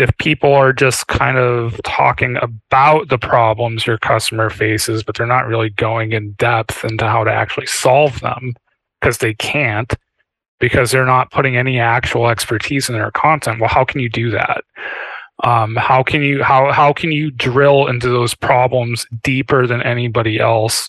if 0.00 0.16
people 0.16 0.54
are 0.54 0.72
just 0.72 1.08
kind 1.08 1.36
of 1.36 1.78
talking 1.84 2.38
about 2.40 3.10
the 3.10 3.18
problems 3.18 3.86
your 3.86 3.98
customer 3.98 4.48
faces, 4.48 5.02
but 5.02 5.14
they're 5.14 5.26
not 5.26 5.46
really 5.46 5.68
going 5.68 6.12
in 6.12 6.32
depth 6.32 6.82
into 6.86 7.06
how 7.06 7.22
to 7.22 7.30
actually 7.30 7.66
solve 7.66 8.18
them 8.20 8.54
because 8.98 9.18
they 9.18 9.34
can't, 9.34 9.92
because 10.58 10.90
they're 10.90 11.04
not 11.04 11.30
putting 11.30 11.58
any 11.58 11.78
actual 11.78 12.28
expertise 12.28 12.88
in 12.88 12.94
their 12.94 13.10
content. 13.10 13.60
Well, 13.60 13.68
how 13.68 13.84
can 13.84 14.00
you 14.00 14.08
do 14.08 14.30
that? 14.30 14.64
Um, 15.44 15.76
how 15.76 16.02
can 16.02 16.22
you 16.22 16.42
how 16.42 16.72
how 16.72 16.94
can 16.94 17.12
you 17.12 17.30
drill 17.30 17.86
into 17.86 18.08
those 18.08 18.34
problems 18.34 19.06
deeper 19.22 19.66
than 19.66 19.82
anybody 19.82 20.38
else 20.38 20.88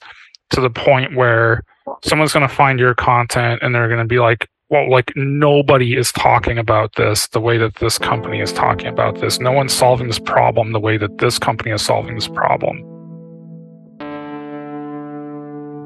to 0.51 0.61
the 0.61 0.69
point 0.69 1.15
where 1.15 1.63
someone's 2.01 2.31
going 2.31 2.47
to 2.47 2.53
find 2.53 2.79
your 2.79 2.95
content 2.95 3.61
and 3.61 3.75
they're 3.75 3.89
going 3.89 3.99
to 3.99 4.05
be 4.05 4.19
like, 4.19 4.47
well, 4.71 4.89
like 4.89 5.11
nobody 5.17 5.97
is 5.97 6.13
talking 6.13 6.57
about 6.57 6.95
this 6.95 7.27
the 7.27 7.41
way 7.41 7.57
that 7.57 7.75
this 7.75 7.99
company 7.99 8.39
is 8.39 8.53
talking 8.53 8.87
about 8.87 9.19
this. 9.19 9.37
No 9.37 9.51
one's 9.51 9.73
solving 9.73 10.07
this 10.07 10.17
problem 10.17 10.71
the 10.71 10.79
way 10.79 10.95
that 10.95 11.17
this 11.17 11.37
company 11.37 11.71
is 11.71 11.81
solving 11.81 12.15
this 12.15 12.29
problem. 12.29 12.87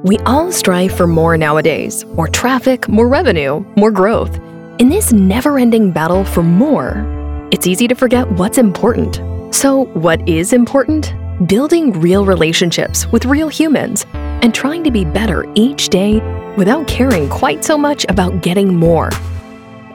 We 0.03 0.19
all 0.19 0.51
strive 0.51 0.95
for 0.95 1.07
more 1.07 1.35
nowadays 1.35 2.05
more 2.05 2.27
traffic, 2.27 2.87
more 2.87 3.07
revenue, 3.07 3.65
more 3.75 3.89
growth. 3.89 4.39
In 4.77 4.89
this 4.89 5.11
never 5.11 5.57
ending 5.57 5.91
battle 5.91 6.23
for 6.23 6.43
more, 6.43 7.03
it's 7.51 7.65
easy 7.65 7.87
to 7.87 7.95
forget 7.95 8.29
what's 8.33 8.59
important. 8.59 9.19
So, 9.53 9.85
what 9.95 10.27
is 10.29 10.53
important? 10.53 11.11
Building 11.47 11.91
real 11.99 12.23
relationships 12.23 13.07
with 13.07 13.25
real 13.25 13.47
humans 13.47 14.05
and 14.13 14.53
trying 14.53 14.83
to 14.83 14.91
be 14.91 15.05
better 15.05 15.51
each 15.55 15.89
day 15.89 16.19
without 16.57 16.87
caring 16.87 17.29
quite 17.29 17.63
so 17.63 17.77
much 17.77 18.05
about 18.09 18.41
getting 18.41 18.75
more. 18.75 19.09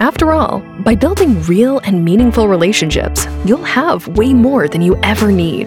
After 0.01 0.33
all, 0.33 0.61
by 0.81 0.95
building 0.95 1.43
real 1.43 1.79
and 1.81 2.05
meaningful 2.05 2.49
relationships, 2.49 3.27
you'll 3.45 3.63
have 3.65 4.09
way 4.17 4.33
more 4.33 4.67
than 4.69 4.81
you 4.81 4.97
ever 5.03 5.31
need. 5.31 5.67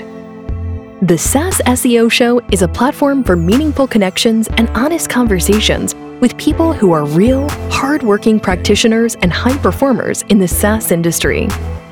The 1.04 1.18
SaaS 1.18 1.62
SEO 1.66 2.12
Show 2.12 2.40
is 2.52 2.62
a 2.62 2.68
platform 2.68 3.24
for 3.24 3.35
meaningful 3.35 3.88
connections 3.88 4.48
and 4.58 4.70
honest 4.70 5.10
conversations 5.10 5.94
with 6.22 6.38
people 6.38 6.72
who 6.72 6.94
are 6.94 7.05
real, 7.05 7.50
hardworking 7.70 8.40
practitioners 8.40 9.16
and 9.16 9.34
high 9.34 9.57
performers 9.57 10.22
in 10.30 10.40
the 10.40 10.48
SaaS 10.48 10.91
industry. 10.91 11.50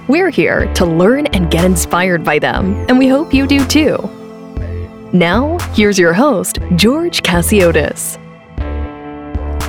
We're 0.08 0.30
here 0.30 0.74
to 0.76 0.86
learn 0.86 1.28
and 1.28 1.52
get 1.52 1.66
inspired 1.66 2.24
by 2.24 2.40
them, 2.40 2.74
and 2.88 2.98
we 2.98 3.08
hope 3.08 3.34
you 3.34 3.48
do 3.48 3.66
too. 3.66 3.98
Now, 5.14 5.58
here's 5.74 6.00
your 6.00 6.14
host, 6.14 6.60
George 6.76 7.22
Chasiotis. 7.22 8.21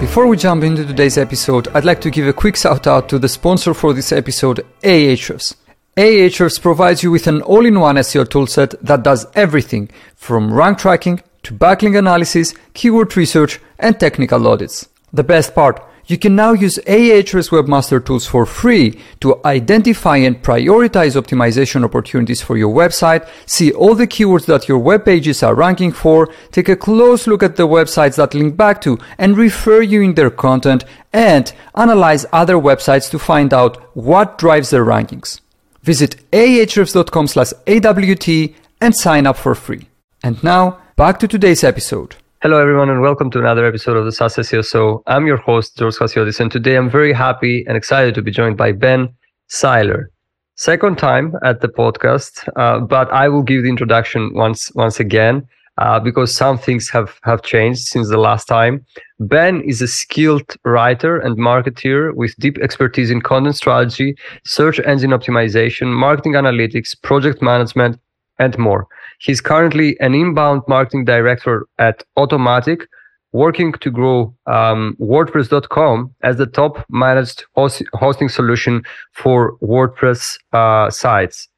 Before 0.03 0.27
we 0.27 0.36
jump 0.36 0.64
into 0.64 0.84
today's 0.84 1.17
episode, 1.17 1.69
I'd 1.69 1.84
like 1.84 2.00
to 2.00 2.11
give 2.11 2.27
a 2.27 2.33
quick 2.33 2.56
shout 2.56 2.89
out 2.89 3.08
to 3.08 3.20
the 3.20 3.28
sponsor 3.28 3.72
for 3.72 3.95
this 3.95 4.11
episode, 4.11 4.67
Ahrefs. 4.83 5.55
Ahrefs 5.97 6.61
provides 6.61 7.05
you 7.05 7.12
with 7.12 7.28
an 7.28 7.41
all-in-one 7.42 7.95
SEO 7.95 8.25
toolset 8.25 8.75
that 8.80 9.05
does 9.05 9.27
everything 9.36 9.89
from 10.17 10.53
rank 10.53 10.78
tracking 10.78 11.23
to 11.45 11.55
backlink 11.55 11.97
analysis, 11.97 12.53
keyword 12.75 13.17
research, 13.17 13.61
and 13.78 14.00
technical 14.00 14.48
audits. 14.48 14.89
The 15.12 15.23
best 15.23 15.55
part, 15.55 15.80
you 16.12 16.18
can 16.18 16.36
now 16.36 16.52
use 16.52 16.78
Ahrefs 16.86 17.50
Webmaster 17.50 18.05
Tools 18.05 18.27
for 18.27 18.46
free 18.46 19.00
to 19.20 19.41
identify 19.44 20.18
and 20.18 20.41
prioritize 20.42 21.20
optimization 21.20 21.84
opportunities 21.84 22.42
for 22.42 22.56
your 22.56 22.72
website, 22.72 23.27
see 23.46 23.72
all 23.72 23.94
the 23.94 24.06
keywords 24.06 24.46
that 24.46 24.68
your 24.68 24.78
web 24.78 25.05
pages 25.05 25.42
are 25.42 25.55
ranking 25.55 25.90
for, 25.90 26.28
take 26.52 26.68
a 26.68 26.77
close 26.77 27.27
look 27.27 27.42
at 27.42 27.56
the 27.56 27.66
websites 27.66 28.16
that 28.16 28.34
link 28.34 28.56
back 28.56 28.80
to 28.83 28.98
and 29.18 29.36
refer 29.36 29.80
you 29.83 30.02
in 30.02 30.14
their 30.14 30.30
content, 30.30 30.84
and 31.12 31.52
analyze 31.74 32.27
other 32.33 32.56
websites 32.56 33.10
to 33.10 33.18
find 33.18 33.52
out 33.52 33.96
what 33.96 34.38
drives 34.38 34.70
their 34.70 34.84
rankings. 34.84 35.40
Visit 35.83 36.16
ahrefs.com 36.30 37.27
slash 37.27 37.52
AWT 37.66 38.55
and 38.80 38.94
sign 38.94 39.27
up 39.27 39.36
for 39.36 39.55
free. 39.55 39.88
And 40.22 40.42
now, 40.44 40.78
back 40.96 41.18
to 41.20 41.27
today's 41.27 41.64
episode. 41.64 42.16
Hello, 42.42 42.58
everyone, 42.58 42.90
and 42.90 43.00
welcome 43.00 43.30
to 43.30 43.38
another 43.38 43.64
episode 43.64 43.96
of 43.96 44.05
the 44.05 44.11
SaaS 44.11 44.34
SEO 44.34 44.68
Show. 44.68 45.05
I'm 45.06 45.28
your 45.28 45.36
host, 45.36 45.77
George 45.78 45.94
Chasiotis, 45.94 46.40
and 46.40 46.50
today 46.50 46.74
I'm 46.74 46.90
very 46.90 47.12
happy 47.12 47.64
and 47.68 47.77
excited 47.77 48.17
to 48.17 48.20
be 48.20 48.33
joined 48.33 48.56
by 48.56 48.72
Ben 48.72 49.14
Sailer. 49.46 50.11
Second 50.56 50.98
time 50.98 51.36
at 51.44 51.61
the 51.61 51.68
podcast, 51.68 52.48
uh, 52.56 52.80
but 52.80 53.08
I 53.12 53.28
will 53.28 53.44
give 53.44 53.62
the 53.62 53.68
introduction 53.68 54.34
once 54.34 54.74
once 54.74 54.98
again 54.98 55.46
uh, 55.78 56.00
because 56.00 56.34
some 56.34 56.58
things 56.58 56.89
have 56.89 57.20
have 57.22 57.42
changed 57.42 57.83
since 57.83 58.08
the 58.08 58.18
last 58.18 58.48
time. 58.48 58.84
Ben 59.20 59.61
is 59.61 59.80
a 59.80 59.86
skilled 59.86 60.56
writer 60.64 61.18
and 61.18 61.38
marketer 61.38 62.12
with 62.12 62.34
deep 62.40 62.58
expertise 62.58 63.12
in 63.12 63.22
content 63.22 63.55
strategy, 63.55 64.17
search 64.44 64.80
engine 64.80 65.12
optimization, 65.12 65.94
marketing 65.94 66.33
analytics, 66.33 67.00
project 67.02 67.40
management, 67.40 68.00
and 68.40 68.58
more. 68.58 68.88
He's 69.22 69.40
currently 69.40 69.96
an 70.00 70.14
inbound 70.14 70.62
marketing 70.66 71.05
director 71.05 71.66
at 71.78 72.02
Automattic, 72.18 72.86
working 73.30 73.72
to 73.74 73.88
grow 73.88 74.34
um, 74.46 74.96
WordPress.com 75.00 76.12
as 76.22 76.38
the 76.38 76.46
top 76.46 76.84
managed 76.90 77.44
host- 77.55 77.84
hosting 77.94 78.28
solution 78.28 78.82
for 79.12 79.56
WordPress 79.58 80.38
uh, 80.52 80.90
sites. 80.90 81.48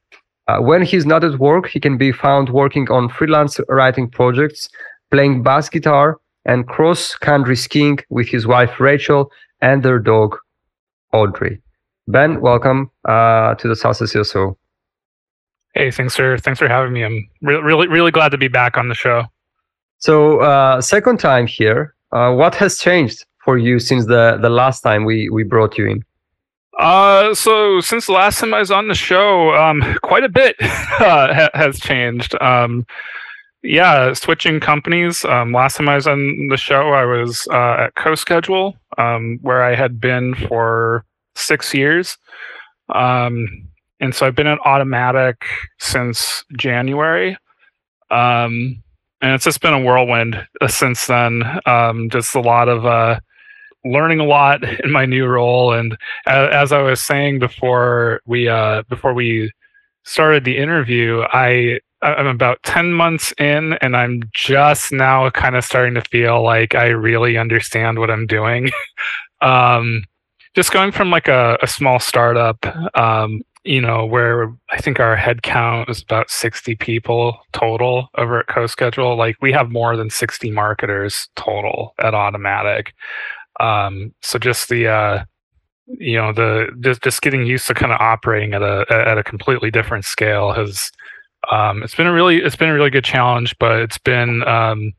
Uh, 0.47 0.59
when 0.59 0.83
he's 0.83 1.07
not 1.07 1.25
at 1.25 1.39
work, 1.39 1.67
he 1.69 1.81
can 1.81 1.97
be 1.97 2.13
found 2.13 2.51
working 2.51 2.91
on 2.91 3.09
freelance 3.09 3.59
writing 3.71 4.11
projects, 4.11 4.69
playing 5.11 5.43
bass 5.43 5.71
guitar, 5.71 6.21
and 6.45 6.69
cross 6.69 7.15
country 7.17 7.57
skiing 7.57 7.99
with 8.11 8.29
his 8.29 8.47
wife 8.47 8.79
Rachel 8.79 9.31
and 9.63 9.83
their 9.83 9.99
dog 9.99 10.37
Audrey. 11.15 11.63
Ben, 12.09 12.43
welcome 12.43 12.91
uh, 13.07 13.55
to 13.55 13.69
the 13.69 13.75
SEO 13.75 14.31
Show. 14.31 14.59
Hey, 15.75 15.91
thanks 15.91 16.15
for 16.15 16.39
thanks 16.39 16.59
for 16.59 16.69
having 16.69 16.93
me. 16.93 17.05
I'm 17.05 17.29
re- 17.43 17.57
really 17.57 17.89
really 17.89 18.11
glad 18.11 18.31
to 18.31 18.39
be 18.39 18.49
back 18.49 18.77
on 18.77 18.89
the 18.89 18.95
show. 18.95 19.25
So, 19.99 20.41
uh, 20.41 20.81
second 20.81 21.19
time 21.19 21.47
here. 21.47 21.95
Uh, 22.13 22.33
what 22.33 22.55
has 22.57 22.79
changed 22.79 23.27
for 23.45 23.59
you 23.59 23.79
since 23.81 24.07
the 24.07 24.39
the 24.41 24.51
last 24.51 24.83
time 24.83 25.05
we 25.05 25.29
we 25.31 25.43
brought 25.43 25.77
you 25.77 25.87
in? 25.87 26.05
Uh, 26.79 27.35
so 27.35 27.81
since 27.81 28.07
the 28.07 28.13
last 28.13 28.41
time 28.41 28.53
I 28.53 28.59
was 28.59 28.71
on 28.71 28.89
the 28.89 28.95
show, 28.95 29.55
um, 29.55 29.83
quite 30.03 30.25
a 30.25 30.29
bit 30.29 30.57
uh, 30.61 31.49
has 31.55 31.79
changed. 31.79 32.41
Um, 32.41 32.87
yeah, 33.63 34.13
switching 34.13 34.61
companies. 34.61 35.25
Um, 35.25 35.53
last 35.53 35.77
time 35.77 35.89
I 35.89 35.95
was 35.95 36.07
on 36.07 36.49
the 36.49 36.57
show, 36.57 36.91
I 36.91 37.05
was 37.05 37.49
uh, 37.51 37.87
at 37.87 37.95
CoSchedule, 37.95 38.75
um, 38.99 39.39
where 39.41 39.65
I 39.65 39.75
had 39.75 40.01
been 40.01 40.35
for 40.35 41.05
six 41.35 41.73
years. 41.73 42.19
Um, 42.95 43.69
and 44.05 44.15
so 44.15 44.27
I've 44.27 44.35
been 44.35 44.47
at 44.47 44.59
Automattic 44.61 45.37
since 45.81 46.45
January. 46.57 47.37
Um, 48.11 48.83
and 49.21 49.33
it's 49.33 49.45
just 49.45 49.61
been 49.61 49.73
a 49.73 49.81
whirlwind 49.81 50.47
uh, 50.61 50.69
since 50.69 51.07
then. 51.07 51.43
Um, 51.67 52.11
just 52.11 52.35
a 52.35 52.41
lot 52.41 52.69
of 52.69 52.85
uh, 52.85 53.19
learning 53.85 54.21
a 54.21 54.25
lot 54.25 54.63
in 54.85 54.93
my 54.93 55.07
new 55.07 55.27
role, 55.27 55.73
and 55.73 55.97
as, 56.27 56.51
as 56.53 56.73
I 56.73 56.83
was 56.83 57.03
saying 57.03 57.39
before 57.39 58.21
we 58.27 58.49
uh, 58.49 58.83
before 58.89 59.15
we 59.15 59.51
started 60.05 60.45
the 60.45 60.59
interview, 60.59 61.23
I 61.33 61.81
I'm 62.03 62.27
about 62.27 62.63
10 62.65 62.93
months 62.93 63.33
in 63.39 63.73
and 63.81 63.97
I'm 63.97 64.25
just 64.35 64.93
now 64.93 65.31
kind 65.31 65.57
of 65.57 65.65
starting 65.65 65.95
to 65.95 66.03
feel 66.03 66.43
like 66.43 66.75
I 66.75 66.89
really 66.89 67.39
understand 67.39 67.99
what 67.99 68.11
I'm 68.11 68.27
doing. 68.27 68.71
um, 69.41 70.05
just 70.55 70.71
going 70.71 70.93
from 70.93 71.11
like 71.11 71.29
a, 71.29 71.57
a 71.63 71.67
small 71.67 71.99
startup 71.99 72.59
um, 72.95 73.41
you 73.65 73.81
know, 73.81 74.05
where 74.05 74.55
I 74.71 74.79
think 74.81 75.01
our 75.01 75.17
head 75.17 75.43
count 75.43 75.89
is 75.89 76.03
about 76.03 76.31
60 76.31 76.77
people 76.77 77.39
total 77.53 78.09
over 78.19 78.41
at 78.41 78.47
CoSchedule. 78.47 79.17
Like 79.17 79.37
we 79.41 79.53
have 79.53 79.71
more 79.71 79.97
than 79.97 80.11
60 80.11 80.51
marketers 80.51 81.29
total 81.35 81.95
at 81.99 82.13
Automattic. 82.13 82.89
Um, 83.61 84.13
so 84.21 84.39
just 84.39 84.69
the, 84.69 84.89
uh, 84.89 85.25
you 85.87 86.17
know, 86.17 86.33
the 86.33 86.69
just, 86.81 87.03
just 87.03 87.23
getting 87.23 87.47
used 87.47 87.67
to 87.69 87.75
kind 87.75 87.93
of 87.93 88.01
operating 88.01 88.55
at 88.55 88.63
a 88.63 88.87
at 88.91 89.19
a 89.19 89.25
completely 89.25 89.71
different 89.71 90.05
scale 90.05 90.53
has 90.53 90.91
um, 91.51 91.83
it's 91.83 91.95
been 91.95 92.07
a 92.07 92.13
really 92.13 92.39
it's 92.39 92.57
been 92.57 92.71
a 92.71 92.75
really 92.75 92.91
good 92.91 93.05
challenge, 93.05 93.55
but 93.59 93.81
it's 93.81 93.99
been 93.99 94.43
um, 94.45 94.93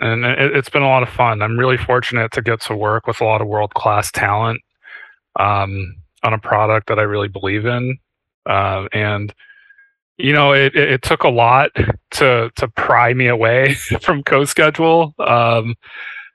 and 0.00 0.24
it, 0.24 0.54
has 0.54 0.68
been 0.68 0.82
a 0.82 0.88
lot 0.88 1.02
of 1.02 1.08
fun. 1.08 1.42
I'm 1.42 1.58
really 1.58 1.76
fortunate 1.76 2.32
to 2.32 2.42
get 2.42 2.60
to 2.62 2.76
work 2.76 3.06
with 3.06 3.20
a 3.20 3.24
lot 3.24 3.40
of 3.40 3.48
world 3.48 3.74
class 3.74 4.10
talent. 4.10 4.60
Um, 5.38 5.96
on 6.24 6.32
a 6.32 6.38
product 6.38 6.88
that 6.88 6.98
I 6.98 7.02
really 7.02 7.28
believe 7.28 7.66
in. 7.66 7.98
Uh, 8.46 8.88
and 8.92 9.32
you 10.16 10.32
know, 10.32 10.52
it, 10.52 10.74
it, 10.74 10.92
it, 10.92 11.02
took 11.02 11.22
a 11.24 11.28
lot 11.28 11.70
to 12.12 12.50
to 12.56 12.68
pry 12.68 13.14
me 13.14 13.26
away 13.28 13.74
from 14.00 14.22
CoSchedule. 14.22 15.12
Um, 15.28 15.74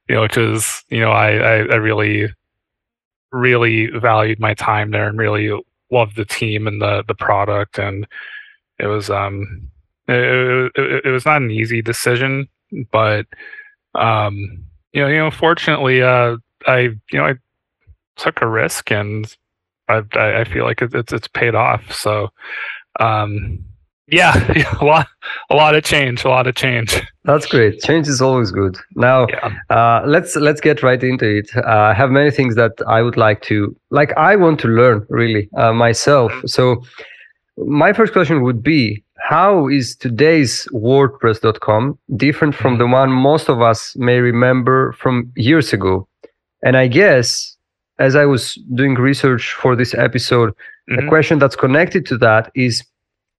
you 0.07 0.15
know, 0.15 0.21
which 0.21 0.37
is 0.37 0.83
you 0.89 0.99
know, 0.99 1.11
I, 1.11 1.31
I, 1.35 1.55
I 1.57 1.75
really 1.75 2.29
really 3.31 3.87
valued 3.87 4.39
my 4.39 4.53
time 4.53 4.91
there 4.91 5.07
and 5.07 5.17
really 5.17 5.51
loved 5.91 6.15
the 6.15 6.25
team 6.25 6.67
and 6.67 6.81
the 6.81 7.03
the 7.07 7.15
product 7.15 7.77
and 7.77 8.07
it 8.79 8.87
was 8.87 9.09
um 9.09 9.69
it, 10.07 10.71
it, 10.75 11.05
it 11.05 11.09
was 11.09 11.25
not 11.25 11.41
an 11.41 11.51
easy 11.51 11.81
decision 11.81 12.47
but 12.91 13.25
um 13.95 14.63
you 14.93 15.01
know 15.01 15.07
you 15.07 15.17
know 15.17 15.31
fortunately 15.31 16.01
uh 16.01 16.37
I 16.67 16.79
you 16.79 16.99
know 17.13 17.25
I 17.25 17.35
took 18.15 18.41
a 18.41 18.47
risk 18.47 18.91
and 18.91 19.35
I, 19.89 20.41
I 20.41 20.43
feel 20.43 20.63
like 20.63 20.81
it's 20.81 21.13
it's 21.13 21.27
paid 21.27 21.55
off. 21.55 21.91
So, 21.91 22.29
um, 22.99 23.63
yeah, 24.07 24.33
a 24.81 24.85
lot, 24.85 25.07
a 25.49 25.55
lot 25.55 25.75
of 25.75 25.83
change, 25.83 26.23
a 26.23 26.29
lot 26.29 26.47
of 26.47 26.55
change. 26.55 27.01
That's 27.25 27.45
great. 27.45 27.81
Change 27.81 28.07
is 28.07 28.21
always 28.21 28.51
good. 28.51 28.77
Now, 28.95 29.27
yeah. 29.27 29.53
uh, 29.69 30.03
let's 30.05 30.35
let's 30.35 30.61
get 30.61 30.83
right 30.83 31.01
into 31.03 31.37
it. 31.37 31.49
Uh, 31.55 31.61
I 31.65 31.93
have 31.93 32.09
many 32.09 32.31
things 32.31 32.55
that 32.55 32.73
I 32.87 33.01
would 33.01 33.17
like 33.17 33.41
to, 33.43 33.75
like, 33.89 34.11
I 34.17 34.35
want 34.35 34.59
to 34.61 34.67
learn 34.67 35.05
really 35.09 35.49
uh, 35.57 35.73
myself. 35.73 36.31
Mm-hmm. 36.31 36.47
So, 36.47 36.83
my 37.57 37.93
first 37.93 38.13
question 38.13 38.41
would 38.43 38.63
be, 38.63 39.03
how 39.21 39.67
is 39.67 39.95
today's 39.95 40.67
WordPress.com 40.73 41.99
different 42.15 42.55
from 42.55 42.77
the 42.77 42.87
one 42.87 43.11
most 43.11 43.49
of 43.49 43.61
us 43.61 43.95
may 43.97 44.19
remember 44.19 44.93
from 44.93 45.31
years 45.35 45.73
ago? 45.73 46.07
And 46.63 46.75
I 46.75 46.87
guess 46.87 47.55
as 47.99 48.15
I 48.15 48.25
was 48.25 48.55
doing 48.73 48.95
research 48.95 49.53
for 49.53 49.75
this 49.75 49.93
episode, 49.93 50.51
mm-hmm. 50.89 51.05
a 51.05 51.09
question 51.09 51.37
that's 51.37 51.55
connected 51.55 52.05
to 52.07 52.17
that 52.19 52.51
is 52.55 52.83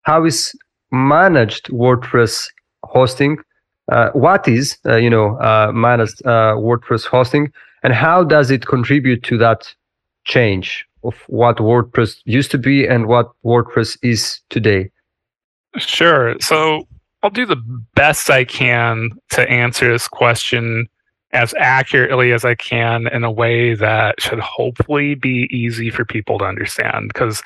how 0.03 0.25
is 0.25 0.55
managed 0.93 1.69
WordPress 1.69 2.49
hosting? 2.85 3.39
Uh, 3.91 4.11
what 4.11 4.47
is 4.47 4.79
uh, 4.87 4.97
you 4.97 5.11
know 5.11 5.37
uh, 5.41 5.73
managed 5.75 6.25
uh, 6.25 6.55
WordPress 6.57 7.07
hosting, 7.07 7.53
and 7.83 7.93
how 7.93 8.23
does 8.23 8.51
it 8.51 8.67
contribute 8.67 9.23
to 9.25 9.39
that 9.39 9.75
change 10.25 10.87
of 11.03 11.15
what 11.29 11.57
WordPress 11.57 12.21
used 12.25 12.51
to 12.51 12.59
be 12.59 12.87
and 12.87 13.07
what 13.07 13.33
WordPress 13.45 13.99
is 14.03 14.41
today? 14.51 14.91
Sure. 15.79 16.37
So 16.41 16.87
I'll 17.23 17.31
do 17.31 17.47
the 17.47 17.63
best 17.95 18.31
I 18.31 18.45
can 18.45 19.11
to 19.31 19.49
answer 19.51 19.91
this 19.91 20.09
question 20.09 20.87
as 21.33 21.55
accurately 21.59 22.33
as 22.33 22.45
I 22.45 22.55
can 22.55 23.07
in 23.09 23.25
a 23.25 23.31
way 23.31 23.75
that 23.75 24.21
should 24.21 24.41
hopefully 24.41 25.15
be 25.15 25.49
easy 25.51 25.91
for 25.91 26.05
people 26.05 26.39
to 26.39 26.45
understand. 26.45 27.09
Because, 27.09 27.43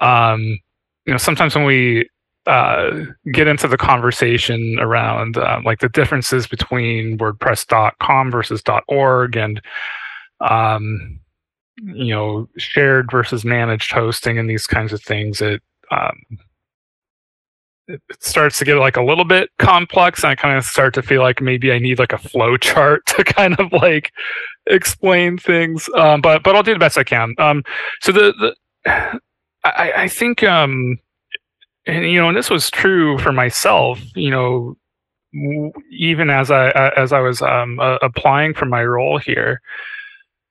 um, 0.00 0.58
you 1.06 1.12
know, 1.12 1.16
sometimes 1.16 1.54
when 1.54 1.64
we 1.64 2.08
uh, 2.46 3.04
get 3.32 3.46
into 3.46 3.68
the 3.68 3.76
conversation 3.76 4.78
around 4.80 5.36
um, 5.36 5.62
like 5.62 5.80
the 5.80 5.88
differences 5.88 6.46
between 6.46 7.18
WordPress.com 7.18 8.30
versus 8.30 8.62
.org 8.88 9.36
and 9.36 9.60
um, 10.40 11.20
you 11.82 12.14
know 12.14 12.48
shared 12.56 13.10
versus 13.10 13.44
managed 13.44 13.92
hosting 13.92 14.38
and 14.38 14.48
these 14.48 14.66
kinds 14.66 14.92
of 14.92 15.02
things, 15.02 15.40
it 15.40 15.62
um, 15.90 16.18
it 17.90 18.22
starts 18.22 18.58
to 18.58 18.64
get 18.64 18.76
like 18.76 18.96
a 18.96 19.02
little 19.02 19.24
bit 19.24 19.50
complex 19.58 20.22
and 20.22 20.30
i 20.30 20.34
kind 20.34 20.56
of 20.56 20.64
start 20.64 20.94
to 20.94 21.02
feel 21.02 21.22
like 21.22 21.40
maybe 21.40 21.72
i 21.72 21.78
need 21.78 21.98
like 21.98 22.12
a 22.12 22.18
flow 22.18 22.56
chart 22.56 23.04
to 23.06 23.24
kind 23.24 23.58
of 23.58 23.72
like 23.72 24.12
explain 24.66 25.38
things 25.38 25.88
um, 25.96 26.20
but 26.20 26.42
but 26.42 26.54
i'll 26.54 26.62
do 26.62 26.72
the 26.72 26.78
best 26.78 26.98
i 26.98 27.04
can. 27.04 27.34
Um, 27.38 27.62
so 28.00 28.12
the, 28.12 28.54
the 28.84 29.20
I, 29.64 29.92
I 30.04 30.08
think 30.08 30.42
um, 30.42 30.98
and 31.86 32.04
you 32.06 32.20
know 32.20 32.28
and 32.28 32.36
this 32.36 32.50
was 32.50 32.70
true 32.70 33.18
for 33.18 33.32
myself 33.32 34.00
you 34.14 34.30
know 34.30 34.76
even 35.92 36.30
as 36.30 36.50
i 36.50 36.70
as 36.96 37.12
i 37.12 37.20
was 37.20 37.42
um, 37.42 37.78
uh, 37.78 37.98
applying 38.02 38.54
for 38.54 38.64
my 38.64 38.84
role 38.84 39.18
here 39.18 39.60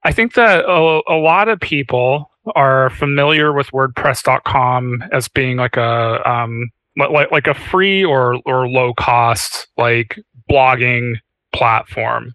i 0.04 0.12
think 0.12 0.34
that 0.36 0.64
a, 0.66 1.02
a 1.08 1.18
lot 1.18 1.50
of 1.50 1.60
people 1.60 2.30
are 2.56 2.90
familiar 2.92 3.52
with 3.54 3.68
wordpress.com 3.68 5.04
as 5.12 5.28
being 5.28 5.58
like 5.58 5.78
a 5.78 6.30
um, 6.30 6.70
like 7.00 7.32
like 7.32 7.48
a 7.48 7.54
free 7.54 8.04
or 8.04 8.40
or 8.46 8.68
low 8.68 8.94
cost 8.94 9.68
like 9.78 10.20
blogging 10.50 11.16
platform. 11.54 12.34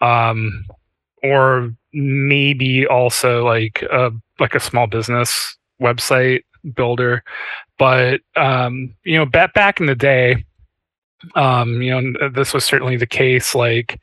Um 0.00 0.64
or 1.22 1.74
maybe 1.92 2.86
also 2.86 3.44
like 3.44 3.82
a 3.90 4.10
like 4.38 4.54
a 4.54 4.60
small 4.60 4.86
business 4.86 5.56
website 5.80 6.42
builder. 6.74 7.22
But 7.78 8.20
um 8.36 8.94
you 9.04 9.16
know 9.16 9.26
back 9.26 9.54
back 9.54 9.80
in 9.80 9.86
the 9.86 9.94
day 9.94 10.44
um 11.34 11.80
you 11.80 11.90
know 11.90 12.28
this 12.30 12.52
was 12.52 12.64
certainly 12.64 12.96
the 12.96 13.06
case 13.06 13.54
like 13.54 14.00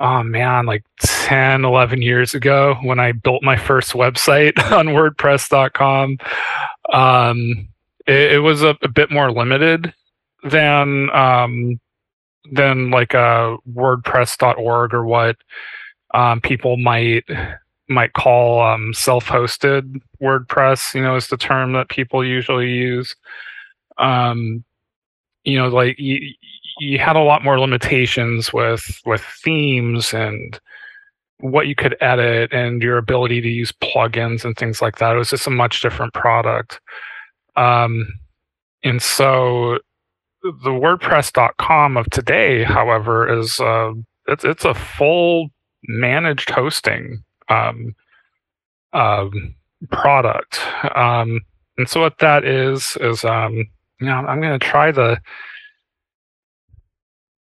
oh 0.00 0.22
man 0.22 0.66
like 0.66 0.84
10 1.00 1.64
11 1.64 2.02
years 2.02 2.34
ago 2.34 2.76
when 2.82 2.98
i 2.98 3.12
built 3.12 3.42
my 3.42 3.56
first 3.56 3.92
website 3.92 4.58
on 4.72 4.88
wordpress.com 4.88 6.18
um 6.92 7.68
it, 8.06 8.32
it 8.32 8.38
was 8.38 8.62
a, 8.62 8.76
a, 8.82 8.88
bit 8.88 9.10
more 9.10 9.30
limited 9.30 9.92
than 10.44 11.10
um, 11.10 11.80
than 12.52 12.90
like 12.90 13.14
a 13.14 13.18
uh, 13.18 13.56
WordPress.org 13.72 14.94
or 14.94 15.04
what 15.04 15.36
um, 16.14 16.40
people 16.40 16.76
might 16.76 17.24
might 17.88 18.12
call 18.14 18.62
um, 18.62 18.92
self-hosted 18.94 20.00
WordPress. 20.20 20.94
You 20.94 21.02
know, 21.02 21.16
is 21.16 21.28
the 21.28 21.36
term 21.36 21.72
that 21.72 21.88
people 21.88 22.24
usually 22.24 22.70
use. 22.70 23.14
Um, 23.98 24.64
you 25.44 25.58
know, 25.58 25.68
like 25.68 25.98
you, 25.98 26.34
you 26.78 26.98
had 26.98 27.16
a 27.16 27.22
lot 27.22 27.44
more 27.44 27.58
limitations 27.58 28.52
with 28.52 29.00
with 29.04 29.22
themes 29.22 30.12
and 30.12 30.60
what 31.40 31.66
you 31.66 31.74
could 31.74 31.96
edit 32.00 32.52
and 32.52 32.82
your 32.82 32.98
ability 32.98 33.40
to 33.42 33.48
use 33.48 33.72
plugins 33.72 34.44
and 34.44 34.56
things 34.56 34.80
like 34.80 34.98
that. 34.98 35.14
It 35.14 35.18
was 35.18 35.30
just 35.30 35.46
a 35.46 35.50
much 35.50 35.82
different 35.82 36.14
product. 36.14 36.80
Um, 37.56 38.06
and 38.84 39.02
so 39.02 39.78
the 40.42 40.70
WordPress.com 40.70 41.96
of 41.96 42.08
today, 42.10 42.62
however, 42.62 43.28
is 43.40 43.60
uh, 43.60 43.92
it's 44.28 44.44
it's 44.44 44.64
a 44.64 44.74
full 44.74 45.48
managed 45.88 46.50
hosting 46.50 47.24
um, 47.48 47.94
uh, 48.92 49.28
product. 49.90 50.60
Um, 50.94 51.40
and 51.78 51.88
so 51.88 52.00
what 52.00 52.18
that 52.18 52.44
is 52.44 52.96
is 53.00 53.24
um, 53.24 53.54
you 54.00 54.06
know 54.06 54.14
I'm 54.14 54.40
going 54.40 54.58
to 54.58 54.64
try 54.64 54.90
the 54.92 55.20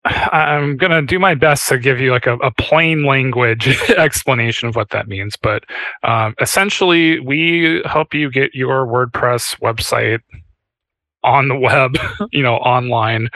I'm 0.05 0.77
going 0.77 0.91
to 0.91 1.01
do 1.01 1.17
my 1.17 1.33
best 1.33 1.67
to 1.69 1.79
give 1.79 1.99
you 1.99 2.11
like 2.11 2.27
a, 2.27 2.35
a 2.37 2.51
plain 2.51 3.05
language 3.05 3.67
explanation 3.89 4.67
of 4.67 4.75
what 4.75 4.91
that 4.91 5.07
means. 5.07 5.35
But 5.35 5.63
um, 6.03 6.35
essentially, 6.39 7.19
we 7.19 7.81
help 7.85 8.13
you 8.13 8.29
get 8.29 8.53
your 8.53 8.85
WordPress 8.85 9.59
website 9.59 10.19
on 11.23 11.47
the 11.47 11.55
web, 11.55 11.97
you 12.31 12.43
know, 12.43 12.57
online. 12.57 13.29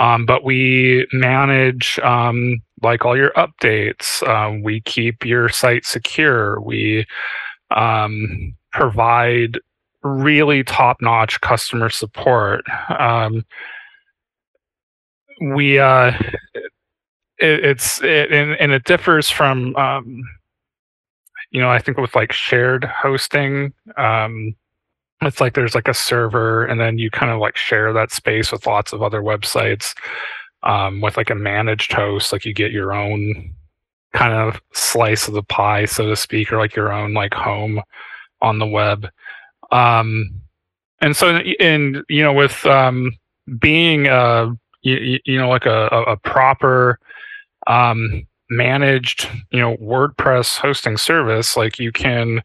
Um, 0.00 0.26
but 0.26 0.42
we 0.42 1.06
manage 1.12 1.98
um, 2.00 2.60
like 2.82 3.04
all 3.04 3.16
your 3.16 3.30
updates. 3.30 4.22
Uh, 4.26 4.58
we 4.62 4.80
keep 4.80 5.24
your 5.24 5.48
site 5.48 5.86
secure. 5.86 6.60
We 6.60 7.06
um, 7.70 8.54
provide 8.72 9.60
really 10.02 10.64
top 10.64 10.98
notch 11.00 11.40
customer 11.40 11.88
support. 11.88 12.64
Um, 12.98 13.44
we 15.40 15.78
uh, 15.78 16.12
it, 17.38 17.64
it's 17.64 18.02
it, 18.02 18.32
and, 18.32 18.52
and 18.60 18.72
it 18.72 18.84
differs 18.84 19.30
from 19.30 19.74
um, 19.76 20.22
you 21.50 21.60
know 21.60 21.70
I 21.70 21.78
think 21.78 21.98
with 21.98 22.14
like 22.14 22.32
shared 22.32 22.84
hosting. 22.84 23.72
Um, 23.96 24.54
it's 25.22 25.40
like 25.40 25.54
there's 25.54 25.74
like 25.74 25.88
a 25.88 25.94
server 25.94 26.64
and 26.66 26.80
then 26.80 26.98
you 26.98 27.10
kind 27.10 27.32
of 27.32 27.40
like 27.40 27.56
share 27.56 27.92
that 27.92 28.12
space 28.12 28.52
with 28.52 28.66
lots 28.66 28.92
of 28.92 29.02
other 29.02 29.22
websites 29.22 29.94
um, 30.62 31.00
with 31.00 31.16
like 31.16 31.30
a 31.30 31.34
managed 31.34 31.92
host 31.92 32.32
like 32.32 32.44
you 32.44 32.52
get 32.52 32.70
your 32.70 32.92
own 32.92 33.54
kind 34.12 34.34
of 34.34 34.60
slice 34.72 35.26
of 35.28 35.34
the 35.34 35.42
pie 35.42 35.84
so 35.84 36.06
to 36.06 36.16
speak 36.16 36.52
or 36.52 36.58
like 36.58 36.76
your 36.76 36.92
own 36.92 37.14
like 37.14 37.34
home 37.34 37.80
on 38.42 38.58
the 38.58 38.66
web 38.66 39.08
um, 39.72 40.30
and 41.00 41.16
so 41.16 41.36
and 41.60 42.02
you 42.08 42.22
know 42.22 42.32
with 42.32 42.64
um, 42.66 43.10
being 43.58 44.06
a 44.06 44.54
you, 44.94 45.18
you 45.24 45.38
know 45.38 45.48
like 45.48 45.66
a, 45.66 45.86
a 45.88 46.16
proper 46.16 46.98
um, 47.66 48.26
managed 48.50 49.28
you 49.50 49.60
know 49.60 49.76
WordPress 49.76 50.58
hosting 50.58 50.96
service, 50.96 51.56
like 51.56 51.78
you 51.78 51.92
can 51.92 52.42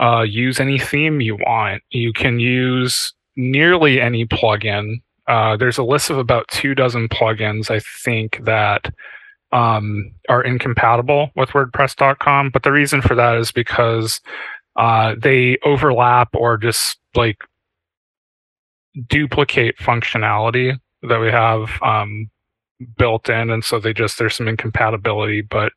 uh, 0.00 0.22
use 0.22 0.60
any 0.60 0.78
theme 0.78 1.20
you 1.20 1.36
want. 1.36 1.82
You 1.90 2.12
can 2.12 2.40
use 2.40 3.12
nearly 3.36 4.00
any 4.00 4.26
plugin. 4.26 5.02
Uh, 5.28 5.56
there's 5.56 5.78
a 5.78 5.84
list 5.84 6.10
of 6.10 6.18
about 6.18 6.48
two 6.48 6.74
dozen 6.74 7.08
plugins 7.08 7.70
I 7.70 7.80
think 8.02 8.44
that 8.44 8.92
um, 9.52 10.10
are 10.28 10.42
incompatible 10.42 11.30
with 11.36 11.50
WordPress.com. 11.50 12.50
But 12.50 12.62
the 12.62 12.72
reason 12.72 13.02
for 13.02 13.14
that 13.14 13.36
is 13.36 13.52
because 13.52 14.20
uh, 14.76 15.14
they 15.18 15.58
overlap 15.64 16.30
or 16.34 16.56
just 16.56 16.98
like 17.14 17.38
duplicate 19.08 19.78
functionality 19.78 20.78
that 21.02 21.20
we 21.20 21.28
have 21.28 21.70
um, 21.82 22.30
built 22.96 23.28
in, 23.28 23.50
and 23.50 23.64
so 23.64 23.78
they 23.78 23.92
just 23.92 24.18
there's 24.18 24.34
some 24.34 24.48
incompatibility. 24.48 25.42
But 25.42 25.72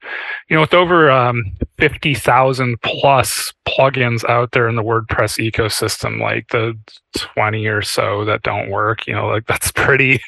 you 0.49 0.55
know, 0.55 0.61
with 0.61 0.73
over 0.73 1.09
um, 1.11 1.43
fifty 1.77 2.13
thousand 2.13 2.81
plus 2.81 3.53
plugins 3.67 4.23
out 4.29 4.51
there 4.51 4.67
in 4.67 4.75
the 4.75 4.83
WordPress 4.83 5.39
ecosystem, 5.39 6.19
like 6.19 6.47
the 6.49 6.77
twenty 7.17 7.65
or 7.67 7.81
so 7.81 8.25
that 8.25 8.43
don't 8.43 8.69
work, 8.69 9.07
you 9.07 9.13
know, 9.13 9.27
like 9.27 9.45
that's 9.47 9.71
pretty. 9.71 10.21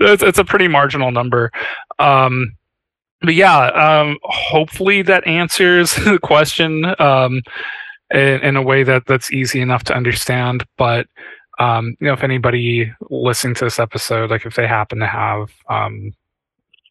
It's, 0.00 0.22
it's 0.22 0.38
a 0.38 0.44
pretty 0.44 0.68
marginal 0.68 1.10
number. 1.10 1.50
Um, 1.98 2.56
but 3.20 3.34
yeah, 3.34 3.66
um, 3.68 4.18
hopefully 4.24 5.02
that 5.02 5.26
answers 5.26 5.94
the 6.04 6.18
question. 6.18 6.94
Um, 6.98 7.42
in, 8.12 8.40
in 8.42 8.56
a 8.56 8.62
way 8.62 8.82
that 8.82 9.06
that's 9.06 9.32
easy 9.32 9.60
enough 9.60 9.84
to 9.84 9.94
understand. 9.94 10.66
But 10.76 11.06
um, 11.62 11.96
you 12.00 12.08
know, 12.08 12.12
if 12.12 12.24
anybody 12.24 12.92
listening 13.08 13.54
to 13.54 13.64
this 13.64 13.78
episode, 13.78 14.30
like 14.30 14.44
if 14.44 14.56
they 14.56 14.66
happen 14.66 14.98
to 14.98 15.06
have 15.06 15.50
um, 15.68 16.12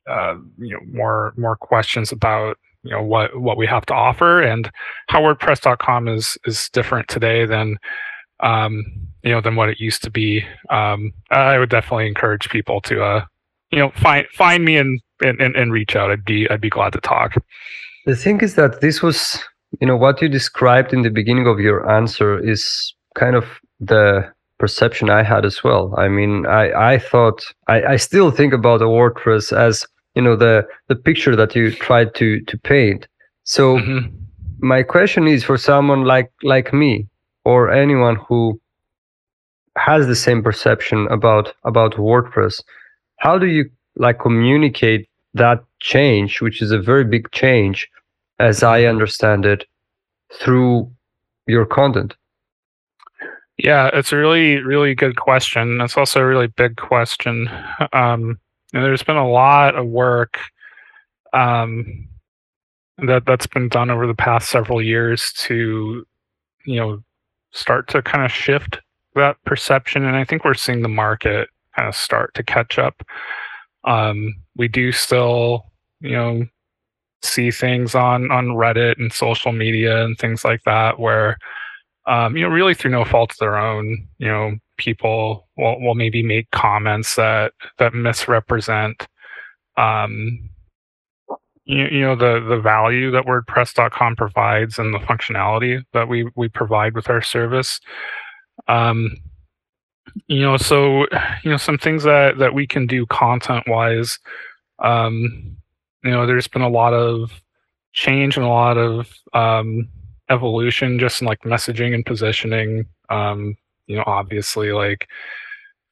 uh, 0.08 0.36
you 0.58 0.74
know 0.74 0.80
more 0.92 1.34
more 1.36 1.58
questions 1.58 2.12
about 2.12 2.58
you 2.84 2.92
know 2.92 3.04
what 3.04 3.38
what 3.40 3.58
we 3.58 3.68
have 3.68 3.86
to 3.88 3.94
offer 3.94 4.42
and 4.42 4.72
how 5.10 5.22
WordPress.com 5.22 6.08
is 6.08 6.38
is 6.46 6.70
different 6.70 7.10
today 7.10 7.46
than 7.46 7.78
um, 8.40 8.86
you 9.24 9.32
know 9.32 9.42
than 9.42 9.58
what 9.58 9.68
it 9.68 9.80
used 9.80 10.04
to 10.04 10.10
be. 10.10 10.46
Um, 10.70 11.12
I 11.32 11.58
would 11.58 11.70
definitely 11.70 12.08
encourage 12.08 12.50
people 12.50 12.80
to 12.82 13.04
uh, 13.04 13.25
you 13.72 13.80
know 13.80 13.92
find 13.96 14.25
find 14.34 14.63
me 14.63 14.78
and, 14.78 15.01
and 15.22 15.42
and 15.42 15.74
reach 15.74 15.98
out. 15.98 16.12
I'd 16.12 16.24
be 16.24 16.50
I'd 16.50 16.62
be 16.62 16.70
glad 16.70 16.94
to 16.94 17.01
talk. 17.01 17.36
The 18.06 18.16
thing 18.16 18.40
is 18.40 18.56
that 18.56 18.80
this 18.80 19.01
was 19.01 19.38
you 19.82 19.88
know 19.88 19.98
what 19.98 20.22
you 20.22 20.30
described 20.30 20.94
in 20.94 21.01
the 21.01 21.12
beginning 21.12 21.48
of 21.48 21.60
your 21.60 21.90
answer 21.92 22.40
is 22.40 22.96
kind 23.16 23.36
of 23.36 23.46
the 23.82 24.32
perception 24.63 25.10
I 25.10 25.24
had 25.24 25.44
as 25.51 25.58
well. 25.65 25.84
I 26.06 26.08
mean, 26.18 26.34
I 26.62 26.63
I 26.94 26.96
thought 27.10 27.39
I 27.74 27.77
I 27.94 27.98
still 28.08 28.30
think 28.32 28.53
about 28.53 28.82
a 28.88 28.91
WordPress 28.98 29.46
as 29.68 29.75
you 30.15 30.24
know 30.25 30.36
the 30.46 30.56
the 30.89 31.00
picture 31.08 31.36
that 31.36 31.56
you 31.56 31.65
tried 31.88 32.10
to 32.20 32.27
to 32.50 32.56
paint. 32.74 33.01
So. 33.44 33.63
Mm-hmm. 33.77 34.18
My 34.63 34.84
question 34.84 35.24
is 35.27 35.44
for 35.44 35.58
someone 35.58 36.03
like 36.13 36.30
like 36.44 36.70
me, 36.72 36.94
or 37.51 37.60
anyone 37.84 38.18
who 38.27 38.62
has 39.75 40.06
the 40.06 40.15
same 40.15 40.44
perception 40.44 41.08
about 41.10 41.53
about 41.63 41.98
WordPress, 41.98 42.62
how 43.18 43.39
do 43.39 43.48
you 43.48 43.63
like 43.96 44.20
communicate 44.20 45.10
that 45.34 45.63
change, 45.80 46.41
which 46.41 46.62
is 46.62 46.72
a 46.72 46.80
very 46.80 47.06
big 47.15 47.32
change, 47.32 47.89
as 48.38 48.62
I 48.63 48.86
understand 48.86 49.46
it, 49.46 49.65
through 50.39 50.91
your 51.48 51.65
content? 51.65 52.15
Yeah, 53.63 53.91
it's 53.94 54.12
a 54.12 54.18
really, 54.18 54.58
really 54.58 54.96
good 54.96 55.18
question. 55.18 55.82
It's 55.82 55.96
also 55.96 56.20
a 56.20 56.25
really 56.25 56.48
big 56.48 56.77
question. 56.77 57.48
Um, 57.94 58.39
and 58.74 58.84
there's 58.84 59.03
been 59.03 59.18
a 59.18 59.30
lot 59.30 59.75
of 59.75 59.86
work 59.86 60.39
um, 61.34 62.08
that 63.00 63.25
that's 63.25 63.48
been 63.48 63.70
done 63.70 63.91
over 63.91 64.08
the 64.08 64.15
past 64.15 64.50
several 64.50 64.82
years 64.82 65.32
to, 65.34 66.06
you 66.65 66.75
know, 66.75 67.03
start 67.51 67.88
to 67.89 68.01
kind 68.01 68.25
of 68.25 68.32
shift 68.32 68.80
that 69.15 69.38
perception, 69.46 70.06
and 70.06 70.15
I 70.15 70.24
think 70.24 70.46
we're 70.46 70.53
seeing 70.53 70.82
the 70.82 70.88
market 70.88 71.50
kind 71.75 71.88
of 71.89 71.96
start 71.96 72.34
to 72.36 72.44
catch 72.44 72.80
up. 72.80 73.03
Um, 73.84 74.36
we 74.56 74.68
do 74.70 74.91
still, 74.91 75.65
you 76.00 76.12
know, 76.12 76.46
see 77.24 77.51
things 77.51 77.96
on 77.96 78.32
on 78.32 78.48
Reddit 78.50 78.98
and 79.00 79.13
social 79.13 79.51
media 79.51 80.03
and 80.06 80.18
things 80.18 80.46
like 80.46 80.63
that 80.65 81.00
where, 81.00 81.38
um, 82.12 82.36
you 82.36 82.44
know, 82.44 82.50
really 82.50 82.74
through 82.74 82.91
no 82.91 83.06
fault 83.06 83.32
of 83.32 83.38
their 83.38 83.56
own, 83.56 84.06
you 84.18 84.27
know, 84.27 84.58
people 84.75 85.48
will 85.56 85.80
will 85.80 85.96
maybe 85.96 86.22
make 86.22 86.51
comments 86.51 87.15
that 87.15 87.53
that 87.77 87.94
misrepresent 87.94 89.08
um, 89.77 90.50
you, 91.63 91.86
you 91.86 92.01
know 92.01 92.18
the 92.18 92.41
the 92.41 92.60
value 92.60 93.12
that 93.12 93.24
WordPress.com 93.24 94.18
provides 94.18 94.77
and 94.77 94.94
the 94.94 95.00
functionality 95.00 95.84
that 95.94 96.10
we 96.10 96.30
we 96.36 96.50
provide 96.50 96.96
with 96.96 97.10
our 97.10 97.22
service. 97.22 97.80
Um, 98.68 99.15
you 100.27 100.41
know, 100.41 100.58
so 100.58 101.06
you 101.44 101.50
know 101.51 101.58
some 101.58 101.77
things 101.77 102.03
that 102.03 102.39
that 102.39 102.53
we 102.53 102.68
can 102.68 102.88
do 102.88 103.06
content 103.06 103.63
wise. 103.68 104.20
Um, 104.80 105.56
you 106.03 106.12
know, 106.12 106.27
there's 106.27 106.50
been 106.50 106.62
a 106.62 106.70
lot 106.70 106.94
of 106.94 107.41
change 107.94 108.36
and 108.36 108.46
a 108.46 108.50
lot 108.50 108.77
of 108.77 109.08
um, 109.34 109.88
evolution 110.31 110.97
just 110.97 111.21
in 111.21 111.27
like 111.27 111.41
messaging 111.41 111.93
and 111.93 112.05
positioning. 112.05 112.85
Um, 113.09 113.55
you 113.88 113.97
know, 113.97 114.03
obviously 114.07 114.71
like 114.71 115.07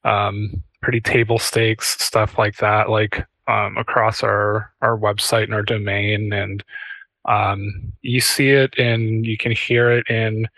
um, 0.04 0.62
pretty 0.82 1.00
table 1.00 1.38
stakes 1.38 2.02
stuff 2.02 2.38
like 2.38 2.56
that. 2.56 2.88
Like 2.88 3.26
um, 3.46 3.76
across 3.76 4.22
our 4.22 4.72
our 4.80 4.96
website 4.96 5.44
and 5.44 5.54
our 5.54 5.62
domain, 5.62 6.32
and 6.32 6.64
um, 7.26 7.92
you 8.02 8.20
see 8.20 8.50
it 8.50 8.78
and 8.78 9.26
you 9.26 9.36
can 9.36 9.52
hear 9.52 9.90
it 9.90 10.08
in 10.08 10.48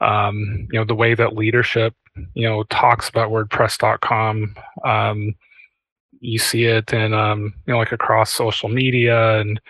um, 0.00 0.66
you 0.72 0.78
know 0.78 0.84
the 0.84 0.94
way 0.94 1.14
that 1.14 1.36
leadership 1.36 1.94
you 2.34 2.48
know 2.48 2.62
talks 2.64 3.08
about 3.08 3.30
WordPress.com. 3.30 4.54
Um, 4.84 5.34
you 6.20 6.38
see 6.38 6.64
it 6.64 6.92
in 6.92 7.12
um, 7.12 7.52
you 7.66 7.72
know 7.72 7.78
like 7.78 7.92
across 7.92 8.32
social 8.32 8.68
media 8.68 9.40
and 9.40 9.60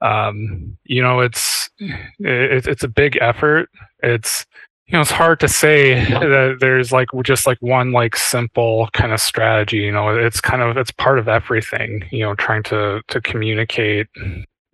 um, 0.00 0.76
you 0.84 1.02
know 1.02 1.20
it's 1.20 1.67
it, 1.78 2.66
it's 2.66 2.84
a 2.84 2.88
big 2.88 3.18
effort. 3.20 3.68
It's 4.02 4.46
you 4.88 4.94
know 4.94 5.02
it's 5.02 5.10
hard 5.10 5.38
to 5.40 5.48
say 5.48 6.04
that 6.10 6.56
there's 6.60 6.92
like 6.92 7.08
just 7.22 7.46
like 7.46 7.58
one 7.60 7.92
like 7.92 8.16
simple 8.16 8.88
kind 8.92 9.12
of 9.12 9.20
strategy 9.20 9.78
you 9.78 9.92
know 9.92 10.16
it's 10.16 10.40
kind 10.40 10.62
of 10.62 10.76
it's 10.76 10.90
part 10.90 11.18
of 11.18 11.28
everything 11.28 12.02
you 12.10 12.20
know 12.20 12.34
trying 12.34 12.62
to 12.64 13.02
to 13.08 13.20
communicate 13.20 14.06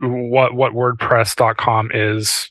what 0.00 0.54
what 0.54 0.73
wordpress.com 0.73 1.90
is 1.92 2.50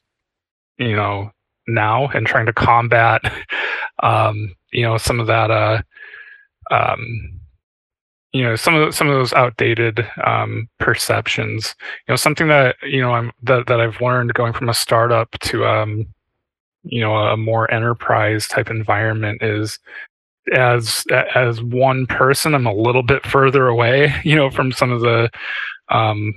you 0.78 0.96
know 0.96 1.32
now 1.68 2.08
and 2.10 2.28
trying 2.28 2.46
to 2.46 2.54
combat 2.54 3.22
um 4.04 4.54
you 4.72 4.82
know 4.82 4.98
some 4.98 5.20
of 5.20 5.28
that 5.28 5.50
uh 5.50 5.82
um 6.72 7.40
you 8.34 8.44
know 8.44 8.56
some 8.56 8.76
of 8.76 8.86
the, 8.88 8.92
some 8.92 9.08
of 9.08 9.16
those 9.16 9.34
outdated 9.34 10.06
um, 10.26 10.68
perceptions. 10.80 11.76
You 12.08 12.14
know 12.14 12.16
something 12.16 12.48
that 12.48 12.76
you 12.84 13.02
know 13.02 13.14
I'm 13.14 13.32
that 13.44 13.68
that 13.68 13.80
I've 13.80 14.02
learned 14.02 14.34
going 14.34 14.54
from 14.54 14.70
a 14.70 14.74
startup 14.74 15.32
to 15.42 15.66
um, 15.66 16.08
you 16.84 17.02
know 17.02 17.16
a 17.16 17.38
more 17.38 17.72
enterprise 17.74 18.48
type 18.48 18.70
environment 18.70 19.42
is 19.42 19.80
as 20.54 21.06
as 21.36 21.62
one 21.62 22.06
person 22.06 22.54
i'm 22.54 22.68
a 22.68 22.74
little 22.74 23.04
bit 23.04 23.26
further 23.26 23.68
away 23.68 24.14
you 24.24 24.36
know 24.36 24.50
from 24.50 24.72
some 24.72 24.92
of 24.92 25.02
the 25.02 25.30
um 25.90 26.34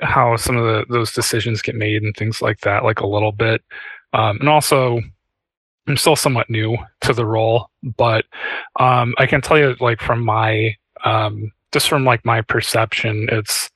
how 0.00 0.36
some 0.36 0.56
of 0.56 0.64
the 0.64 0.84
those 0.92 1.12
decisions 1.12 1.62
get 1.62 1.74
made 1.74 2.02
and 2.02 2.16
things 2.16 2.42
like 2.42 2.60
that 2.60 2.84
like 2.84 3.00
a 3.00 3.06
little 3.06 3.32
bit 3.32 3.62
um 4.12 4.38
and 4.40 4.48
also 4.48 5.00
i'm 5.86 5.96
still 5.96 6.16
somewhat 6.16 6.48
new 6.48 6.76
to 7.00 7.12
the 7.12 7.26
role 7.26 7.70
but 7.96 8.24
um 8.80 9.14
i 9.18 9.26
can 9.26 9.40
tell 9.40 9.58
you 9.58 9.76
like 9.80 10.00
from 10.00 10.24
my 10.24 10.74
um 11.06 11.50
just 11.72 11.88
from 11.88 12.04
like 12.04 12.24
my 12.24 12.42
perception 12.42 13.28
it's 13.32 13.70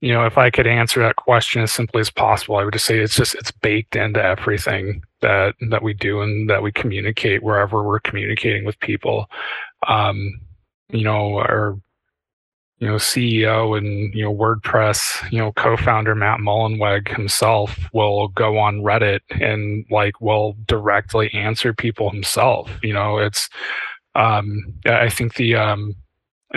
you 0.00 0.12
know, 0.14 0.24
if 0.24 0.38
I 0.38 0.50
could 0.50 0.66
answer 0.66 1.02
that 1.02 1.16
question 1.16 1.62
as 1.62 1.72
simply 1.72 2.00
as 2.00 2.10
possible, 2.10 2.56
I 2.56 2.64
would 2.64 2.72
just 2.72 2.86
say 2.86 2.98
it's 2.98 3.16
just 3.16 3.34
it's 3.34 3.50
baked 3.50 3.96
into 3.96 4.22
everything 4.22 5.02
that 5.20 5.54
that 5.68 5.82
we 5.82 5.92
do 5.92 6.22
and 6.22 6.48
that 6.48 6.62
we 6.62 6.72
communicate 6.72 7.42
wherever 7.42 7.82
we're 7.82 8.00
communicating 8.00 8.64
with 8.64 8.80
people. 8.80 9.26
Um, 9.86 10.40
you 10.88 11.04
know, 11.04 11.38
or 11.38 11.78
you 12.78 12.88
know 12.88 12.94
CEO 12.94 13.76
and 13.76 14.14
you 14.14 14.24
know 14.24 14.34
WordPress, 14.34 15.30
you 15.30 15.38
know 15.38 15.52
co-founder 15.52 16.14
Matt 16.14 16.40
Mullenweg 16.40 17.14
himself 17.14 17.78
will 17.92 18.28
go 18.28 18.56
on 18.56 18.80
Reddit 18.80 19.20
and 19.38 19.84
like 19.90 20.18
will 20.22 20.56
directly 20.66 21.30
answer 21.34 21.74
people 21.74 22.08
himself. 22.10 22.70
You 22.82 22.94
know, 22.94 23.18
it's 23.18 23.50
um, 24.14 24.74
I 24.86 25.10
think 25.10 25.34
the 25.34 25.56
um, 25.56 25.94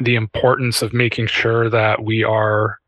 the 0.01 0.15
importance 0.15 0.81
of 0.81 0.93
making 0.93 1.27
sure 1.27 1.69
that 1.69 2.03
we 2.03 2.23
are 2.23 2.79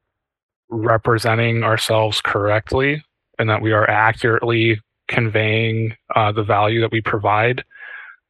representing 0.69 1.63
ourselves 1.63 2.21
correctly 2.21 3.03
and 3.38 3.50
that 3.50 3.62
we 3.62 3.71
are 3.71 3.89
accurately 3.89 4.79
conveying 5.07 5.95
uh, 6.15 6.31
the 6.31 6.43
value 6.43 6.81
that 6.81 6.91
we 6.91 7.01
provide 7.01 7.63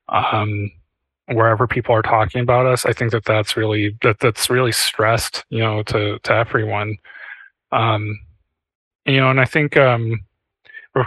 um, 0.10 0.70
wherever 1.28 1.68
people 1.68 1.96
are 1.96 2.04
talking 2.04 2.42
about 2.42 2.68
us 2.68 2.86
i 2.86 2.94
think 2.94 3.12
that 3.12 3.26
that's 3.26 3.58
really 3.58 3.98
that 4.04 4.20
that's 4.20 4.50
really 4.50 4.72
stressed 4.72 5.44
you 5.50 5.60
know 5.60 5.82
to 5.84 6.20
to 6.20 6.34
everyone. 6.34 6.98
Um, 7.72 8.20
you 9.06 9.18
know 9.18 9.30
and 9.30 9.40
i 9.40 9.46
think 9.46 9.78
um, 9.78 10.20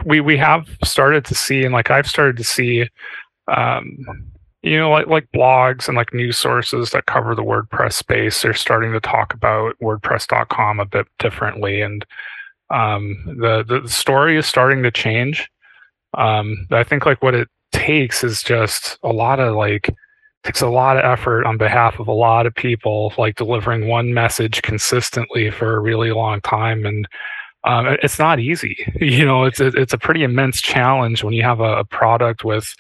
we 0.05 0.21
we 0.21 0.37
have 0.37 0.69
started 0.85 1.25
to 1.27 1.35
see 1.35 1.65
and 1.65 1.73
like 1.73 1.91
i've 1.91 2.09
started 2.09 2.37
to 2.37 2.45
see 2.45 2.89
um, 3.49 3.99
you 4.63 4.77
know, 4.77 4.91
like 4.91 5.07
like 5.07 5.31
blogs 5.33 5.89
and 5.89 5.97
like 5.97 6.13
news 6.13 6.37
sources 6.37 6.91
that 6.91 7.07
cover 7.07 7.35
the 7.35 7.45
WordPress 7.45 7.93
space, 7.93 8.43
they're 8.43 8.55
starting 8.55 8.93
to 8.93 9.01
talk 9.01 9.33
about 9.33 9.79
WordPress.com 9.81 10.81
a 10.81 10.85
bit 10.85 11.07
differently, 11.19 11.81
and 11.81 12.05
um, 12.71 13.17
the 13.39 13.63
the 13.63 13.89
story 13.89 14.37
is 14.37 14.47
starting 14.47 14.83
to 14.83 14.91
change. 14.91 15.49
Um, 16.15 16.67
I 16.71 16.83
think 16.83 17.07
like 17.07 17.23
what 17.23 17.35
it 17.35 17.49
takes 17.73 18.25
is 18.25 18.43
just 18.43 18.99
a 19.03 19.13
lot 19.13 19.39
of 19.39 19.55
like 19.55 19.95
takes 20.43 20.61
a 20.61 20.69
lot 20.69 20.97
of 20.97 21.05
effort 21.05 21.45
on 21.45 21.59
behalf 21.59 22.01
of 22.01 22.09
a 22.09 22.13
lot 22.13 22.47
of 22.47 22.55
people, 22.55 23.13
like 23.19 23.37
delivering 23.37 23.87
one 23.89 24.13
message 24.15 24.63
consistently 24.63 25.51
for 25.51 25.77
a 25.77 25.81
really 25.81 26.11
long 26.11 26.41
time, 26.41 26.85
and 26.85 27.07
um, 27.65 27.87
it's 28.03 28.19
not 28.19 28.41
easy. 28.41 28.77
You 29.01 29.25
know, 29.25 29.45
it's 29.45 29.61
it's 29.61 29.93
a 29.93 29.99
pretty 29.99 30.25
immense 30.25 30.61
challenge 30.61 31.23
when 31.23 31.35
you 31.35 31.45
have 31.45 31.61
a, 31.61 31.79
a 31.79 31.85
product 31.85 32.45
with 32.45 32.75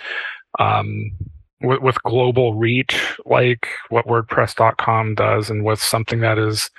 um, 0.58 1.12
with, 1.60 1.80
with 1.80 2.02
global 2.02 2.54
reach 2.54 3.18
like 3.24 3.68
what 3.88 4.06
WordPress.com 4.06 5.14
does, 5.14 5.50
and 5.50 5.64
with 5.64 5.82
something 5.82 6.20
that 6.20 6.38
is 6.38 6.70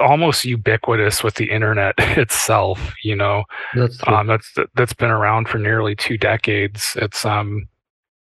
almost 0.00 0.44
ubiquitous 0.44 1.24
with 1.24 1.34
the 1.34 1.50
internet 1.50 1.94
itself. 1.98 2.94
You 3.02 3.16
know, 3.16 3.44
that's 3.74 3.98
um, 4.06 4.26
that's 4.26 4.54
that's 4.74 4.92
been 4.92 5.10
around 5.10 5.48
for 5.48 5.58
nearly 5.58 5.96
two 5.96 6.18
decades. 6.18 6.96
It's 7.00 7.24
um, 7.24 7.68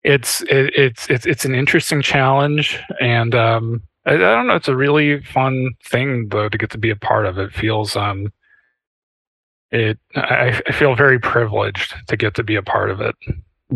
it's 0.05 0.43
it, 0.43 0.73
it's 0.77 1.09
it's 1.11 1.27
it's 1.27 1.45
an 1.45 1.55
interesting 1.55 2.03
challenge, 2.03 2.79
and 3.01 3.35
um, 3.35 3.83
I, 4.07 4.15
I, 4.15 4.17
don't 4.17 4.47
know. 4.47 4.57
It's 4.57 4.69
a 4.69 4.77
really 4.77 5.23
fun 5.23 5.71
thing 5.85 6.29
though 6.29 6.49
to 6.49 6.59
get 6.59 6.71
to 6.71 6.79
be 6.79 6.91
a 6.91 6.97
part 6.97 7.27
of. 7.27 7.39
It 7.39 7.53
feels 7.53 7.97
um, 7.97 8.33
it 9.71 9.99
I, 10.15 10.61
I 10.67 10.73
feel 10.73 10.95
very 10.95 11.19
privileged 11.19 11.95
to 12.09 12.17
get 12.17 12.35
to 12.35 12.43
be 12.43 12.57
a 12.57 12.63
part 12.63 12.91
of 12.91 13.01
it. 13.01 13.17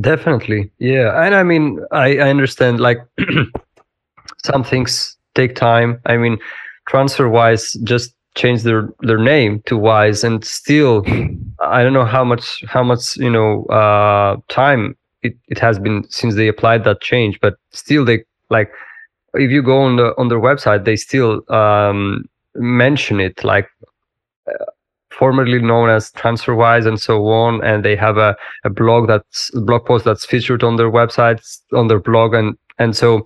Definitely, 0.00 0.70
yeah, 0.78 1.24
and 1.24 1.34
I 1.34 1.42
mean, 1.42 1.80
I, 1.90 2.18
I 2.18 2.28
understand 2.28 2.80
like 2.80 2.98
some 4.44 4.62
things 4.62 5.16
take 5.34 5.54
time. 5.54 6.00
I 6.04 6.18
mean, 6.18 6.38
TransferWise 6.88 7.82
just 7.82 8.14
changed 8.34 8.64
their 8.64 8.90
their 9.00 9.16
name 9.16 9.62
to 9.66 9.78
Wise, 9.78 10.22
and 10.22 10.44
still, 10.44 11.02
I 11.60 11.82
don't 11.82 11.94
know 11.94 12.04
how 12.04 12.24
much 12.24 12.62
how 12.68 12.82
much 12.82 13.16
you 13.16 13.30
know 13.30 13.64
uh, 13.66 14.36
time 14.48 14.96
it, 15.22 15.34
it 15.48 15.58
has 15.58 15.78
been 15.78 16.04
since 16.10 16.34
they 16.34 16.48
applied 16.48 16.84
that 16.84 17.00
change, 17.00 17.38
but 17.40 17.54
still, 17.70 18.04
they 18.04 18.24
like 18.50 18.70
if 19.34 19.50
you 19.50 19.62
go 19.62 19.78
on 19.80 19.96
the 19.96 20.14
on 20.18 20.28
their 20.28 20.40
website, 20.40 20.84
they 20.84 20.96
still 20.96 21.42
um, 21.50 22.28
mention 22.54 23.20
it 23.20 23.44
like. 23.44 23.68
Formerly 25.18 25.62
known 25.62 25.88
as 25.88 26.10
TransferWise 26.12 26.86
and 26.86 27.00
so 27.00 27.26
on. 27.28 27.64
And 27.64 27.84
they 27.84 27.96
have 27.96 28.18
a, 28.18 28.36
a 28.64 28.70
blog 28.70 29.08
that's 29.08 29.50
a 29.54 29.60
blog 29.60 29.86
post 29.86 30.04
that's 30.04 30.26
featured 30.26 30.62
on 30.62 30.76
their 30.76 30.90
website, 30.90 31.40
on 31.72 31.88
their 31.88 32.00
blog. 32.00 32.34
And, 32.34 32.56
and 32.78 32.94
so 32.94 33.24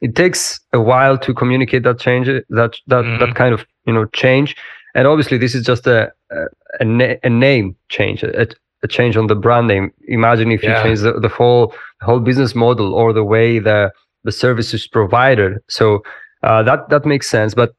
it 0.00 0.14
takes 0.14 0.60
a 0.72 0.80
while 0.80 1.18
to 1.18 1.34
communicate 1.34 1.82
that 1.82 1.98
change, 1.98 2.26
that, 2.26 2.44
that, 2.50 2.76
mm-hmm. 2.86 3.18
that 3.18 3.34
kind 3.34 3.54
of, 3.54 3.66
you 3.86 3.92
know, 3.92 4.04
change. 4.12 4.54
And 4.94 5.08
obviously 5.08 5.36
this 5.36 5.54
is 5.54 5.66
just 5.66 5.86
a, 5.86 6.12
a, 6.30 6.44
a, 6.78 6.84
na- 6.84 7.16
a 7.24 7.28
name 7.28 7.74
change, 7.88 8.22
a, 8.22 8.46
a 8.82 8.88
change 8.88 9.16
on 9.16 9.26
the 9.26 9.34
brand 9.34 9.66
name. 9.66 9.92
Imagine 10.06 10.52
if 10.52 10.62
yeah. 10.62 10.78
you 10.78 10.82
change 10.84 11.00
the, 11.00 11.18
the 11.18 11.28
whole, 11.28 11.74
whole 12.02 12.20
business 12.20 12.54
model 12.54 12.94
or 12.94 13.12
the 13.12 13.24
way 13.24 13.58
the, 13.58 13.90
the 14.22 14.32
service 14.32 14.72
is 14.72 14.86
provided. 14.86 15.58
So 15.68 16.04
uh, 16.44 16.62
that, 16.62 16.88
that 16.90 17.04
makes 17.04 17.28
sense. 17.28 17.52
But 17.52 17.74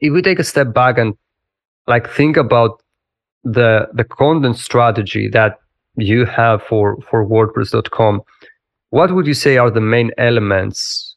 if 0.00 0.12
we 0.12 0.22
take 0.22 0.38
a 0.38 0.44
step 0.44 0.72
back 0.72 0.96
and 0.96 1.14
like 1.86 2.08
think 2.08 2.36
about 2.36 2.82
the 3.44 3.88
the 3.92 4.04
content 4.04 4.56
strategy 4.56 5.28
that 5.28 5.58
you 5.96 6.24
have 6.24 6.62
for 6.62 6.96
for 7.08 7.26
wordpress.com 7.26 8.22
what 8.90 9.14
would 9.14 9.26
you 9.26 9.34
say 9.34 9.56
are 9.56 9.70
the 9.70 9.80
main 9.80 10.10
elements 10.18 11.16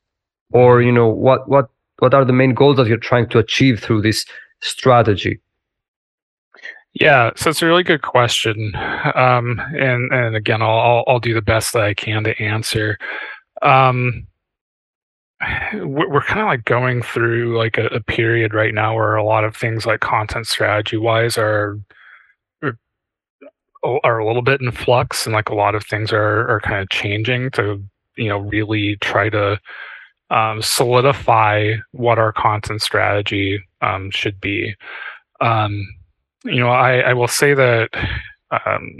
or 0.51 0.81
you 0.81 0.91
know 0.91 1.07
what 1.07 1.47
what 1.49 1.69
what 1.99 2.13
are 2.13 2.25
the 2.25 2.33
main 2.33 2.53
goals 2.53 2.77
that 2.77 2.87
you're 2.87 2.97
trying 2.97 3.27
to 3.29 3.37
achieve 3.37 3.79
through 3.79 4.01
this 4.01 4.25
strategy? 4.61 5.39
Yeah 6.93 7.31
so 7.35 7.49
it's 7.49 7.61
a 7.61 7.65
really 7.65 7.83
good 7.83 8.01
question. 8.01 8.73
Um, 9.13 9.61
and 9.77 10.11
and 10.13 10.35
again 10.35 10.61
I'll, 10.61 10.79
I'll, 10.79 11.03
I'll 11.07 11.19
do 11.19 11.33
the 11.33 11.41
best 11.41 11.73
that 11.73 11.83
i 11.83 11.93
can 11.93 12.23
to 12.23 12.41
answer. 12.41 12.97
Um, 13.61 14.25
we're 15.73 16.21
kind 16.21 16.41
of 16.41 16.47
like 16.47 16.65
going 16.65 17.01
through 17.01 17.57
like 17.57 17.77
a, 17.77 17.87
a, 17.87 17.99
period 17.99 18.53
right 18.53 18.73
now 18.73 18.95
where 18.95 19.15
a 19.15 19.23
lot 19.23 19.43
of 19.43 19.55
things 19.55 19.85
like 19.85 19.99
content 19.99 20.47
strategy 20.47 20.95
wise 20.95 21.37
are, 21.37 21.77
are 22.63 22.77
are 24.03 24.19
a 24.19 24.25
little 24.25 24.41
bit 24.41 24.61
in 24.61 24.71
flux 24.71 25.25
and 25.25 25.33
like 25.33 25.49
a 25.49 25.55
lot 25.55 25.75
of 25.75 25.83
things 25.83 26.13
are 26.13 26.47
are 26.47 26.61
kind 26.61 26.81
of 26.81 26.89
changing 26.89 27.51
to 27.51 27.83
you 28.15 28.29
know 28.29 28.37
really 28.37 28.95
try 29.01 29.29
to 29.29 29.59
um, 30.29 30.61
solidify 30.61 31.73
what 31.91 32.17
our 32.17 32.31
content 32.31 32.81
strategy 32.81 33.61
um, 33.81 34.09
should 34.11 34.39
be. 34.39 34.73
Um, 35.41 35.85
you 36.45 36.61
know 36.61 36.69
I, 36.69 36.99
I 36.99 37.13
will 37.13 37.27
say 37.27 37.53
that 37.53 37.89
um, 38.51 38.95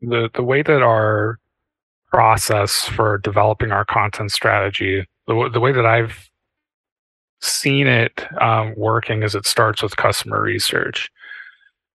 the 0.00 0.30
the 0.32 0.44
way 0.44 0.62
that 0.62 0.82
our 0.82 1.40
process 2.12 2.84
for 2.84 3.18
developing 3.18 3.72
our 3.72 3.84
content 3.84 4.30
strategy 4.30 5.04
the, 5.26 5.50
the 5.52 5.60
way 5.60 5.72
that 5.72 5.86
I've 5.86 6.30
seen 7.40 7.86
it 7.86 8.26
um, 8.40 8.74
working 8.76 9.22
is 9.22 9.34
it 9.34 9.46
starts 9.46 9.82
with 9.82 9.96
customer 9.96 10.40
research. 10.40 11.10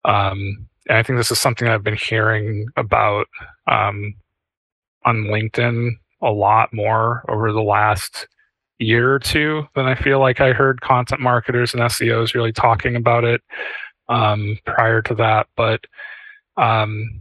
Um, 0.05 0.69
and 0.89 0.99
I 0.99 1.03
think 1.03 1.19
this 1.19 1.31
is 1.31 1.39
something 1.39 1.69
I've 1.69 1.85
been 1.85 1.97
hearing 1.97 2.67
about 2.77 3.27
um, 3.67 4.15
on 5.05 5.25
LinkedIn 5.25 5.93
a 6.23 6.31
lot 6.31 6.73
more 6.73 7.25
over 7.29 7.53
the 7.53 7.63
last 7.63 8.27
year 8.79 9.13
or 9.13 9.19
two 9.19 9.67
than 9.75 9.87
I 9.87 9.95
feel 9.95 10.21
like 10.21 10.41
I 10.41 10.53
heard 10.53 10.81
content 10.81 11.21
marketers 11.21 11.75
and 11.75 11.83
SEOs 11.83 12.35
really 12.35 12.53
talking 12.53 12.97
about 12.97 13.25
it 13.25 13.43
um, 14.09 14.59
prior 14.65 15.03
to 15.03 15.15
that. 15.17 15.49
But 15.57 15.85
um, 16.57 17.21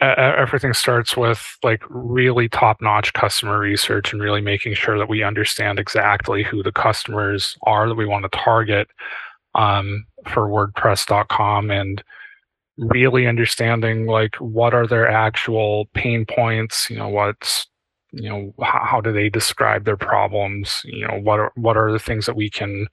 everything 0.00 0.72
starts 0.72 1.16
with 1.16 1.58
like 1.62 1.82
really 1.88 2.48
top 2.48 2.80
notch 2.80 3.12
customer 3.12 3.58
research 3.58 4.12
and 4.12 4.22
really 4.22 4.40
making 4.40 4.74
sure 4.74 4.98
that 4.98 5.08
we 5.08 5.22
understand 5.22 5.78
exactly 5.78 6.42
who 6.42 6.62
the 6.62 6.72
customers 6.72 7.56
are 7.64 7.88
that 7.88 7.94
we 7.96 8.06
want 8.06 8.24
to 8.24 8.38
target 8.38 8.88
um, 9.54 10.06
for 10.26 10.48
WordPress.com 10.48 11.70
and 11.70 12.02
really 12.78 13.26
understanding 13.26 14.06
like 14.06 14.36
what 14.36 14.72
are 14.72 14.86
their 14.86 15.08
actual 15.08 15.86
pain 15.92 16.24
points, 16.24 16.88
you 16.88 16.96
know, 16.96 17.08
what's 17.08 17.66
you 18.12 18.28
know 18.28 18.52
how, 18.62 18.84
how 18.84 19.00
do 19.00 19.12
they 19.12 19.28
describe 19.28 19.84
their 19.84 19.96
problems 19.96 20.82
you 20.84 21.06
know 21.06 21.18
what 21.20 21.38
are 21.38 21.52
what 21.54 21.76
are 21.76 21.92
the 21.92 21.98
things 21.98 22.26
that 22.26 22.36
we 22.36 22.50
can 22.50 22.86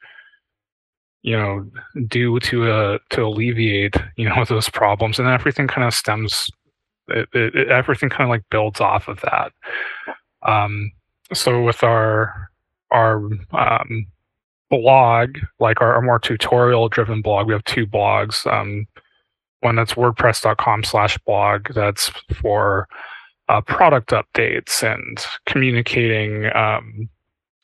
you 1.23 1.35
know 1.35 1.65
do 2.07 2.39
to 2.39 2.71
uh 2.71 2.97
to 3.09 3.23
alleviate 3.23 3.95
you 4.15 4.29
know 4.29 4.45
those 4.49 4.69
problems 4.69 5.19
and 5.19 5.27
everything 5.27 5.67
kind 5.67 5.87
of 5.87 5.93
stems 5.93 6.49
it, 7.07 7.29
it, 7.33 7.67
everything 7.69 8.09
kind 8.09 8.23
of 8.23 8.29
like 8.29 8.43
builds 8.49 8.81
off 8.81 9.07
of 9.07 9.19
that. 9.21 9.51
Um, 10.43 10.91
so 11.33 11.61
with 11.63 11.83
our 11.83 12.49
our 12.91 13.17
um, 13.51 14.07
blog, 14.69 15.37
like 15.59 15.81
our, 15.81 15.93
our 15.95 16.01
more 16.01 16.19
tutorial 16.19 16.89
driven 16.89 17.21
blog, 17.21 17.47
we 17.47 17.53
have 17.53 17.63
two 17.65 17.85
blogs. 17.85 18.45
Um, 18.51 18.87
one 19.61 19.75
that's 19.75 19.93
WordPress.com 19.93 20.83
slash 20.83 21.17
blog 21.19 21.73
that's 21.73 22.09
for 22.41 22.87
uh, 23.49 23.61
product 23.61 24.11
updates 24.11 24.83
and 24.83 25.25
communicating, 25.45 26.45
um, 26.55 27.09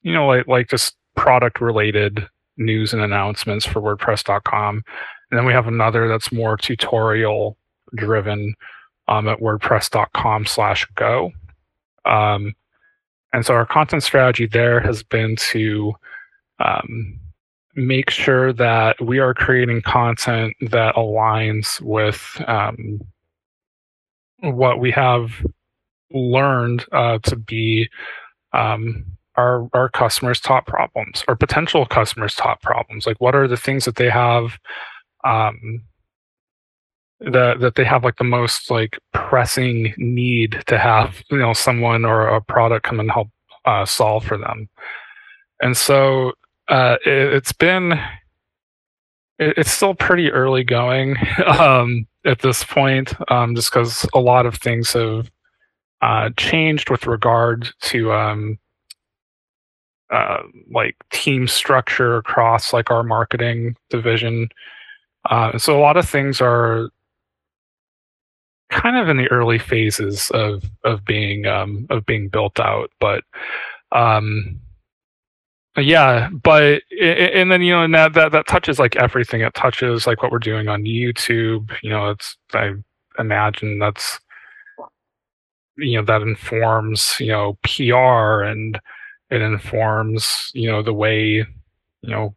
you 0.01 0.13
know, 0.13 0.27
like 0.27 0.47
like 0.47 0.69
just 0.69 0.95
product 1.15 1.61
related 1.61 2.27
news 2.57 2.93
and 2.93 3.01
announcements 3.01 3.65
for 3.65 3.81
WordPress.com. 3.81 4.83
And 5.31 5.37
then 5.37 5.45
we 5.45 5.53
have 5.53 5.67
another 5.67 6.07
that's 6.07 6.31
more 6.31 6.57
tutorial 6.57 7.57
driven 7.95 8.55
um, 9.07 9.27
at 9.27 9.39
wordpress.com 9.39 10.45
slash 10.45 10.85
go. 10.95 11.31
Um, 12.05 12.53
and 13.33 13.45
so 13.45 13.53
our 13.53 13.65
content 13.65 14.03
strategy 14.03 14.45
there 14.45 14.79
has 14.79 15.03
been 15.03 15.35
to 15.37 15.93
um, 16.59 17.19
make 17.75 18.09
sure 18.09 18.53
that 18.53 19.01
we 19.01 19.19
are 19.19 19.33
creating 19.33 19.81
content 19.81 20.55
that 20.61 20.95
aligns 20.95 21.81
with 21.81 22.41
um, 22.47 23.01
what 24.41 24.79
we 24.79 24.91
have 24.91 25.45
learned 26.11 26.85
uh, 26.91 27.17
to 27.23 27.35
be 27.35 27.89
um, 28.53 29.03
our 29.35 29.67
our 29.73 29.89
customers' 29.89 30.39
top 30.39 30.67
problems 30.67 31.23
or 31.27 31.35
potential 31.35 31.85
customers' 31.87 32.35
top 32.35 32.61
problems. 32.61 33.07
Like, 33.07 33.19
what 33.19 33.35
are 33.35 33.47
the 33.47 33.57
things 33.57 33.85
that 33.85 33.95
they 33.95 34.09
have 34.09 34.59
um, 35.23 35.81
that 37.19 37.59
that 37.59 37.75
they 37.75 37.85
have 37.85 38.03
like 38.03 38.17
the 38.17 38.23
most 38.23 38.69
like 38.69 38.99
pressing 39.13 39.93
need 39.97 40.63
to 40.67 40.77
have 40.77 41.23
you 41.29 41.37
know 41.37 41.53
someone 41.53 42.05
or 42.05 42.27
a 42.27 42.41
product 42.41 42.85
come 42.85 42.99
and 42.99 43.11
help 43.11 43.29
uh, 43.65 43.85
solve 43.85 44.25
for 44.25 44.37
them. 44.37 44.69
And 45.61 45.77
so 45.77 46.33
uh, 46.67 46.97
it, 47.05 47.31
has 47.33 47.53
been 47.53 47.93
it, 49.39 49.57
it's 49.57 49.71
still 49.71 49.95
pretty 49.95 50.31
early 50.31 50.63
going 50.63 51.15
um, 51.45 52.07
at 52.25 52.39
this 52.39 52.63
point 52.63 53.13
um, 53.31 53.55
just 53.55 53.71
because 53.71 54.05
a 54.13 54.19
lot 54.19 54.45
of 54.45 54.55
things 54.55 54.93
have 54.93 55.31
uh, 56.01 56.29
changed 56.35 56.89
with 56.89 57.07
regard 57.07 57.69
to 57.79 58.11
um, 58.11 58.59
uh, 60.09 60.43
like 60.69 60.95
team 61.11 61.47
structure 61.47 62.17
across 62.17 62.73
like 62.73 62.91
our 62.91 63.03
marketing 63.03 63.75
division. 63.89 64.49
Uh, 65.29 65.57
so 65.57 65.77
a 65.77 65.79
lot 65.79 65.95
of 65.95 66.07
things 66.07 66.41
are 66.41 66.89
kind 68.73 68.97
of 68.97 69.09
in 69.09 69.17
the 69.17 69.31
early 69.31 69.59
phases 69.59 70.29
of 70.31 70.63
of 70.83 71.05
being 71.05 71.45
um, 71.45 71.87
of 71.89 72.05
being 72.05 72.27
built 72.27 72.59
out, 72.59 72.91
but 72.99 73.23
um, 73.91 74.59
yeah, 75.77 76.29
but 76.29 76.81
and 77.01 77.51
then 77.51 77.61
you 77.61 77.73
know, 77.73 77.83
and 77.83 77.93
that 77.95 78.13
that 78.13 78.31
that 78.31 78.47
touches 78.47 78.79
like 78.79 78.95
everything. 78.95 79.41
It 79.41 79.53
touches 79.53 80.05
like 80.05 80.21
what 80.21 80.31
we're 80.31 80.39
doing 80.39 80.67
on 80.67 80.83
YouTube. 80.83 81.71
You 81.81 81.89
know, 81.89 82.09
it's 82.11 82.37
I 82.53 82.73
imagine 83.17 83.79
that's 83.79 84.19
you 85.77 85.97
know 85.97 86.05
that 86.05 86.21
informs 86.21 87.15
you 87.19 87.27
know 87.27 87.57
PR 87.63 88.43
and 88.43 88.79
it 89.31 89.41
informs 89.41 90.51
you 90.53 90.69
know 90.69 90.83
the 90.83 90.93
way 90.93 91.21
you 91.21 91.45
know 92.03 92.35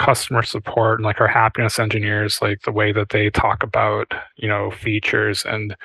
customer 0.00 0.42
support 0.42 0.98
and 0.98 1.04
like 1.04 1.20
our 1.20 1.28
happiness 1.28 1.78
engineers, 1.78 2.40
like 2.40 2.62
the 2.62 2.72
way 2.72 2.90
that 2.90 3.10
they 3.10 3.28
talk 3.30 3.62
about, 3.62 4.12
you 4.36 4.48
know, 4.48 4.70
features 4.70 5.44
and 5.44 5.76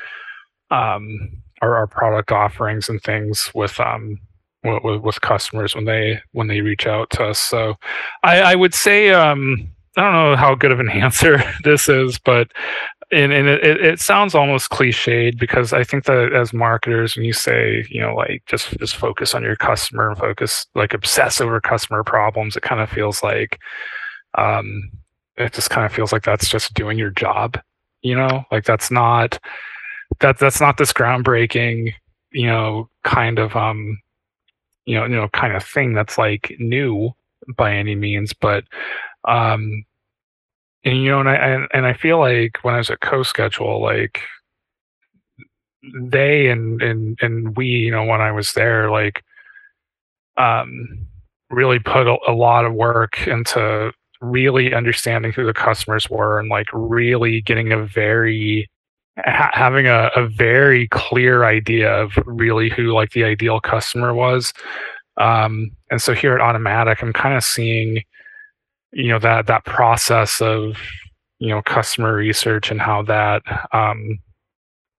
um, 0.72 1.30
our, 1.62 1.76
our 1.76 1.88
product 1.88 2.32
offerings 2.32 2.88
and 2.88 3.02
things 3.04 3.52
with 3.54 3.80
um, 3.80 4.18
with, 4.64 5.02
with 5.02 5.22
customers 5.22 5.76
when 5.76 5.86
they 5.86 6.22
when 6.32 6.48
they 6.48 6.62
reach 6.62 6.88
out 6.88 7.10
to 7.12 7.26
us. 7.26 7.40
So 7.40 7.76
I, 8.24 8.42
I 8.42 8.56
would 8.56 8.74
say 8.74 9.12
um, 9.12 9.70
I 9.98 10.02
don't 10.02 10.14
know 10.14 10.36
how 10.36 10.56
good 10.56 10.72
of 10.72 10.80
an 10.80 10.90
answer 11.06 11.44
this 11.64 11.90
is, 11.90 12.18
but 12.18 12.48
and, 13.12 13.32
and 13.32 13.48
it, 13.48 13.64
it 13.64 14.00
sounds 14.00 14.34
almost 14.34 14.72
cliched 14.72 15.38
because 15.38 15.74
I 15.74 15.84
think 15.84 16.06
that 16.06 16.34
as 16.34 16.54
marketers, 16.54 17.16
when 17.16 17.26
you 17.26 17.34
say, 17.34 17.86
you 17.90 18.02
know, 18.02 18.16
like 18.16 18.44
just 18.48 18.78
just 18.80 18.96
focus 18.96 19.36
on 19.36 19.44
your 19.44 19.56
customer 19.58 20.10
and 20.10 20.18
focus 20.18 20.66
like 20.74 20.94
obsess 20.94 21.40
over 21.40 21.60
customer 21.62 22.04
problems, 22.04 22.56
it 22.56 22.64
kind 22.64 22.82
of 22.82 22.90
feels 22.90 23.22
like 23.22 23.60
um 24.38 24.92
it 25.38 25.54
just 25.54 25.70
kind 25.70 25.86
of 25.86 25.92
feels 25.92 26.14
like 26.14 26.24
that's 26.24 26.48
just 26.48 26.74
doing 26.74 26.98
your 26.98 27.10
job, 27.12 27.60
you 28.02 28.16
know, 28.16 28.46
like 28.52 28.66
that's 28.66 28.90
not 28.90 29.40
that 30.20 30.40
that's 30.40 30.62
not 30.62 30.78
this 30.78 30.94
groundbreaking, 30.94 31.94
you 32.32 32.48
know, 32.48 32.90
kind 33.04 33.40
of 33.40 33.56
um 33.56 34.00
you 34.86 34.96
know, 34.96 35.06
you 35.06 35.16
know, 35.16 35.28
kind 35.30 35.56
of 35.56 35.64
thing 35.64 35.94
that's 35.94 36.18
like 36.18 36.56
new 36.60 37.12
by 37.58 37.74
any 37.76 37.96
means, 37.96 38.34
but 38.34 38.64
um 39.28 39.84
and 40.84 41.02
you 41.04 41.10
know, 41.10 41.20
and 41.20 41.30
I 41.30 41.68
and, 41.74 41.86
I 41.86 41.94
feel 41.94 42.20
like 42.20 42.60
when 42.62 42.76
I 42.76 42.78
was 42.78 42.92
at 42.92 43.00
CoSchedule 43.00 43.82
like 43.82 44.22
they 46.02 46.50
and 46.50 46.82
and 46.82 47.18
and 47.22 47.58
we, 47.58 47.66
you 47.66 47.92
know, 47.92 48.06
when 48.06 48.22
I 48.22 48.32
was 48.32 48.54
there, 48.54 48.90
like 48.92 49.24
um 50.38 51.08
really 51.50 51.80
put 51.80 52.08
a, 52.08 52.18
a 52.28 52.34
lot 52.34 52.66
of 52.66 52.74
work 52.74 53.28
into 53.28 53.92
really 54.22 54.74
understanding 54.74 55.32
who 55.32 55.46
the 55.46 55.54
customers 55.54 56.10
were 56.10 56.40
and 56.40 56.50
like 56.50 56.68
really 56.74 57.42
getting 57.42 57.72
a 57.72 57.86
very 57.86 58.70
ha- 59.20 59.52
having 59.54 59.88
a, 59.88 60.10
a 60.16 60.28
very 60.28 60.88
clear 60.90 61.44
idea 61.44 61.92
of 61.94 62.18
really 62.26 62.70
who 62.70 62.94
like 62.94 63.12
the 63.12 63.24
ideal 63.24 63.60
customer 63.60 64.14
was. 64.14 64.54
Um 65.18 65.72
and 65.92 66.02
so 66.02 66.14
here 66.14 66.38
at 66.38 66.42
Automattic 66.42 67.02
i'm 67.02 67.14
kind 67.14 67.38
of 67.38 67.44
seeing 67.44 68.04
you 68.96 69.10
know 69.10 69.20
that 69.20 69.46
that 69.48 69.66
process 69.66 70.42
of 70.42 70.78
you 71.40 71.50
know 71.50 71.62
customer 71.62 72.16
research 72.16 72.72
and 72.72 72.82
how 72.82 73.04
that 73.04 73.44
um, 73.74 74.18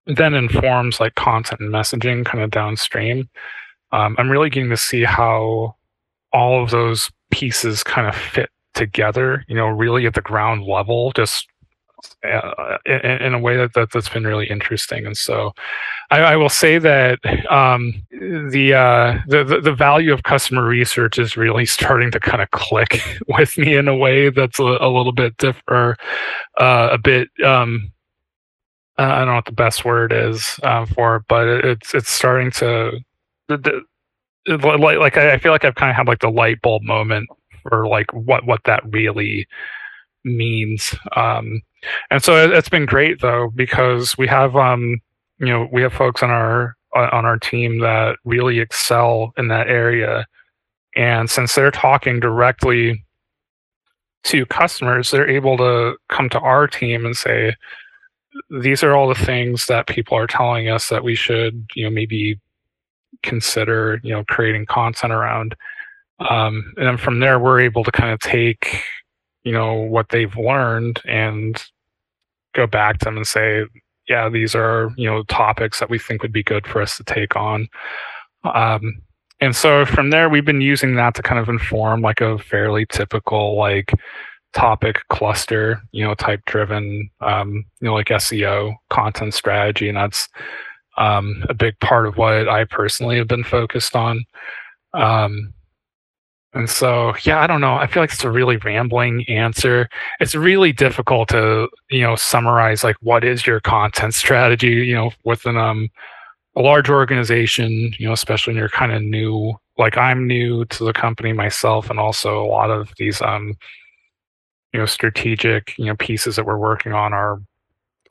then 0.05 0.33
informs 0.33 0.99
like 0.99 1.15
content 1.15 1.59
and 1.59 1.73
messaging 1.73 2.23
kind 2.23 2.43
of 2.43 2.51
downstream. 2.51 3.27
Um, 3.91 4.15
i'm 4.19 4.29
really 4.29 4.49
getting 4.49 4.69
to 4.69 4.77
see 4.77 5.03
how 5.03 5.75
all 6.31 6.63
of 6.63 6.69
those 6.69 7.09
pieces 7.31 7.83
kind 7.83 8.07
of 8.07 8.15
fit 8.15 8.49
together 8.77 9.43
you 9.47 9.55
know 9.55 9.67
really 9.67 10.05
at 10.05 10.13
the 10.13 10.21
ground 10.21 10.63
level 10.63 11.11
just 11.13 11.47
uh, 12.23 12.77
in, 12.85 12.99
in, 13.01 13.33
a 13.33 13.39
way 13.39 13.57
that, 13.57 13.73
that 13.73 13.91
that's 13.91 14.09
been 14.09 14.25
really 14.25 14.47
interesting 14.47 15.05
and 15.05 15.17
so 15.17 15.51
I, 16.09 16.19
I 16.19 16.35
will 16.37 16.49
say 16.49 16.77
that 16.77 17.19
um, 17.51 17.93
the, 18.11 18.73
uh, 18.73 19.19
the, 19.27 19.43
the 19.43 19.59
the 19.59 19.73
value 19.73 20.13
of 20.13 20.23
customer 20.23 20.65
research 20.65 21.19
is 21.19 21.35
really 21.35 21.65
starting 21.65 22.11
to 22.11 22.19
kind 22.19 22.41
of 22.41 22.49
click 22.51 23.01
with 23.27 23.57
me 23.57 23.75
in 23.75 23.87
a 23.87 23.95
way 23.95 24.29
that's 24.29 24.59
a, 24.59 24.63
a 24.63 24.89
little 24.89 25.11
bit 25.11 25.35
different, 25.37 25.99
uh, 26.59 26.89
a 26.91 26.97
bit. 26.97 27.29
Um, 27.43 27.91
I 28.97 29.19
don't 29.19 29.27
know 29.27 29.35
what 29.35 29.45
the 29.45 29.51
best 29.51 29.85
word 29.85 30.11
is 30.11 30.59
uh, 30.63 30.85
for 30.85 31.17
it, 31.17 31.23
but 31.27 31.47
it's 31.47 31.93
it's 31.93 32.09
starting 32.09 32.51
to. 32.51 32.99
The, 33.47 33.83
the, 34.45 34.55
like, 34.55 34.97
like 34.97 35.17
I 35.17 35.37
feel 35.39 35.51
like 35.51 35.65
I've 35.65 35.75
kind 35.75 35.89
of 35.89 35.95
had 35.97 36.07
like 36.07 36.19
the 36.19 36.31
light 36.31 36.61
bulb 36.61 36.83
moment 36.83 37.27
for 37.67 37.87
like 37.87 38.11
what 38.13 38.45
what 38.45 38.61
that 38.65 38.83
really 38.91 39.47
means. 40.23 40.95
Um, 41.15 41.61
and 42.11 42.23
so 42.23 42.51
it's 42.51 42.69
been 42.69 42.85
great 42.85 43.21
though 43.21 43.51
because 43.55 44.17
we 44.17 44.27
have 44.27 44.55
um, 44.55 44.99
you 45.39 45.47
know 45.47 45.67
we 45.71 45.81
have 45.81 45.93
folks 45.93 46.23
on 46.23 46.29
our 46.29 46.75
on 46.93 47.25
our 47.25 47.37
team 47.37 47.79
that 47.79 48.17
really 48.25 48.59
excel 48.59 49.33
in 49.37 49.49
that 49.49 49.67
area 49.67 50.25
and 50.95 51.29
since 51.29 51.53
they're 51.53 51.69
talking 51.69 52.19
directly 52.19 53.03
to 54.23 54.45
customers 54.47 55.11
they're 55.11 55.29
able 55.29 55.57
to 55.57 55.95
come 56.09 56.29
to 56.29 56.39
our 56.39 56.65
team 56.67 57.05
and 57.05 57.15
say 57.15 57.53
these 58.61 58.83
are 58.83 58.95
all 58.95 59.07
the 59.07 59.15
things 59.15 59.67
that 59.67 59.87
people 59.87 60.17
are 60.17 60.27
telling 60.27 60.69
us 60.69 60.89
that 60.89 61.03
we 61.03 61.13
should 61.13 61.67
you 61.75 61.83
know 61.83 61.89
maybe 61.89 62.39
consider 63.21 63.99
you 64.03 64.13
know 64.13 64.23
creating 64.25 64.65
content 64.65 65.13
around 65.13 65.55
um, 66.19 66.73
and 66.77 66.87
then 66.87 66.97
from 66.97 67.19
there 67.19 67.39
we're 67.39 67.59
able 67.59 67.83
to 67.83 67.91
kind 67.91 68.11
of 68.11 68.19
take 68.19 68.81
you 69.43 69.51
know 69.51 69.73
what 69.73 70.09
they've 70.09 70.35
learned 70.35 71.01
and 71.05 71.63
go 72.53 72.67
back 72.67 72.97
to 72.99 73.05
them 73.05 73.17
and 73.17 73.27
say 73.27 73.65
yeah, 74.07 74.29
these 74.29 74.55
are 74.55 74.91
you 74.97 75.09
know 75.09 75.23
topics 75.23 75.79
that 75.79 75.89
we 75.89 75.99
think 75.99 76.21
would 76.21 76.31
be 76.31 76.43
good 76.43 76.65
for 76.65 76.81
us 76.81 76.97
to 76.97 77.03
take 77.03 77.35
on. 77.35 77.67
Um, 78.43 79.01
and 79.39 79.55
so 79.55 79.85
from 79.85 80.09
there, 80.09 80.29
we've 80.29 80.45
been 80.45 80.61
using 80.61 80.95
that 80.95 81.13
to 81.15 81.21
kind 81.21 81.39
of 81.39 81.49
inform 81.49 82.01
like 82.01 82.21
a 82.21 82.39
fairly 82.39 82.85
typical 82.87 83.55
like 83.55 83.93
topic 84.53 85.01
cluster, 85.09 85.81
you 85.91 86.03
know, 86.03 86.15
type 86.15 86.41
driven, 86.45 87.09
um, 87.21 87.65
you 87.79 87.87
know, 87.87 87.93
like 87.93 88.07
SEO 88.07 88.75
content 88.89 89.33
strategy, 89.33 89.89
and 89.89 89.97
that's 89.97 90.27
um, 90.97 91.43
a 91.49 91.53
big 91.53 91.79
part 91.79 92.07
of 92.07 92.17
what 92.17 92.49
I 92.49 92.63
personally 92.65 93.17
have 93.17 93.27
been 93.27 93.43
focused 93.43 93.95
on. 93.95 94.25
Um, 94.93 95.53
and 96.57 96.69
so, 96.69 97.13
yeah, 97.23 97.39
I 97.39 97.47
don't 97.47 97.61
know. 97.61 97.75
I 97.75 97.87
feel 97.87 98.01
like 98.03 98.11
it's 98.11 98.23
a 98.23 98.31
really 98.31 98.57
rambling 98.57 99.25
answer. 99.29 99.87
It's 100.19 100.35
really 100.35 100.73
difficult 100.73 101.29
to, 101.29 101.69
you 101.89 102.01
know, 102.01 102.15
summarize 102.15 102.83
like 102.83 102.95
what 103.01 103.23
is 103.23 103.45
your 103.45 103.59
content 103.59 104.13
strategy, 104.15 104.67
you 104.67 104.95
know, 104.95 105.11
within 105.23 105.57
um 105.57 105.89
a 106.55 106.61
large 106.61 106.89
organization, 106.89 107.93
you 107.99 108.07
know, 108.07 108.13
especially 108.13 108.53
when 108.53 108.59
you're 108.59 108.69
kind 108.69 108.91
of 108.91 109.03
new. 109.03 109.53
Like 109.77 109.95
I'm 109.95 110.25
new 110.25 110.65
to 110.65 110.83
the 110.85 110.93
company 110.93 111.31
myself, 111.33 111.91
and 111.91 111.99
also 111.99 112.43
a 112.43 112.47
lot 112.47 112.71
of 112.71 112.91
these 112.97 113.21
um, 113.21 113.55
you 114.73 114.79
know, 114.79 114.87
strategic, 114.87 115.77
you 115.77 115.85
know, 115.85 115.95
pieces 115.97 116.35
that 116.35 116.45
we're 116.45 116.57
working 116.57 116.93
on 116.93 117.13
are 117.13 117.39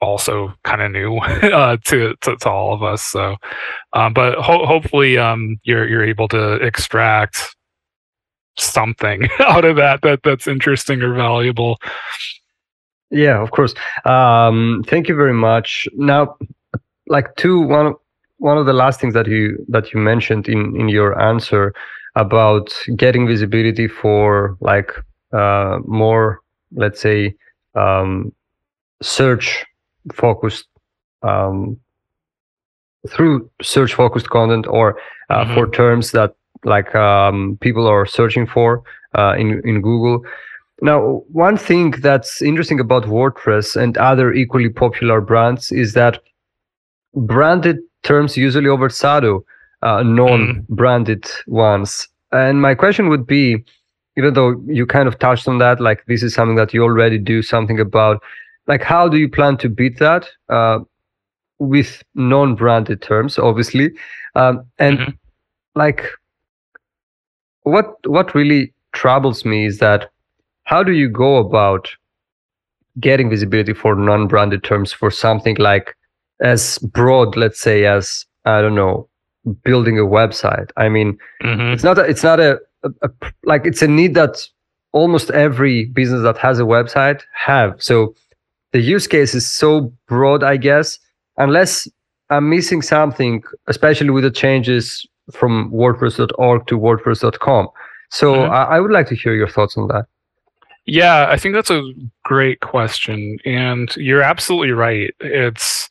also 0.01 0.55
kind 0.63 0.83
of 0.83 0.93
new 0.93 1.17
uh, 1.19 1.77
to, 1.87 2.15
to, 2.21 2.37
to 2.37 2.49
all 2.49 2.73
of 2.73 2.85
us. 2.85 3.03
So, 3.03 3.37
um, 3.95 4.13
but 4.13 4.39
ho- 4.39 4.65
hopefully, 4.65 5.19
um, 5.19 5.59
you're 5.65 5.89
you're 5.89 6.05
able 6.05 6.29
to 6.29 6.55
extract 6.55 7.56
something 8.59 9.29
out 9.41 9.65
of 9.65 9.77
that 9.77 10.03
that 10.03 10.23
that's 10.23 10.47
interesting 10.47 11.03
or 11.03 11.15
valuable. 11.15 11.79
Yeah, 13.11 13.41
of 13.41 13.51
course. 13.53 13.75
Um, 14.05 14.85
thank 14.87 15.09
you 15.09 15.15
very 15.15 15.33
much. 15.33 15.87
Now, 15.95 16.37
like 17.07 17.35
two 17.37 17.61
one 17.61 17.95
one 18.39 18.59
of 18.59 18.67
the 18.67 18.73
last 18.73 19.01
things 19.01 19.15
that 19.15 19.27
you 19.27 19.65
that 19.69 19.93
you 19.93 20.01
mentioned 20.01 20.49
in 20.49 20.79
in 20.79 20.89
your 20.89 21.21
answer 21.21 21.73
about 22.17 22.75
getting 22.97 23.27
visibility 23.27 23.87
for 23.87 24.57
like 24.61 24.93
uh, 25.33 25.79
more, 25.87 26.41
let's 26.73 27.01
say, 27.01 27.35
um, 27.75 28.33
search 29.03 29.65
focused 30.13 30.67
um, 31.23 31.79
through 33.09 33.49
search 33.63 33.95
focused 33.95 34.31
content 34.31 34.67
or 34.67 34.99
uh, 35.31 35.45
mm-hmm. 35.45 35.55
for 35.55 35.71
terms 35.71 36.13
that 36.13 36.35
like 36.67 36.95
um, 36.95 37.57
people 37.61 37.87
are 37.87 38.07
searching 38.07 38.47
for 38.47 38.83
uh, 39.15 39.35
in 39.39 39.63
in 39.65 39.81
Google. 39.81 40.25
Now, 40.83 41.23
one 41.33 41.57
thing 41.57 41.93
that's 42.03 42.43
interesting 42.43 42.81
about 42.81 43.05
WordPress 43.05 43.77
and 43.77 43.97
other 43.97 44.33
equally 44.33 44.69
popular 44.69 45.23
brands 45.23 45.73
is 45.73 45.95
that 45.95 46.21
branded 47.15 47.79
terms 48.03 48.37
usually 48.37 48.69
overshadow 48.69 49.43
uh, 49.83 50.03
non-branded 50.03 51.23
mm. 51.23 51.49
ones. 51.49 52.09
And 52.33 52.61
my 52.61 52.75
question 52.75 53.09
would 53.09 53.27
be, 53.27 53.65
even 54.19 54.35
though 54.35 54.61
you 54.67 54.87
kind 54.87 55.09
of 55.09 55.19
touched 55.19 55.49
on 55.49 55.59
that, 55.59 55.81
like 55.81 56.05
this 56.07 56.23
is 56.23 56.35
something 56.35 56.57
that 56.57 56.75
you 56.75 56.83
already 56.83 57.19
do 57.19 57.41
something 57.43 57.81
about, 57.81 58.23
like 58.67 58.83
how 58.83 59.09
do 59.09 59.17
you 59.17 59.31
plan 59.31 59.57
to 59.59 59.69
beat 59.69 59.99
that 59.99 60.29
uh, 60.51 60.81
with 61.59 62.03
non-branded 62.15 63.01
terms, 63.01 63.39
obviously, 63.39 63.93
um, 64.35 64.67
and 64.79 64.99
mm-hmm. 64.99 65.11
like 65.75 66.05
what 67.67 67.97
what 68.07 68.35
really 68.35 68.73
troubles 68.93 69.45
me 69.45 69.67
is 69.67 69.79
that 69.79 70.09
how 70.65 70.83
do 70.83 70.93
you 70.93 71.09
go 71.09 71.37
about 71.37 71.91
getting 73.01 73.29
visibility 73.29 73.75
for 73.75 73.97
non-branded 73.97 74.63
terms 74.63 74.93
for 74.93 75.11
something 75.11 75.57
like 75.57 75.97
as 76.41 76.79
broad 76.79 77.37
let's 77.37 77.61
say 77.61 77.85
as 77.85 78.25
i 78.45 78.63
don't 78.63 78.77
know 78.77 79.09
building 79.65 79.99
a 79.99 80.03
website 80.03 80.71
i 80.77 80.89
mean 80.89 81.19
mm-hmm. 81.43 81.73
it's 81.73 81.83
not 81.83 81.99
a, 81.99 82.03
it's 82.03 82.23
not 82.23 82.39
a, 82.39 82.59
a, 82.85 82.91
a, 83.03 83.11
like 83.45 83.67
it's 83.67 83.83
a 83.83 83.89
need 83.89 84.15
that 84.15 84.47
almost 84.93 85.31
every 85.31 85.87
business 85.87 86.23
that 86.23 86.39
has 86.39 86.61
a 86.61 86.63
website 86.63 87.23
have 87.35 87.75
so 87.83 88.15
the 88.73 88.81
use 88.81 89.09
case 89.09 89.35
is 89.35 89.47
so 89.47 89.93
broad 90.07 90.45
i 90.45 90.57
guess 90.57 91.01
unless 91.37 91.89
i'm 92.31 92.49
missing 92.49 92.81
something 92.81 93.43
especially 93.67 94.11
with 94.11 94.23
the 94.23 94.31
changes 94.31 95.05
from 95.33 95.71
WordPress.org 95.73 96.67
to 96.67 96.79
WordPress.com. 96.79 97.69
So 98.11 98.35
mm-hmm. 98.35 98.53
I, 98.53 98.63
I, 98.63 98.81
would 98.81 98.93
like 98.93 99.09
to 99.09 99.17
hear 99.17 99.35
your 99.35 99.49
thoughts 99.49 99.77
on 99.77 99.89
that. 99.89 100.07
Yeah, 100.85 101.27
I 101.29 101.37
think 101.37 101.55
that's 101.55 101.71
a 101.71 101.93
great 102.25 102.61
question, 102.61 103.39
and 103.45 103.95
you're 103.97 104.23
absolutely 104.23 104.71
right. 104.71 105.13
It's 105.19 105.89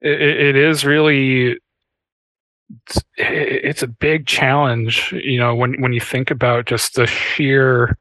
it, 0.00 0.20
it 0.20 0.56
is 0.56 0.84
really 0.84 1.58
it's, 2.86 3.04
it's 3.16 3.82
a 3.82 3.86
big 3.86 4.26
challenge, 4.26 5.12
you 5.12 5.38
know, 5.38 5.54
when 5.54 5.80
when 5.82 5.92
you 5.92 6.00
think 6.00 6.30
about 6.30 6.64
just 6.64 6.94
the 6.94 7.06
sheer 7.06 7.98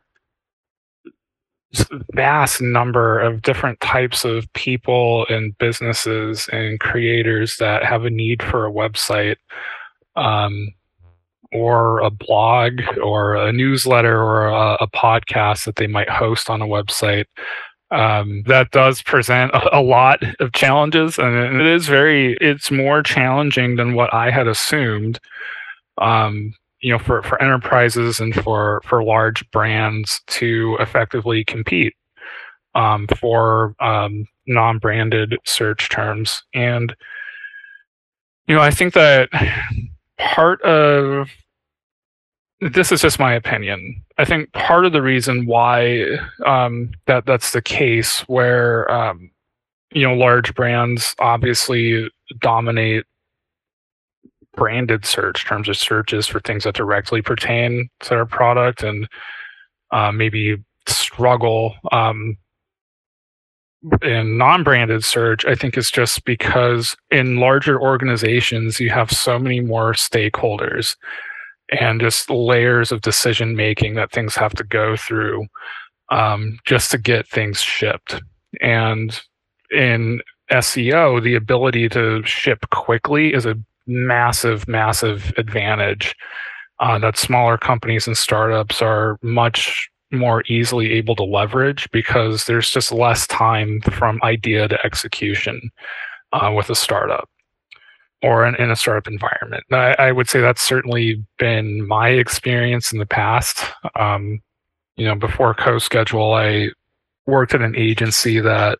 vast 2.13 2.61
number 2.61 3.19
of 3.19 3.41
different 3.41 3.79
types 3.79 4.25
of 4.25 4.51
people 4.53 5.25
and 5.29 5.57
businesses 5.57 6.49
and 6.51 6.79
creators 6.79 7.57
that 7.57 7.83
have 7.83 8.05
a 8.05 8.09
need 8.09 8.43
for 8.43 8.65
a 8.65 8.71
website 8.71 9.37
um, 10.15 10.69
or 11.53 11.99
a 11.99 12.09
blog 12.09 12.81
or 13.01 13.35
a 13.35 13.51
newsletter 13.51 14.21
or 14.21 14.47
a, 14.47 14.77
a, 14.81 14.87
podcast 14.87 15.65
that 15.65 15.75
they 15.75 15.87
might 15.87 16.09
host 16.09 16.49
on 16.49 16.61
a 16.61 16.67
website. 16.67 17.25
Um, 17.91 18.43
that 18.45 18.71
does 18.71 19.01
present 19.01 19.51
a, 19.73 19.81
lot 19.81 20.23
of 20.39 20.53
challenges, 20.53 21.19
and 21.19 21.59
it 21.59 21.67
is 21.67 21.87
very, 21.87 22.37
it's 22.39 22.71
more 22.71 23.03
challenging 23.03 23.75
than 23.75 23.95
what 23.95 24.13
I 24.13 24.31
had 24.31 24.47
assumed. 24.47 25.19
Um, 25.97 26.53
you 26.81 26.91
know 26.91 26.99
for 26.99 27.21
for 27.23 27.41
enterprises 27.41 28.19
and 28.19 28.33
for 28.43 28.81
for 28.83 29.03
large 29.03 29.49
brands 29.51 30.21
to 30.27 30.77
effectively 30.79 31.45
compete 31.45 31.93
um, 32.75 33.07
for 33.19 33.75
um, 33.79 34.25
non-branded 34.47 35.37
search 35.45 35.89
terms 35.89 36.43
and 36.53 36.95
you 38.47 38.55
know 38.55 38.61
i 38.61 38.71
think 38.71 38.93
that 38.93 39.29
part 40.21 40.61
of 40.61 41.29
this 42.61 42.91
is 42.91 43.01
just 43.01 43.19
my 43.19 43.33
opinion. 43.33 44.03
I 44.17 44.25
think 44.25 44.51
part 44.53 44.85
of 44.85 44.93
the 44.93 45.01
reason 45.01 45.47
why 45.47 46.17
um, 46.45 46.91
that 47.07 47.25
that's 47.25 47.51
the 47.51 47.61
case 47.61 48.21
where 48.21 48.89
um, 48.91 49.31
you 49.91 50.07
know 50.07 50.13
large 50.13 50.53
brands 50.53 51.15
obviously 51.19 52.09
dominate 52.39 53.05
branded 54.55 55.05
search 55.05 55.45
terms 55.45 55.69
of 55.69 55.77
searches 55.77 56.27
for 56.27 56.39
things 56.41 56.65
that 56.65 56.75
directly 56.75 57.21
pertain 57.21 57.89
to 58.01 58.09
their 58.09 58.25
product 58.25 58.83
and 58.83 59.07
uh, 59.91 60.11
maybe 60.11 60.57
struggle 60.87 61.73
um, 61.91 62.37
in 64.03 64.37
non-branded 64.37 65.03
search 65.03 65.45
i 65.45 65.55
think 65.55 65.77
is 65.77 65.89
just 65.89 66.23
because 66.23 66.95
in 67.09 67.37
larger 67.37 67.81
organizations 67.81 68.79
you 68.79 68.89
have 68.89 69.11
so 69.11 69.39
many 69.39 69.59
more 69.59 69.93
stakeholders 69.93 70.95
and 71.71 72.01
just 72.01 72.29
layers 72.29 72.91
of 72.91 73.01
decision 73.01 73.55
making 73.55 73.95
that 73.95 74.11
things 74.11 74.35
have 74.35 74.53
to 74.53 74.63
go 74.63 74.95
through 74.95 75.47
um, 76.09 76.59
just 76.65 76.91
to 76.91 76.97
get 76.97 77.27
things 77.27 77.59
shipped. 77.61 78.21
And 78.59 79.19
in 79.71 80.21
seo 80.51 81.23
the 81.23 81.35
ability 81.35 81.87
to 81.87 82.21
ship 82.25 82.69
quickly 82.71 83.33
is 83.33 83.45
a 83.45 83.55
massive, 83.87 84.67
massive 84.67 85.33
advantage. 85.37 86.13
Uh, 86.79 86.99
that 86.99 87.17
smaller 87.17 87.57
companies 87.57 88.05
and 88.05 88.17
startups 88.17 88.81
are 88.81 89.17
much 89.21 89.89
more 90.11 90.43
easily 90.47 90.91
able 90.91 91.15
to 91.15 91.23
leverage 91.23 91.89
because 91.91 92.45
there's 92.45 92.69
just 92.69 92.91
less 92.91 93.27
time 93.27 93.81
from 93.81 94.19
idea 94.23 94.67
to 94.67 94.85
execution 94.85 95.71
uh, 96.33 96.51
with 96.55 96.69
a 96.69 96.75
startup 96.75 97.29
or 98.21 98.45
in, 98.45 98.55
in 98.55 98.69
a 98.69 98.75
startup 98.75 99.07
environment. 99.07 99.63
I, 99.71 99.95
I, 99.97 100.11
would 100.11 100.29
say 100.29 100.41
that's 100.41 100.61
certainly 100.61 101.23
been 101.39 101.87
my 101.87 102.09
experience 102.09 102.93
in 102.93 102.99
the 102.99 103.05
past. 103.05 103.65
Um, 103.95 104.41
you 104.95 105.05
know, 105.05 105.15
before 105.15 105.55
CoSchedule, 105.55 106.37
I 106.37 106.71
worked 107.25 107.55
at 107.55 107.61
an 107.61 107.75
agency 107.75 108.39
that 108.39 108.77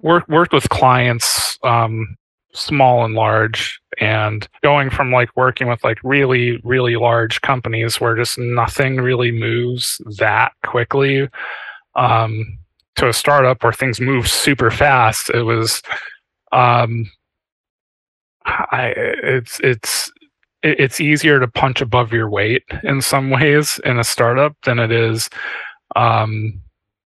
worked 0.00 0.28
worked 0.28 0.52
with 0.52 0.68
clients 0.68 1.58
um, 1.64 2.16
small 2.54 3.04
and 3.04 3.14
large 3.14 3.80
and 4.00 4.48
going 4.62 4.90
from 4.90 5.12
like 5.12 5.30
working 5.36 5.68
with 5.68 5.82
like 5.84 5.98
really 6.02 6.58
really 6.64 6.96
large 6.96 7.40
companies 7.42 8.00
where 8.00 8.16
just 8.16 8.38
nothing 8.38 8.96
really 8.96 9.32
moves 9.32 10.00
that 10.18 10.52
quickly 10.64 11.28
um, 11.96 12.58
to 12.96 13.08
a 13.08 13.12
startup 13.12 13.62
where 13.62 13.72
things 13.72 14.00
move 14.00 14.28
super 14.28 14.70
fast 14.70 15.30
it 15.30 15.42
was 15.42 15.82
um, 16.52 17.10
I, 18.46 18.92
it's 18.96 19.60
it's 19.60 20.12
it's 20.62 21.00
easier 21.00 21.40
to 21.40 21.48
punch 21.48 21.80
above 21.80 22.12
your 22.12 22.30
weight 22.30 22.64
in 22.84 23.02
some 23.02 23.30
ways 23.30 23.80
in 23.84 23.98
a 23.98 24.04
startup 24.04 24.56
than 24.64 24.78
it 24.78 24.90
is 24.92 25.28
um, 25.96 26.60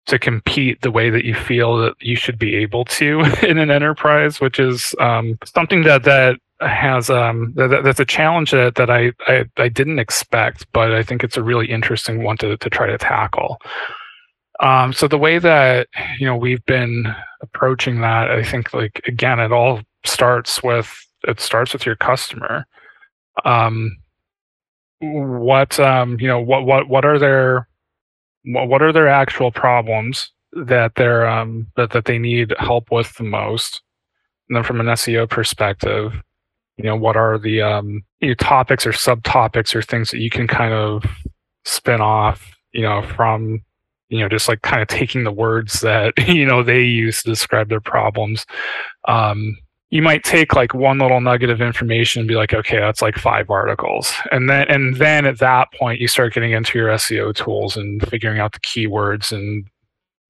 to 0.07 0.19
compete 0.19 0.81
the 0.83 0.91
way 0.91 1.11
that 1.11 1.25
you 1.25 1.35
feel 1.35 1.77
that 1.79 1.95
you 2.01 2.17
should 2.17 2.39
be 2.39 2.55
able 2.57 2.85
to 2.85 3.21
in 3.43 3.59
an 3.59 3.71
enterprise, 3.71 4.41
which 4.41 4.59
is 4.59 4.95
um, 5.01 5.39
something 5.45 5.83
that 5.83 6.05
that 6.05 6.37
has 6.61 7.11
um, 7.11 7.53
that, 7.57 7.83
that's 7.85 8.01
a 8.01 8.05
challenge 8.05 8.51
that, 8.53 8.77
that 8.77 8.89
I, 8.89 9.13
I, 9.27 9.45
I 9.57 9.69
didn't 9.69 9.99
expect, 9.99 10.67
but 10.73 10.95
I 10.95 11.03
think 11.03 11.23
it's 11.23 11.37
a 11.37 11.43
really 11.43 11.71
interesting 11.71 12.23
one 12.23 12.37
to 12.39 12.57
to 12.57 12.71
try 12.71 12.87
to 12.87 12.99
tackle. 12.99 13.59
Um, 14.61 14.93
so 14.93 15.07
the 15.07 15.19
way 15.19 15.39
that 15.39 15.89
you 16.19 16.27
know 16.27 16.37
we've 16.37 16.65
been 16.67 17.15
approaching 17.43 18.01
that, 18.01 18.31
I 18.31 18.43
think 18.43 18.73
like 18.73 19.03
again, 19.07 19.41
it 19.41 19.53
all 19.53 19.81
starts 20.05 20.63
with 20.63 21.07
it 21.27 21.41
starts 21.41 21.73
with 21.73 21.85
your 21.85 21.97
customer. 21.97 22.67
Um, 23.45 23.99
what 25.01 25.79
um, 25.79 26.19
you 26.21 26.29
know 26.29 26.41
what 26.41 26.65
what 26.65 26.89
what 26.89 27.05
are 27.05 27.19
their 27.19 27.69
what 28.47 28.83
are 28.83 28.93
their 28.93 29.09
actual 29.09 29.51
problems 29.51 30.31
that 30.53 30.95
they're 30.95 31.27
um, 31.27 31.67
that 31.77 31.91
that 31.91 32.05
they 32.05 32.19
need 32.19 32.55
help 32.59 32.91
with 32.91 33.15
the 33.17 33.25
most, 33.25 33.83
and 34.49 34.57
then 34.57 34.65
from 34.65 34.81
an 34.81 34.87
SEO 34.87 35.29
perspective, 35.29 36.15
you 36.77 36.85
know, 36.85 36.97
what 36.97 37.17
are 37.17 37.39
the 37.39 37.63
um, 37.63 38.03
you 38.21 38.29
know, 38.29 38.35
topics 38.35 38.87
or 38.87 38.93
subtopics 38.93 39.75
or 39.75 39.83
things 39.83 40.11
that 40.11 40.21
you 40.21 40.31
can 40.31 40.47
kind 40.47 40.73
of 40.73 41.05
spin 41.65 42.01
off, 42.01 42.55
you 42.73 42.83
know, 42.83 43.03
from 43.03 43.63
you 44.09 44.21
know 44.21 44.29
just 44.29 44.49
like 44.49 44.63
kind 44.63 44.81
of 44.81 44.89
taking 44.89 45.25
the 45.25 45.33
words 45.33 45.81
that 45.81 46.15
you 46.29 46.47
know 46.47 46.63
they 46.63 46.83
use 46.83 47.23
to 47.23 47.31
describe 47.31 47.69
their 47.69 47.81
problems? 47.81 48.47
Um, 49.09 49.57
you 49.91 50.03
might 50.03 50.25
take 50.25 50.55
like 50.55 50.75
one 50.75 50.99
little 50.99 51.21
nugget 51.21 51.51
of 51.51 51.61
information 51.61 52.21
and 52.21 52.29
be 52.29 52.35
like 52.35 52.53
okay 52.53 52.79
that's 52.79 53.03
like 53.03 53.17
five 53.17 53.51
articles. 53.51 54.13
And 54.33 54.51
then 54.51 54.67
and 54.69 54.97
then 54.97 55.27
at 55.27 55.39
that 55.39 55.73
point 55.73 56.01
you 56.01 56.09
start 56.09 56.35
getting 56.35 56.53
into 56.53 56.79
your 56.79 56.89
seo 56.91 57.35
tools 57.35 57.77
and 57.77 58.07
figuring 58.09 58.41
out 58.41 58.53
the 58.53 58.61
keywords 58.61 59.33
and 59.33 59.69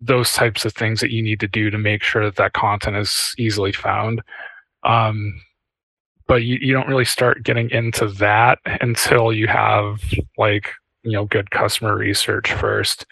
those 0.01 0.33
types 0.35 0.65
of 0.65 0.75
things 0.75 1.01
that 1.01 1.11
you 1.11 1.23
need 1.23 1.41
to 1.41 1.49
do 1.49 1.71
to 1.71 1.79
make 1.79 2.03
sure 2.03 2.25
that 2.25 2.37
that 2.37 2.53
content 2.53 2.97
is 2.97 3.35
easily 3.39 3.73
found. 3.73 4.23
Um, 4.83 5.41
but 6.27 6.43
you, 6.45 6.59
you 6.61 6.73
don't 6.75 6.89
really 6.89 7.05
start 7.05 7.43
getting 7.43 7.71
into 7.71 8.09
that 8.09 8.59
until 8.81 9.33
you 9.33 9.47
have 9.47 10.03
like 10.37 10.71
you 11.03 11.13
know 11.13 11.25
good 11.25 11.51
customer 11.51 11.97
research 11.97 12.53
first. 12.53 13.07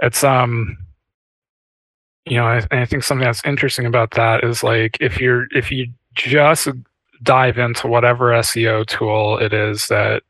It's 0.00 0.24
um 0.24 0.76
you 2.28 2.36
know, 2.36 2.46
I, 2.46 2.66
I 2.70 2.84
think 2.84 3.02
something 3.02 3.24
that's 3.24 3.44
interesting 3.44 3.86
about 3.86 4.12
that 4.12 4.44
is 4.44 4.62
like 4.62 4.96
if 5.00 5.20
you're 5.20 5.46
if 5.52 5.70
you 5.70 5.86
just 6.14 6.68
dive 7.22 7.58
into 7.58 7.88
whatever 7.88 8.30
SEO 8.32 8.86
tool 8.86 9.38
it 9.38 9.52
is 9.52 9.88
that 9.88 10.22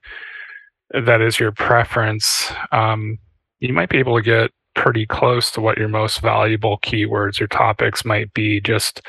that 0.90 1.20
is 1.20 1.38
your 1.38 1.52
preference, 1.52 2.50
um, 2.72 3.18
you 3.60 3.72
might 3.72 3.90
be 3.90 3.98
able 3.98 4.16
to 4.16 4.22
get 4.22 4.50
pretty 4.74 5.06
close 5.06 5.50
to 5.50 5.60
what 5.60 5.76
your 5.76 5.88
most 5.88 6.20
valuable 6.20 6.78
keywords 6.78 7.40
or 7.40 7.46
topics 7.46 8.04
might 8.04 8.32
be 8.32 8.60
just 8.60 9.02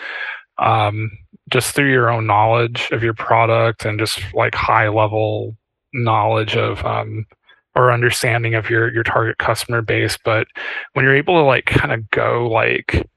um, 0.57 1.11
just 1.49 1.75
through 1.75 1.91
your 1.91 2.09
own 2.09 2.25
knowledge 2.25 2.89
of 2.91 3.03
your 3.03 3.13
product 3.13 3.85
and 3.85 3.99
just 3.99 4.21
like 4.33 4.55
high 4.55 4.89
level 4.89 5.55
knowledge 5.93 6.55
of 6.55 6.83
um, 6.85 7.25
or 7.75 7.91
understanding 7.91 8.55
of 8.55 8.69
your 8.69 8.91
your 8.93 9.03
target 9.03 9.37
customer 9.37 9.81
base 9.81 10.17
but 10.23 10.47
when 10.93 11.05
you're 11.05 11.15
able 11.15 11.35
to 11.35 11.43
like 11.43 11.65
kind 11.65 11.91
of 11.91 12.09
go 12.11 12.47
like 12.47 13.07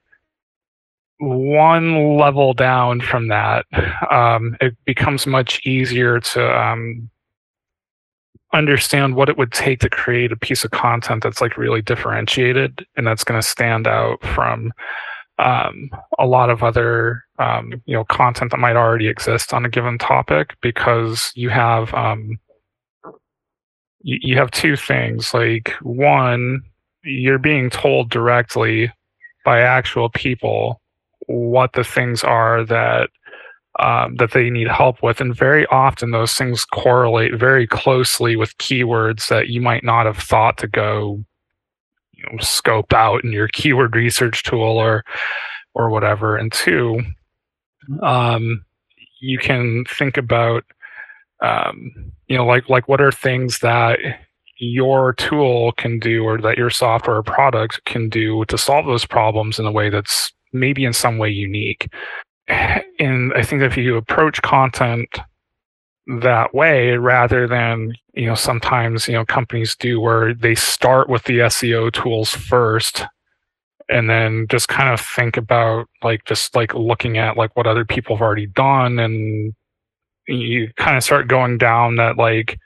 one 1.18 2.16
level 2.16 2.52
down 2.52 3.00
from 3.00 3.28
that 3.28 3.64
um, 4.10 4.56
it 4.60 4.76
becomes 4.84 5.26
much 5.26 5.64
easier 5.64 6.18
to 6.18 6.60
um, 6.60 7.08
understand 8.52 9.14
what 9.14 9.28
it 9.28 9.38
would 9.38 9.52
take 9.52 9.80
to 9.80 9.88
create 9.88 10.32
a 10.32 10.36
piece 10.36 10.64
of 10.64 10.70
content 10.72 11.22
that's 11.22 11.40
like 11.40 11.56
really 11.56 11.80
differentiated 11.80 12.84
and 12.96 13.06
that's 13.06 13.24
going 13.24 13.40
to 13.40 13.46
stand 13.46 13.86
out 13.86 14.22
from 14.22 14.72
um, 15.38 15.90
a 16.18 16.26
lot 16.26 16.50
of 16.50 16.62
other 16.62 17.24
um, 17.38 17.72
you 17.86 17.94
know 17.94 18.04
content 18.04 18.50
that 18.50 18.58
might 18.58 18.76
already 18.76 19.08
exist 19.08 19.54
on 19.54 19.64
a 19.64 19.68
given 19.68 19.98
topic 19.98 20.54
because 20.60 21.32
you 21.34 21.48
have 21.48 21.92
um, 21.94 22.38
you, 24.02 24.36
have 24.36 24.50
two 24.50 24.76
things. 24.76 25.32
Like 25.32 25.72
one, 25.82 26.62
you're 27.04 27.38
being 27.38 27.70
told 27.70 28.10
directly 28.10 28.92
by 29.44 29.60
actual 29.60 30.08
people 30.08 30.80
what 31.26 31.72
the 31.72 31.84
things 31.84 32.24
are 32.24 32.64
that 32.64 33.10
um, 33.80 34.16
that 34.16 34.32
they 34.32 34.50
need 34.50 34.68
help 34.68 35.02
with, 35.02 35.20
and 35.20 35.34
very 35.34 35.66
often 35.66 36.10
those 36.10 36.34
things 36.34 36.64
correlate 36.64 37.34
very 37.34 37.66
closely 37.66 38.36
with 38.36 38.56
keywords 38.58 39.28
that 39.28 39.48
you 39.48 39.60
might 39.62 39.82
not 39.82 40.04
have 40.04 40.18
thought 40.18 40.58
to 40.58 40.68
go 40.68 41.24
you 42.12 42.24
know, 42.24 42.38
scope 42.38 42.92
out 42.92 43.24
in 43.24 43.32
your 43.32 43.48
keyword 43.48 43.96
research 43.96 44.42
tool 44.42 44.78
or 44.78 45.04
or 45.74 45.88
whatever. 45.88 46.36
And 46.36 46.52
two, 46.52 47.00
um, 48.02 48.64
you 49.20 49.38
can 49.38 49.84
think 49.88 50.16
about 50.16 50.64
um, 51.42 52.12
you 52.28 52.37
know 52.37 52.46
like 52.46 52.68
like 52.68 52.88
what 52.88 53.00
are 53.00 53.12
things 53.12 53.59
that 53.61 53.98
your 54.59 55.12
tool 55.14 55.72
can 55.72 55.98
do 55.98 56.24
or 56.24 56.38
that 56.38 56.57
your 56.57 56.70
software 56.70 57.16
or 57.16 57.22
product 57.22 57.85
can 57.85 58.09
do 58.09 58.44
to 58.46 58.57
solve 58.57 58.87
those 58.87 59.05
problems 59.05 59.59
in 59.59 59.66
a 59.66 59.72
way 59.72 59.90
that's 59.90 60.33
maybe 60.52 60.85
in 60.85 60.92
some 60.92 61.18
way 61.18 61.31
unique? 61.31 61.88
And 62.98 63.33
i 63.35 63.42
think 63.42 63.62
if 63.62 63.76
you 63.76 63.96
approach 63.96 64.40
content 64.42 65.09
that 66.07 66.55
way 66.55 66.92
rather 66.92 67.46
than 67.46 67.94
you 68.14 68.26
know 68.26 68.35
sometimes 68.35 69.07
you 69.07 69.14
know 69.14 69.24
companies 69.24 69.76
do 69.76 70.00
where 70.00 70.35
they 70.35 70.55
start 70.55 71.09
with 71.09 71.24
the 71.24 71.38
SEO 71.38 71.92
tools 71.92 72.35
first 72.35 73.05
and 73.88 74.11
then 74.11 74.46
just 74.48 74.68
kind 74.68 74.92
of 74.92 75.00
think 75.00 75.37
about 75.37 75.88
like 76.02 76.24
just 76.24 76.57
like 76.57 76.74
looking 76.74 77.18
at 77.18 77.37
like 77.37 77.55
what 77.57 77.66
other 77.66 77.85
people 77.85 78.16
have 78.16 78.22
already 78.22 78.46
done 78.46 78.98
and 78.98 79.55
you 80.28 80.70
kind 80.76 80.96
of 80.96 81.04
start 81.04 81.28
going 81.28 81.58
down 81.58 81.96
that 81.96 82.16
like 82.16 82.58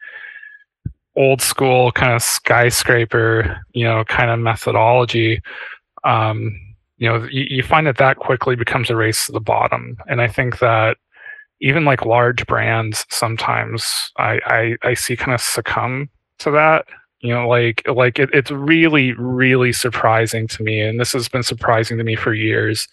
old 1.16 1.40
school 1.40 1.90
kind 1.92 2.12
of 2.12 2.22
skyscraper 2.22 3.58
you 3.72 3.84
know 3.84 4.04
kind 4.04 4.30
of 4.30 4.38
methodology 4.38 5.40
um 6.04 6.54
you 6.98 7.08
know 7.08 7.26
you, 7.30 7.46
you 7.48 7.62
find 7.62 7.86
that 7.86 7.96
that 7.96 8.18
quickly 8.18 8.54
becomes 8.54 8.90
a 8.90 8.96
race 8.96 9.24
to 9.26 9.32
the 9.32 9.40
bottom 9.40 9.96
and 10.08 10.20
i 10.20 10.28
think 10.28 10.58
that 10.58 10.98
even 11.60 11.84
like 11.84 12.04
large 12.04 12.46
brands 12.46 13.06
sometimes 13.10 14.10
I, 14.18 14.40
I, 14.46 14.88
I 14.88 14.94
see 14.94 15.16
kind 15.16 15.34
of 15.34 15.40
succumb 15.40 16.10
to 16.40 16.50
that. 16.52 16.86
You 17.20 17.32
know, 17.32 17.48
like 17.48 17.82
like 17.88 18.18
it, 18.18 18.28
it's 18.32 18.50
really, 18.50 19.12
really 19.12 19.72
surprising 19.72 20.46
to 20.48 20.62
me. 20.62 20.80
And 20.80 21.00
this 21.00 21.12
has 21.12 21.28
been 21.28 21.42
surprising 21.42 21.96
to 21.98 22.04
me 22.04 22.14
for 22.14 22.34
years. 22.34 22.86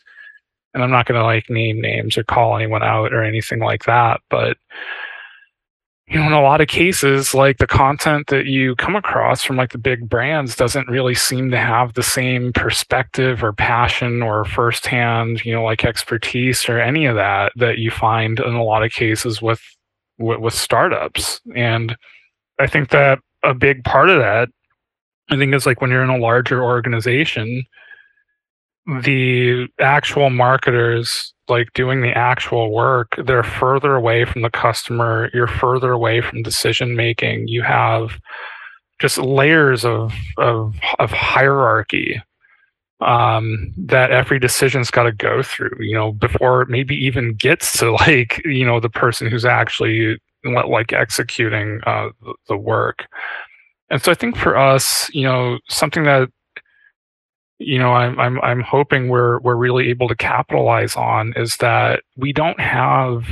And 0.73 0.83
I'm 0.83 0.91
not 0.91 1.05
gonna 1.05 1.23
like 1.23 1.49
name 1.49 1.81
names 1.81 2.17
or 2.17 2.23
call 2.23 2.55
anyone 2.55 2.83
out 2.83 3.13
or 3.13 3.23
anything 3.23 3.59
like 3.59 3.85
that, 3.85 4.21
but 4.29 4.57
you 6.07 6.19
know, 6.19 6.27
in 6.27 6.33
a 6.33 6.41
lot 6.41 6.61
of 6.61 6.67
cases, 6.67 7.33
like 7.33 7.57
the 7.57 7.67
content 7.67 8.27
that 8.27 8.45
you 8.45 8.75
come 8.75 8.95
across 8.95 9.41
from 9.41 9.55
like 9.55 9.71
the 9.71 9.77
big 9.77 10.09
brands 10.09 10.55
doesn't 10.55 10.89
really 10.89 11.15
seem 11.15 11.49
to 11.51 11.57
have 11.57 11.93
the 11.93 12.03
same 12.03 12.51
perspective 12.51 13.43
or 13.43 13.53
passion 13.53 14.21
or 14.21 14.43
firsthand, 14.43 15.43
you 15.45 15.53
know, 15.53 15.63
like 15.63 15.85
expertise 15.85 16.67
or 16.67 16.79
any 16.79 17.05
of 17.05 17.15
that 17.15 17.53
that 17.55 17.77
you 17.77 17.89
find 17.89 18.39
in 18.39 18.53
a 18.53 18.63
lot 18.63 18.83
of 18.83 18.91
cases 18.91 19.41
with 19.41 19.61
with, 20.19 20.39
with 20.39 20.53
startups. 20.53 21.39
And 21.55 21.95
I 22.59 22.67
think 22.67 22.89
that 22.89 23.19
a 23.43 23.53
big 23.53 23.83
part 23.83 24.09
of 24.09 24.19
that, 24.19 24.49
I 25.29 25.37
think, 25.37 25.53
is 25.55 25.65
like 25.65 25.81
when 25.81 25.89
you're 25.89 26.03
in 26.03 26.09
a 26.09 26.17
larger 26.17 26.63
organization, 26.63 27.63
the 28.85 29.67
actual 29.79 30.29
marketers 30.29 31.33
like 31.47 31.71
doing 31.73 32.01
the 32.01 32.11
actual 32.17 32.71
work 32.71 33.15
they're 33.25 33.43
further 33.43 33.95
away 33.95 34.25
from 34.25 34.41
the 34.41 34.49
customer 34.49 35.29
you're 35.33 35.47
further 35.47 35.91
away 35.91 36.21
from 36.21 36.43
decision 36.43 36.95
making 36.95 37.47
you 37.47 37.61
have 37.61 38.19
just 38.99 39.17
layers 39.17 39.85
of 39.85 40.13
of, 40.37 40.75
of 40.99 41.11
hierarchy 41.11 42.21
um, 43.01 43.73
that 43.77 44.11
every 44.11 44.39
decision's 44.39 44.89
got 44.89 45.03
to 45.03 45.11
go 45.11 45.43
through 45.43 45.77
you 45.79 45.93
know 45.93 46.11
before 46.11 46.61
it 46.61 46.69
maybe 46.69 46.95
even 46.95 47.33
gets 47.35 47.77
to 47.77 47.91
like 48.05 48.41
you 48.45 48.65
know 48.65 48.79
the 48.79 48.89
person 48.89 49.29
who's 49.29 49.45
actually 49.45 50.17
like 50.67 50.91
executing 50.91 51.79
uh, 51.85 52.09
the 52.49 52.57
work. 52.57 53.05
And 53.89 54.01
so 54.01 54.11
i 54.11 54.15
think 54.15 54.35
for 54.35 54.57
us 54.57 55.09
you 55.13 55.23
know 55.23 55.59
something 55.69 56.03
that 56.03 56.29
you 57.59 57.79
know 57.79 57.93
I'm 57.93 58.19
I'm 58.19 58.41
I'm 58.41 58.61
hoping 58.61 59.09
we're 59.09 59.39
we're 59.39 59.55
really 59.55 59.89
able 59.89 60.07
to 60.07 60.15
capitalize 60.15 60.95
on 60.95 61.33
is 61.35 61.57
that 61.57 62.03
we 62.17 62.33
don't 62.33 62.59
have 62.59 63.27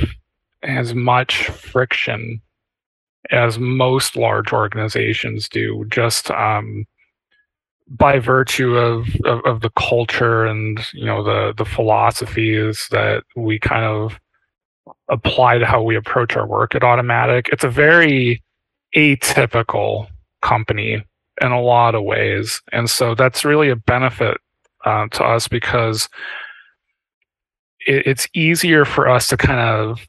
as 0.62 0.94
much 0.94 1.46
friction 1.48 2.40
as 3.30 3.58
most 3.58 4.16
large 4.16 4.52
organizations 4.52 5.48
do 5.48 5.84
just 5.90 6.30
um, 6.30 6.84
by 7.88 8.18
virtue 8.18 8.76
of, 8.76 9.08
of, 9.24 9.44
of 9.44 9.60
the 9.60 9.70
culture 9.70 10.44
and 10.44 10.80
you 10.92 11.04
know 11.04 11.22
the 11.22 11.52
the 11.56 11.64
philosophies 11.64 12.88
that 12.90 13.24
we 13.36 13.58
kind 13.58 13.84
of 13.84 14.18
apply 15.08 15.58
to 15.58 15.66
how 15.66 15.82
we 15.82 15.96
approach 15.96 16.36
our 16.36 16.46
work 16.46 16.74
at 16.74 16.82
Automattic. 16.82 17.48
It's 17.52 17.64
a 17.64 17.68
very 17.68 18.42
atypical 18.96 20.08
company 20.40 21.04
in 21.40 21.52
a 21.52 21.60
lot 21.60 21.94
of 21.94 22.04
ways. 22.04 22.60
And 22.72 22.88
so 22.88 23.14
that's 23.14 23.44
really 23.44 23.70
a 23.70 23.76
benefit 23.76 24.38
uh, 24.84 25.08
to 25.08 25.24
us 25.24 25.48
because 25.48 26.08
it, 27.86 28.06
it's 28.06 28.28
easier 28.34 28.84
for 28.84 29.08
us 29.08 29.28
to 29.28 29.36
kind 29.36 29.60
of 29.60 30.00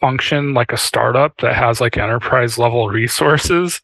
function 0.00 0.54
like 0.54 0.72
a 0.72 0.78
startup 0.78 1.36
that 1.38 1.54
has 1.54 1.80
like 1.80 1.98
enterprise 1.98 2.56
level 2.58 2.88
resources 2.88 3.82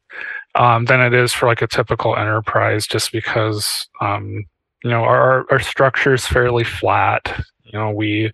um, 0.55 0.87
than 0.87 1.01
it 1.01 1.13
is 1.13 1.33
for 1.33 1.47
like 1.47 1.61
a 1.61 1.67
typical 1.67 2.17
enterprise 2.17 2.87
just 2.87 3.13
because 3.13 3.87
um, 4.01 4.45
you 4.83 4.91
know 4.91 5.03
our, 5.03 5.45
our 5.51 5.61
structure 5.61 6.15
is 6.15 6.27
fairly 6.27 6.65
flat 6.65 7.45
you 7.65 7.79
know 7.79 7.91
we 7.91 8.33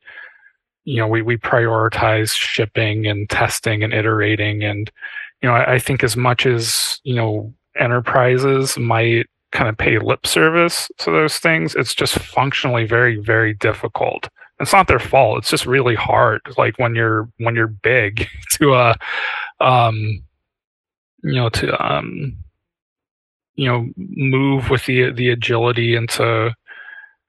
you 0.84 0.96
know 0.96 1.08
we, 1.08 1.22
we 1.22 1.36
prioritize 1.36 2.34
shipping 2.34 3.06
and 3.06 3.28
testing 3.28 3.82
and 3.82 3.92
iterating 3.92 4.62
and 4.62 4.90
you 5.42 5.48
know 5.48 5.54
I, 5.54 5.74
I 5.74 5.78
think 5.78 6.04
as 6.04 6.16
much 6.16 6.46
as 6.46 7.00
you 7.02 7.14
know 7.14 7.52
enterprises 7.82 8.78
might 8.78 9.26
kind 9.52 9.68
of 9.68 9.76
pay 9.76 9.98
lip 9.98 10.26
service 10.26 10.90
to 10.98 11.10
those 11.10 11.38
things, 11.38 11.74
it's 11.74 11.94
just 11.94 12.18
functionally 12.18 12.86
very, 12.86 13.16
very 13.16 13.54
difficult. 13.54 14.28
It's 14.60 14.72
not 14.72 14.88
their 14.88 14.98
fault. 14.98 15.38
It's 15.38 15.50
just 15.50 15.66
really 15.66 15.94
hard. 15.94 16.40
Like 16.56 16.78
when 16.78 16.94
you're 16.94 17.28
when 17.38 17.54
you're 17.54 17.66
big 17.66 18.28
to 18.52 18.74
uh 18.74 18.94
um 19.60 20.22
you 21.22 21.34
know 21.34 21.48
to 21.50 21.84
um 21.84 22.36
you 23.54 23.68
know 23.68 23.88
move 23.96 24.70
with 24.70 24.86
the 24.86 25.12
the 25.12 25.30
agility 25.30 25.94
and 25.94 26.08
to 26.10 26.54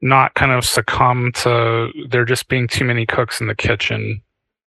not 0.02 0.34
kind 0.34 0.52
of 0.52 0.66
succumb 0.66 1.32
to 1.34 1.92
there 2.10 2.26
just 2.26 2.48
being 2.50 2.68
too 2.68 2.86
many 2.86 3.06
cooks 3.06 3.40
in 3.40 3.48
the 3.48 3.56
kitchen 3.56 4.22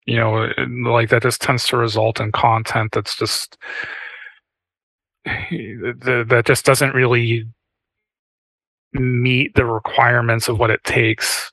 you 0.07 0.17
know 0.17 0.49
like 0.85 1.09
that 1.09 1.23
just 1.23 1.41
tends 1.41 1.67
to 1.67 1.77
result 1.77 2.21
in 2.21 2.33
content 2.33 2.93
that's 2.93 3.17
just 3.17 3.57
the, 5.25 6.25
that 6.29 6.47
just 6.47 6.65
doesn't 6.65 6.95
really 6.95 7.47
meet 8.93 9.55
the 9.55 9.65
requirements 9.65 10.49
of 10.49 10.59
what 10.59 10.71
it 10.71 10.83
takes 10.85 11.53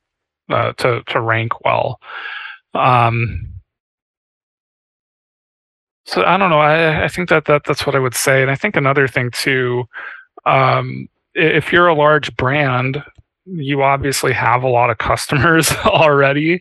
uh, 0.49 0.73
to 0.73 1.03
to 1.07 1.21
rank 1.21 1.63
well. 1.63 1.99
Um, 2.73 3.49
so 6.05 6.23
I 6.23 6.37
don't 6.37 6.49
know. 6.49 6.59
I, 6.59 7.05
I 7.05 7.07
think 7.07 7.29
that, 7.29 7.45
that 7.45 7.63
that's 7.65 7.85
what 7.85 7.95
I 7.95 7.99
would 7.99 8.15
say, 8.15 8.41
and 8.41 8.51
I 8.51 8.55
think 8.55 8.75
another 8.75 9.07
thing 9.07 9.31
too. 9.31 9.85
Um, 10.45 11.07
if 11.35 11.71
you're 11.71 11.87
a 11.87 11.93
large 11.93 12.35
brand, 12.35 13.03
you 13.45 13.83
obviously 13.83 14.33
have 14.33 14.63
a 14.63 14.67
lot 14.67 14.89
of 14.89 14.97
customers 14.97 15.71
already, 15.85 16.59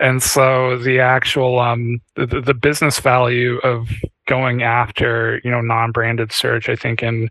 and 0.00 0.22
so 0.22 0.76
the 0.78 1.00
actual 1.00 1.58
um, 1.58 2.00
the, 2.16 2.26
the 2.26 2.54
business 2.54 3.00
value 3.00 3.58
of 3.58 3.88
going 4.32 4.62
after 4.62 5.40
you 5.44 5.50
know 5.50 5.60
non-branded 5.60 6.32
search 6.32 6.68
i 6.68 6.76
think 6.76 7.02
in 7.02 7.28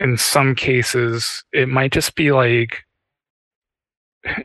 in 0.00 0.16
some 0.16 0.54
cases 0.54 1.44
it 1.52 1.68
might 1.68 1.92
just 1.92 2.14
be 2.14 2.32
like 2.32 2.84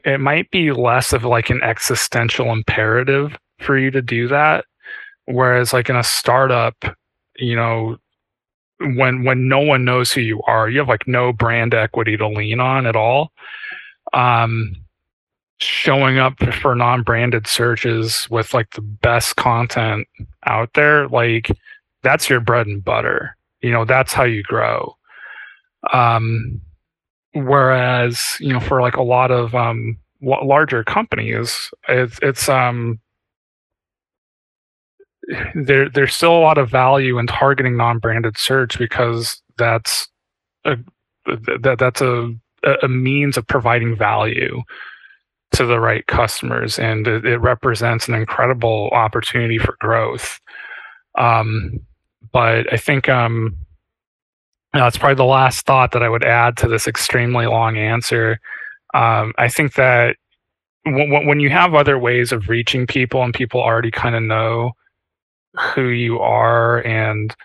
it 0.04 0.20
might 0.20 0.50
be 0.52 0.72
less 0.72 1.14
of 1.14 1.24
like 1.24 1.50
an 1.50 1.62
existential 1.64 2.52
imperative 2.52 3.38
for 3.60 3.78
you 3.78 3.92
to 3.92 4.02
do 4.02 4.28
that. 4.28 4.66
Whereas 5.26 5.74
like 5.74 5.90
in 5.90 5.96
a 5.96 6.04
startup 6.04 6.76
you 7.38 7.56
know 7.56 7.98
when 8.80 9.24
when 9.24 9.48
no 9.50 9.60
one 9.60 9.84
knows 9.84 10.12
who 10.12 10.22
you 10.22 10.42
are 10.48 10.70
you 10.70 10.80
have 10.80 10.88
like 10.88 11.08
no 11.08 11.34
brand 11.34 11.74
equity 11.74 12.16
to 12.18 12.28
lean 12.28 12.60
on 12.60 12.86
at 12.86 12.96
all. 12.96 13.32
Um 14.14 14.76
showing 15.60 16.18
up 16.18 16.38
for 16.56 16.76
non-branded 16.76 17.48
searches 17.48 18.28
with 18.30 18.54
like 18.54 18.72
the 18.72 18.82
best 18.82 19.36
content 19.38 20.08
out 20.46 20.74
there 20.74 21.08
like 21.08 21.50
that's 22.04 22.30
your 22.30 22.40
bread 22.40 22.68
and 22.68 22.84
butter. 22.84 23.36
You 23.62 23.72
know 23.72 23.86
that's 23.86 24.14
how 24.14 24.24
you 24.24 24.44
grow. 24.44 24.96
Um 25.94 26.62
whereas 27.34 28.38
you 28.40 28.54
know 28.54 28.60
for 28.60 28.82
like 28.82 28.96
a 28.96 29.04
lot 29.04 29.32
of 29.32 29.54
um 29.56 29.98
larger 30.22 30.84
companies 30.84 31.70
it's 31.90 32.18
it's 32.22 32.48
um 32.50 33.00
there 35.56 35.90
there's 35.90 36.14
still 36.16 36.36
a 36.38 36.40
lot 36.40 36.58
of 36.58 36.70
value 36.70 37.18
in 37.18 37.28
targeting 37.28 37.76
non-branded 37.76 38.38
search 38.38 38.78
because 38.78 39.42
that's 39.58 40.08
a 40.66 40.78
that 41.26 41.78
that's 41.80 42.02
a 42.02 42.34
a 42.82 42.88
means 42.88 43.38
of 43.38 43.46
providing 43.48 43.96
value 43.96 44.62
to 45.58 45.66
the 45.66 45.80
right 45.80 46.06
customers, 46.08 46.80
and 46.80 47.08
it, 47.08 47.26
it 47.26 47.38
represents 47.38 48.08
an 48.08 48.14
incredible 48.14 48.90
opportunity 48.92 49.58
for 49.58 49.76
growth. 49.80 50.40
Um, 51.18 51.80
but 52.32 52.72
I 52.74 52.78
think 52.78 53.08
um, 53.10 53.56
that's 54.74 54.98
probably 54.98 55.16
the 55.16 55.24
last 55.24 55.66
thought 55.66 55.92
that 55.94 56.04
I 56.04 56.10
would 56.10 56.26
add 56.26 56.58
to 56.58 56.68
this 56.68 56.88
extremely 56.88 57.46
long 57.46 57.78
answer. 57.78 58.40
Um, 58.94 59.34
I 59.38 59.48
think 59.48 59.76
that 59.76 60.18
w- 60.86 61.28
when 61.28 61.40
you 61.40 61.50
have 61.50 61.74
other 61.74 61.98
ways 61.98 62.32
of 62.32 62.50
reaching 62.50 62.88
people 62.88 63.24
and 63.24 63.34
people 63.34 63.62
already 63.62 63.92
kind 63.92 64.16
of 64.16 64.24
know 64.24 64.72
who 65.74 65.88
you 65.88 66.20
are 66.20 66.80
and 66.80 67.36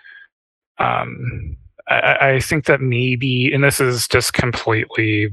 um, 0.79 1.57
I, 1.87 2.17
I, 2.21 2.39
think 2.39 2.65
that 2.65 2.81
maybe 2.81 3.53
and 3.53 3.63
this 3.63 3.79
is 3.79 4.07
just 4.07 4.33
completely 4.33 5.29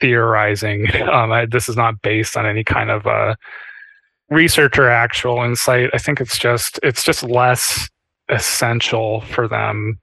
theorizing 0.00 0.88
um, 1.12 1.32
I, 1.32 1.46
this 1.46 1.68
is 1.68 1.76
not 1.76 2.00
based 2.02 2.36
on 2.36 2.46
any 2.46 2.64
kind 2.64 2.90
of 2.90 3.06
uh, 3.06 3.34
research 4.28 4.78
or 4.78 4.88
actual 4.88 5.42
insight 5.42 5.90
i 5.92 5.98
think 5.98 6.20
it's 6.20 6.38
just 6.38 6.78
it's 6.82 7.02
just 7.02 7.22
less 7.22 7.88
essential 8.28 9.22
for 9.22 9.48
them 9.48 9.98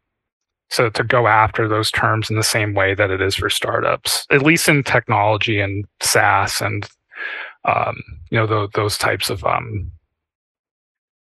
to, 0.70 0.90
to 0.92 1.04
go 1.04 1.28
after 1.28 1.68
those 1.68 1.92
terms 1.92 2.30
in 2.30 2.36
the 2.36 2.44
same 2.44 2.74
way 2.74 2.94
that 2.94 3.10
it 3.10 3.22
is 3.22 3.36
for 3.36 3.50
startups, 3.50 4.26
at 4.32 4.44
least 4.44 4.68
in 4.68 4.84
technology 4.84 5.60
and 5.60 5.86
SaaS 6.02 6.62
and 6.62 6.88
um, 7.66 8.02
you 8.30 8.38
know 8.38 8.48
the, 8.48 8.68
those 8.76 8.98
types 8.98 9.30
of 9.30 9.44
um, 9.44 9.92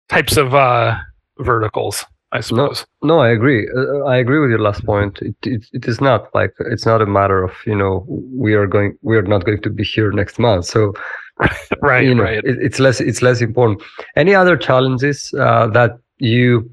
types 0.10 0.38
of 0.38 0.54
uh, 0.54 0.98
verticals. 1.40 2.06
I 2.38 2.42
suppose. 2.42 2.86
No, 3.02 3.16
no, 3.16 3.20
I 3.20 3.30
agree. 3.30 3.68
Uh, 3.76 4.04
I 4.06 4.18
agree 4.18 4.40
with 4.40 4.52
your 4.52 4.60
last 4.60 4.86
point. 4.86 5.20
It, 5.22 5.36
it, 5.44 5.66
it 5.74 5.88
is 5.88 6.00
not 6.00 6.34
like 6.36 6.54
it's 6.60 6.86
not 6.86 7.02
a 7.02 7.06
matter 7.06 7.44
of 7.44 7.52
you 7.66 7.76
know 7.76 8.06
we 8.08 8.54
are 8.54 8.68
going 8.68 8.98
we 9.02 9.18
are 9.18 9.24
not 9.24 9.44
going 9.44 9.62
to 9.62 9.70
be 9.70 9.84
here 9.84 10.12
next 10.12 10.38
month. 10.38 10.66
So 10.66 10.94
right, 11.82 12.06
you 12.06 12.14
know, 12.14 12.24
right. 12.24 12.44
It, 12.44 12.58
it's 12.62 12.80
less 12.80 13.02
it's 13.02 13.22
less 13.22 13.42
important. 13.42 13.82
Any 14.16 14.36
other 14.36 14.56
challenges 14.56 15.34
uh, 15.34 15.68
that 15.70 15.98
you 16.20 16.70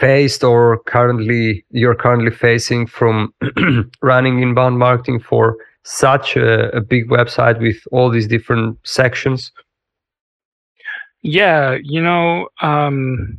faced 0.00 0.42
or 0.42 0.78
currently 0.84 1.64
you're 1.70 1.94
currently 1.94 2.30
facing 2.30 2.86
from 2.86 3.34
running 4.02 4.40
inbound 4.40 4.78
marketing 4.78 5.20
for 5.20 5.58
such 5.84 6.36
a, 6.36 6.74
a, 6.74 6.80
big 6.80 7.08
website 7.08 7.60
with 7.60 7.76
all 7.92 8.08
these 8.08 8.26
different 8.26 8.78
sections 8.84 9.52
yeah 11.22 11.76
you 11.82 12.02
know 12.02 12.48
um 12.62 13.38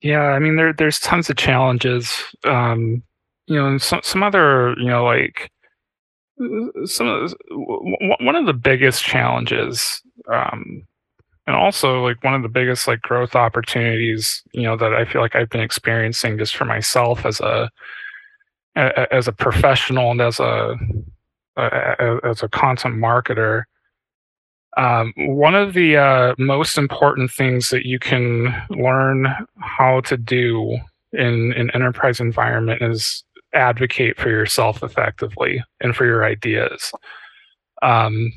yeah 0.00 0.28
i 0.28 0.38
mean 0.38 0.56
there 0.56 0.72
there's 0.72 1.00
tons 1.00 1.28
of 1.30 1.36
challenges 1.36 2.22
um 2.44 3.02
you 3.46 3.56
know 3.56 3.78
some 3.78 4.00
some 4.02 4.22
other 4.22 4.74
you 4.78 4.86
know 4.86 5.04
like 5.04 5.50
some 6.84 7.08
of 7.08 7.34
one 8.20 8.36
of 8.36 8.46
the 8.46 8.52
biggest 8.52 9.02
challenges 9.02 10.00
um 10.32 10.86
and 11.46 11.56
also 11.56 12.04
like 12.04 12.22
one 12.22 12.34
of 12.34 12.42
the 12.42 12.48
biggest 12.48 12.86
like 12.86 13.00
growth 13.00 13.34
opportunities 13.34 14.42
you 14.52 14.62
know 14.62 14.76
that 14.76 14.94
i 14.94 15.04
feel 15.04 15.20
like 15.20 15.34
i've 15.34 15.50
been 15.50 15.60
experiencing 15.60 16.38
just 16.38 16.54
for 16.54 16.64
myself 16.64 17.26
as 17.26 17.40
a, 17.40 17.70
as 18.76 19.26
a 19.26 19.32
professional 19.32 20.12
and 20.12 20.20
as 20.20 20.38
a, 20.38 20.76
as 21.56 22.42
a 22.42 22.48
content 22.48 22.94
marketer 22.94 23.64
um, 24.76 25.12
one 25.16 25.54
of 25.54 25.74
the 25.74 25.96
uh, 25.96 26.34
most 26.38 26.78
important 26.78 27.30
things 27.30 27.70
that 27.70 27.86
you 27.86 27.98
can 27.98 28.54
learn 28.70 29.26
how 29.60 30.00
to 30.02 30.16
do 30.16 30.78
in 31.12 31.52
an 31.54 31.70
enterprise 31.72 32.20
environment 32.20 32.82
is 32.82 33.24
advocate 33.54 34.18
for 34.18 34.28
yourself 34.28 34.82
effectively 34.82 35.62
and 35.80 35.96
for 35.96 36.04
your 36.04 36.24
ideas 36.24 36.92
um, 37.82 38.32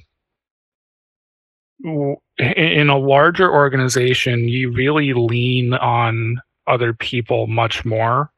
in 1.84 2.90
a 2.90 2.98
larger 2.98 3.52
organization, 3.52 4.48
you 4.48 4.72
really 4.72 5.14
lean 5.14 5.74
on 5.74 6.42
other 6.68 6.94
people 6.94 7.48
much 7.48 7.84
more 7.86 8.32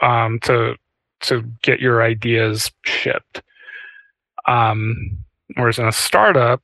um, 0.00 0.38
to 0.40 0.76
to 1.22 1.42
get 1.62 1.80
your 1.80 2.02
ideas 2.02 2.70
shipped. 2.84 3.42
Um, 4.46 5.18
whereas 5.54 5.78
in 5.78 5.86
a 5.86 5.92
startup, 5.92 6.62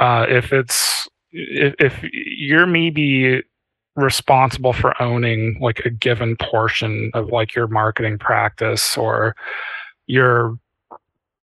uh, 0.00 0.26
if 0.28 0.52
it's 0.52 1.08
if, 1.30 1.74
if 1.78 2.02
you're 2.12 2.66
maybe 2.66 3.42
responsible 3.96 4.72
for 4.72 5.00
owning 5.02 5.58
like 5.60 5.80
a 5.80 5.90
given 5.90 6.36
portion 6.36 7.10
of 7.14 7.28
like 7.28 7.54
your 7.54 7.66
marketing 7.66 8.16
practice 8.18 8.96
or 8.96 9.34
you're 10.06 10.56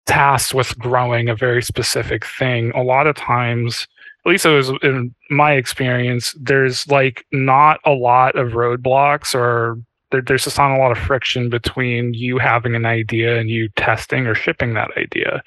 tasked 0.07 0.53
with 0.53 0.77
growing 0.79 1.29
a 1.29 1.37
very 1.37 1.63
specific 1.63 2.27
thing 2.27 2.73
a 2.75 2.83
lot 2.83 3.07
of 3.07 3.15
times 3.15 3.87
at 4.25 4.31
least 4.31 4.47
it 4.47 4.51
was 4.51 4.71
in 4.83 5.15
my 5.31 5.53
experience, 5.53 6.35
there's 6.41 6.87
like 6.89 7.27
not 7.33 7.81
a 7.85 7.91
lot 7.91 8.37
of 8.37 8.53
roadblocks 8.53 9.35
or 9.35 9.81
there, 10.13 10.23
there's 10.23 10.45
just 10.45 10.59
not 10.59 10.77
a 10.77 10.79
lot 10.79 10.93
of 10.93 10.99
friction 10.99 11.49
between 11.49 12.15
you 12.15 12.39
having 12.39 12.77
an 12.77 12.87
idea 12.87 13.39
and 13.41 13.51
you 13.51 13.69
testing 13.71 14.27
or 14.27 14.35
shipping 14.35 14.75
that 14.75 14.97
idea. 14.97 15.43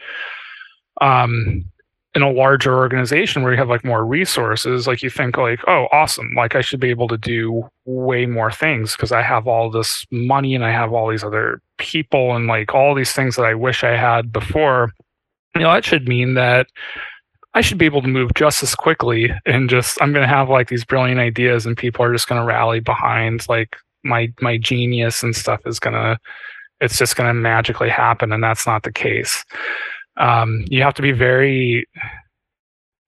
Um, 1.00 1.64
in 2.16 2.22
a 2.22 2.32
larger 2.32 2.76
organization 2.78 3.44
where 3.44 3.52
you 3.52 3.58
have 3.58 3.68
like 3.68 3.84
more 3.84 4.06
resources, 4.06 4.88
like 4.88 5.04
you 5.04 5.10
think 5.10 5.36
like, 5.38 5.60
oh, 5.68 5.88
awesome, 5.92 6.32
like 6.34 6.56
I 6.56 6.62
should 6.62 6.80
be 6.80 6.90
able 6.90 7.10
to 7.10 7.18
do 7.18 7.70
way 7.84 8.26
more 8.26 8.52
things 8.52 8.96
because 8.96 9.12
I 9.12 9.22
have 9.22 9.48
all 9.48 9.70
this 9.70 10.06
money 10.12 10.56
and 10.56 10.64
I 10.64 10.72
have 10.72 10.94
all 10.94 11.10
these 11.10 11.26
other 11.26 11.62
people 11.78 12.34
and 12.34 12.48
like 12.48 12.74
all 12.74 12.96
these 12.96 13.12
things 13.12 13.36
that 13.36 13.46
I 13.46 13.54
wish 13.54 13.84
I 13.84 13.98
had 13.98 14.32
before. 14.32 14.94
You 15.56 15.62
know, 15.62 15.74
that 15.74 15.84
should 15.84 16.08
mean 16.08 16.36
that 16.36 16.68
I 17.54 17.62
should 17.62 17.78
be 17.78 17.86
able 17.86 18.02
to 18.02 18.08
move 18.08 18.34
just 18.34 18.64
as 18.64 18.76
quickly 18.76 19.32
and 19.46 19.70
just 19.70 20.02
I'm 20.02 20.14
going 20.14 20.28
to 20.28 20.34
have 20.34 20.50
like 20.50 20.70
these 20.70 20.86
brilliant 20.86 21.20
ideas 21.20 21.66
and 21.66 21.76
people 21.78 22.04
are 22.06 22.14
just 22.14 22.28
going 22.28 22.40
to 22.40 22.48
rally 22.48 22.80
behind 22.80 23.48
like 23.50 23.76
my 24.04 24.32
my 24.40 24.58
genius 24.58 25.22
and 25.22 25.36
stuff 25.36 25.62
is 25.66 25.80
going 25.80 25.94
to 25.94 26.18
it's 26.82 26.98
just 26.98 27.16
going 27.16 27.28
to 27.28 27.34
magically 27.34 27.90
happen 27.90 28.32
and 28.32 28.44
that's 28.44 28.66
not 28.66 28.84
the 28.84 28.92
case. 28.92 29.44
Um, 30.18 30.66
you 30.70 30.82
have 30.82 30.94
to 30.96 31.02
be 31.02 31.12
very 31.12 31.88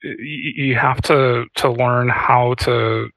you 0.04 0.76
have 0.76 1.02
to 1.02 1.46
to 1.56 1.72
learn 1.72 2.10
how 2.10 2.54
to 2.56 3.10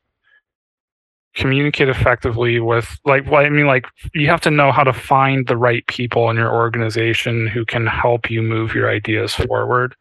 communicate 1.35 1.89
effectively 1.89 2.59
with 2.59 2.99
like 3.05 3.31
well, 3.31 3.45
I 3.45 3.49
mean 3.51 3.67
like 3.67 3.87
you 4.15 4.29
have 4.29 4.41
to 4.43 4.51
know 4.51 4.73
how 4.73 4.85
to 4.85 4.93
find 4.93 5.47
the 5.47 5.57
right 5.57 5.87
people 5.87 6.31
in 6.31 6.37
your 6.37 6.53
organization 6.53 7.47
who 7.47 7.65
can 7.65 7.87
help 7.87 8.31
you 8.31 8.43
move 8.43 8.75
your 8.75 8.91
ideas 8.91 9.35
forward 9.35 9.95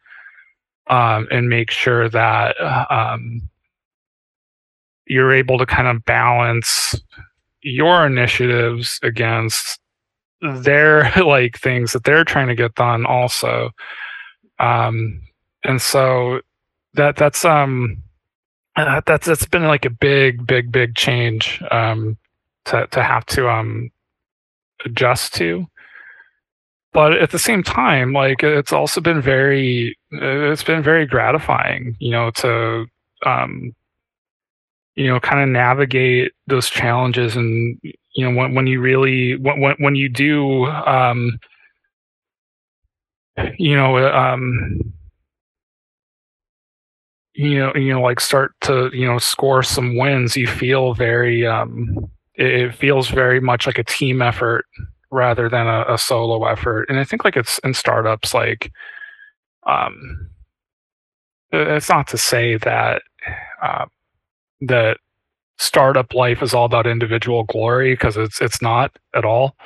um, 0.88 1.28
and 1.30 1.48
make 1.48 1.70
sure 1.70 2.08
that 2.08 2.56
um, 2.90 3.48
you're 5.06 5.32
able 5.32 5.58
to 5.58 5.66
kind 5.66 5.88
of 5.88 6.04
balance 6.04 6.94
your 7.62 8.06
initiatives 8.06 8.98
against 9.02 9.79
their 10.40 11.10
like 11.24 11.58
things 11.58 11.92
that 11.92 12.04
they're 12.04 12.24
trying 12.24 12.48
to 12.48 12.54
get 12.54 12.74
done 12.74 13.06
also. 13.06 13.70
Um 14.58 15.22
and 15.64 15.80
so 15.80 16.40
that 16.94 17.16
that's 17.16 17.44
um 17.44 18.02
uh, 18.76 19.00
that's 19.06 19.26
that's 19.26 19.46
been 19.46 19.64
like 19.64 19.84
a 19.84 19.90
big 19.90 20.46
big 20.46 20.72
big 20.72 20.94
change 20.94 21.62
um 21.70 22.16
to 22.66 22.86
to 22.88 23.02
have 23.02 23.26
to 23.26 23.48
um 23.48 23.90
adjust 24.84 25.34
to. 25.34 25.66
But 26.92 27.12
at 27.12 27.30
the 27.30 27.38
same 27.38 27.62
time 27.62 28.12
like 28.12 28.42
it's 28.42 28.72
also 28.72 29.00
been 29.00 29.20
very 29.20 29.96
it's 30.10 30.64
been 30.64 30.82
very 30.82 31.06
gratifying 31.06 31.96
you 32.00 32.10
know 32.10 32.30
to 32.32 32.86
um 33.24 33.74
you 35.00 35.06
know 35.06 35.18
kind 35.18 35.40
of 35.40 35.48
navigate 35.48 36.32
those 36.46 36.68
challenges 36.68 37.34
and 37.34 37.78
you 37.82 38.22
know 38.22 38.36
when 38.36 38.54
when 38.54 38.66
you 38.66 38.80
really 38.82 39.34
when 39.36 39.74
when 39.78 39.94
you 39.94 40.10
do 40.10 40.66
um 40.66 41.38
you 43.56 43.74
know 43.74 43.96
um 44.12 44.78
you 47.32 47.58
know 47.58 47.72
you 47.74 47.94
know 47.94 48.02
like 48.02 48.20
start 48.20 48.52
to 48.60 48.90
you 48.92 49.06
know 49.06 49.16
score 49.18 49.62
some 49.62 49.96
wins 49.96 50.36
you 50.36 50.46
feel 50.46 50.92
very 50.92 51.46
um 51.46 51.96
it, 52.34 52.74
feels 52.74 53.08
very 53.08 53.40
much 53.40 53.66
like 53.66 53.78
a 53.78 53.84
team 53.84 54.20
effort 54.20 54.66
rather 55.10 55.48
than 55.48 55.66
a, 55.66 55.84
a 55.88 55.98
solo 55.98 56.44
effort. 56.44 56.88
And 56.88 56.98
I 56.98 57.04
think 57.04 57.24
like 57.24 57.36
it's 57.36 57.58
in 57.60 57.74
startups, 57.74 58.32
like, 58.32 58.72
um, 59.66 60.30
it's 61.52 61.88
not 61.88 62.06
to 62.08 62.18
say 62.18 62.56
that 62.58 63.02
uh, 63.62 63.86
that 64.60 64.98
startup 65.58 66.14
life 66.14 66.42
is 66.42 66.54
all 66.54 66.64
about 66.64 66.86
individual 66.86 67.44
glory 67.44 67.92
because 67.92 68.16
it's 68.16 68.40
it's 68.40 68.62
not 68.62 68.96
at 69.14 69.24
all. 69.24 69.56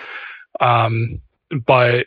Um, 0.61 1.21
but 1.67 2.07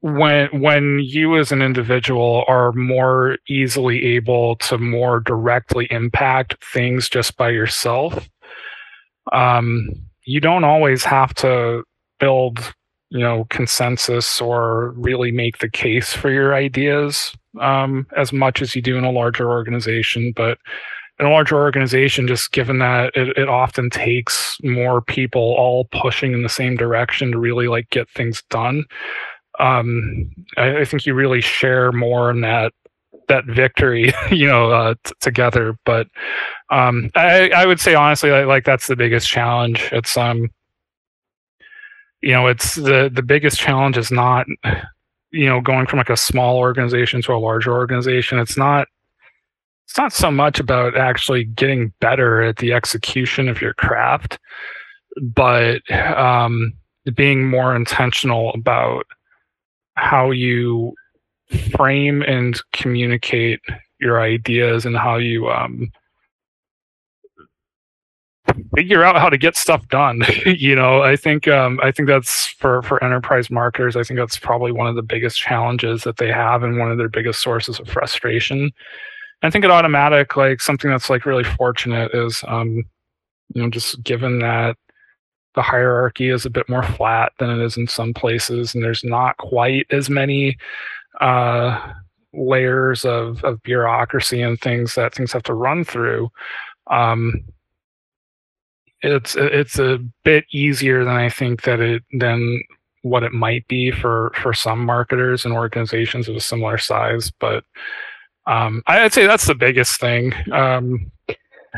when 0.00 0.48
when 0.60 0.98
you 1.00 1.36
as 1.38 1.52
an 1.52 1.62
individual 1.62 2.44
are 2.48 2.72
more 2.72 3.38
easily 3.48 4.04
able 4.04 4.56
to 4.56 4.78
more 4.78 5.20
directly 5.20 5.86
impact 5.90 6.56
things 6.72 7.08
just 7.08 7.36
by 7.36 7.50
yourself, 7.50 8.28
um, 9.32 9.88
you 10.24 10.40
don't 10.40 10.64
always 10.64 11.04
have 11.04 11.34
to 11.34 11.84
build 12.18 12.74
you 13.10 13.20
know 13.20 13.46
consensus 13.50 14.40
or 14.40 14.90
really 14.92 15.30
make 15.30 15.58
the 15.58 15.68
case 15.68 16.12
for 16.12 16.30
your 16.30 16.54
ideas 16.54 17.36
um, 17.60 18.06
as 18.16 18.32
much 18.32 18.62
as 18.62 18.74
you 18.74 18.80
do 18.80 18.96
in 18.96 19.04
a 19.04 19.10
larger 19.10 19.50
organization 19.50 20.32
but 20.34 20.58
in 21.22 21.28
a 21.28 21.30
larger 21.30 21.56
organization, 21.56 22.26
just 22.26 22.50
given 22.50 22.80
that 22.80 23.12
it, 23.14 23.38
it 23.38 23.48
often 23.48 23.88
takes 23.90 24.58
more 24.64 25.00
people 25.00 25.54
all 25.56 25.84
pushing 25.92 26.32
in 26.32 26.42
the 26.42 26.48
same 26.48 26.76
direction 26.76 27.30
to 27.30 27.38
really 27.38 27.68
like 27.68 27.88
get 27.90 28.10
things 28.10 28.42
done. 28.50 28.84
Um, 29.60 30.32
I, 30.56 30.78
I 30.78 30.84
think 30.84 31.06
you 31.06 31.14
really 31.14 31.40
share 31.40 31.92
more 31.92 32.28
in 32.28 32.40
that 32.40 32.72
that 33.28 33.44
victory, 33.44 34.12
you 34.32 34.48
know, 34.48 34.72
uh, 34.72 34.94
t- 35.04 35.12
together. 35.20 35.78
But 35.84 36.08
um, 36.70 37.08
I, 37.14 37.50
I 37.50 37.66
would 37.66 37.78
say 37.78 37.94
honestly, 37.94 38.32
like, 38.32 38.46
like 38.46 38.64
that's 38.64 38.88
the 38.88 38.96
biggest 38.96 39.28
challenge. 39.28 39.90
It's 39.92 40.16
um, 40.16 40.50
you 42.20 42.32
know, 42.32 42.48
it's 42.48 42.74
the 42.74 43.08
the 43.14 43.22
biggest 43.22 43.60
challenge 43.60 43.96
is 43.96 44.10
not, 44.10 44.48
you 45.30 45.46
know, 45.46 45.60
going 45.60 45.86
from 45.86 45.98
like 45.98 46.10
a 46.10 46.16
small 46.16 46.56
organization 46.58 47.22
to 47.22 47.32
a 47.32 47.38
larger 47.38 47.72
organization. 47.72 48.40
It's 48.40 48.56
not. 48.56 48.88
It's 49.92 49.98
not 49.98 50.14
so 50.14 50.30
much 50.30 50.58
about 50.58 50.96
actually 50.96 51.44
getting 51.44 51.92
better 52.00 52.40
at 52.40 52.56
the 52.56 52.72
execution 52.72 53.46
of 53.46 53.60
your 53.60 53.74
craft, 53.74 54.38
but 55.20 55.82
um, 55.92 56.72
being 57.14 57.46
more 57.46 57.76
intentional 57.76 58.52
about 58.54 59.04
how 59.96 60.30
you 60.30 60.94
frame 61.76 62.22
and 62.22 62.58
communicate 62.72 63.60
your 64.00 64.22
ideas 64.22 64.86
and 64.86 64.96
how 64.96 65.16
you 65.16 65.50
um, 65.50 65.92
figure 68.74 69.04
out 69.04 69.16
how 69.16 69.28
to 69.28 69.36
get 69.36 69.58
stuff 69.58 69.86
done. 69.88 70.22
you 70.46 70.74
know, 70.74 71.02
I 71.02 71.16
think 71.16 71.46
um, 71.48 71.78
I 71.82 71.92
think 71.92 72.08
that's 72.08 72.46
for 72.46 72.80
for 72.80 73.04
enterprise 73.04 73.50
marketers. 73.50 73.94
I 73.94 74.04
think 74.04 74.18
that's 74.18 74.38
probably 74.38 74.72
one 74.72 74.86
of 74.86 74.96
the 74.96 75.02
biggest 75.02 75.38
challenges 75.38 76.02
that 76.04 76.16
they 76.16 76.32
have 76.32 76.62
and 76.62 76.78
one 76.78 76.90
of 76.90 76.96
their 76.96 77.10
biggest 77.10 77.42
sources 77.42 77.78
of 77.78 77.90
frustration. 77.90 78.72
I 79.42 79.50
think 79.50 79.64
at 79.64 79.70
Automattic, 79.70 80.36
like 80.36 80.60
something 80.60 80.90
that's 80.90 81.10
like 81.10 81.26
really 81.26 81.44
fortunate 81.44 82.14
is, 82.14 82.44
um, 82.46 82.84
you 83.54 83.62
know, 83.62 83.70
just 83.70 84.02
given 84.02 84.38
that 84.38 84.76
the 85.54 85.62
hierarchy 85.62 86.28
is 86.28 86.46
a 86.46 86.50
bit 86.50 86.68
more 86.68 86.82
flat 86.82 87.32
than 87.38 87.50
it 87.50 87.62
is 87.64 87.76
in 87.76 87.86
some 87.86 88.14
places, 88.14 88.74
and 88.74 88.82
there's 88.82 89.04
not 89.04 89.36
quite 89.38 89.86
as 89.90 90.08
many 90.08 90.56
uh, 91.20 91.92
layers 92.32 93.04
of, 93.04 93.42
of 93.44 93.62
bureaucracy 93.62 94.40
and 94.40 94.60
things 94.60 94.94
that 94.94 95.14
things 95.14 95.32
have 95.32 95.42
to 95.42 95.54
run 95.54 95.84
through. 95.84 96.30
Um, 96.88 97.44
it's 99.02 99.34
it's 99.36 99.78
a 99.78 99.98
bit 100.24 100.44
easier 100.52 101.04
than 101.04 101.16
I 101.16 101.28
think 101.28 101.62
that 101.62 101.80
it 101.80 102.04
than 102.18 102.62
what 103.02 103.24
it 103.24 103.32
might 103.32 103.66
be 103.66 103.90
for 103.90 104.32
for 104.40 104.54
some 104.54 104.84
marketers 104.86 105.44
and 105.44 105.52
organizations 105.52 106.28
of 106.28 106.36
a 106.36 106.40
similar 106.40 106.78
size. 106.78 107.32
But 107.40 107.64
um, 108.46 108.82
I'd 108.86 109.12
say 109.12 109.26
that's 109.26 109.46
the 109.46 109.54
biggest 109.54 110.00
thing. 110.00 110.32
Um, 110.52 111.10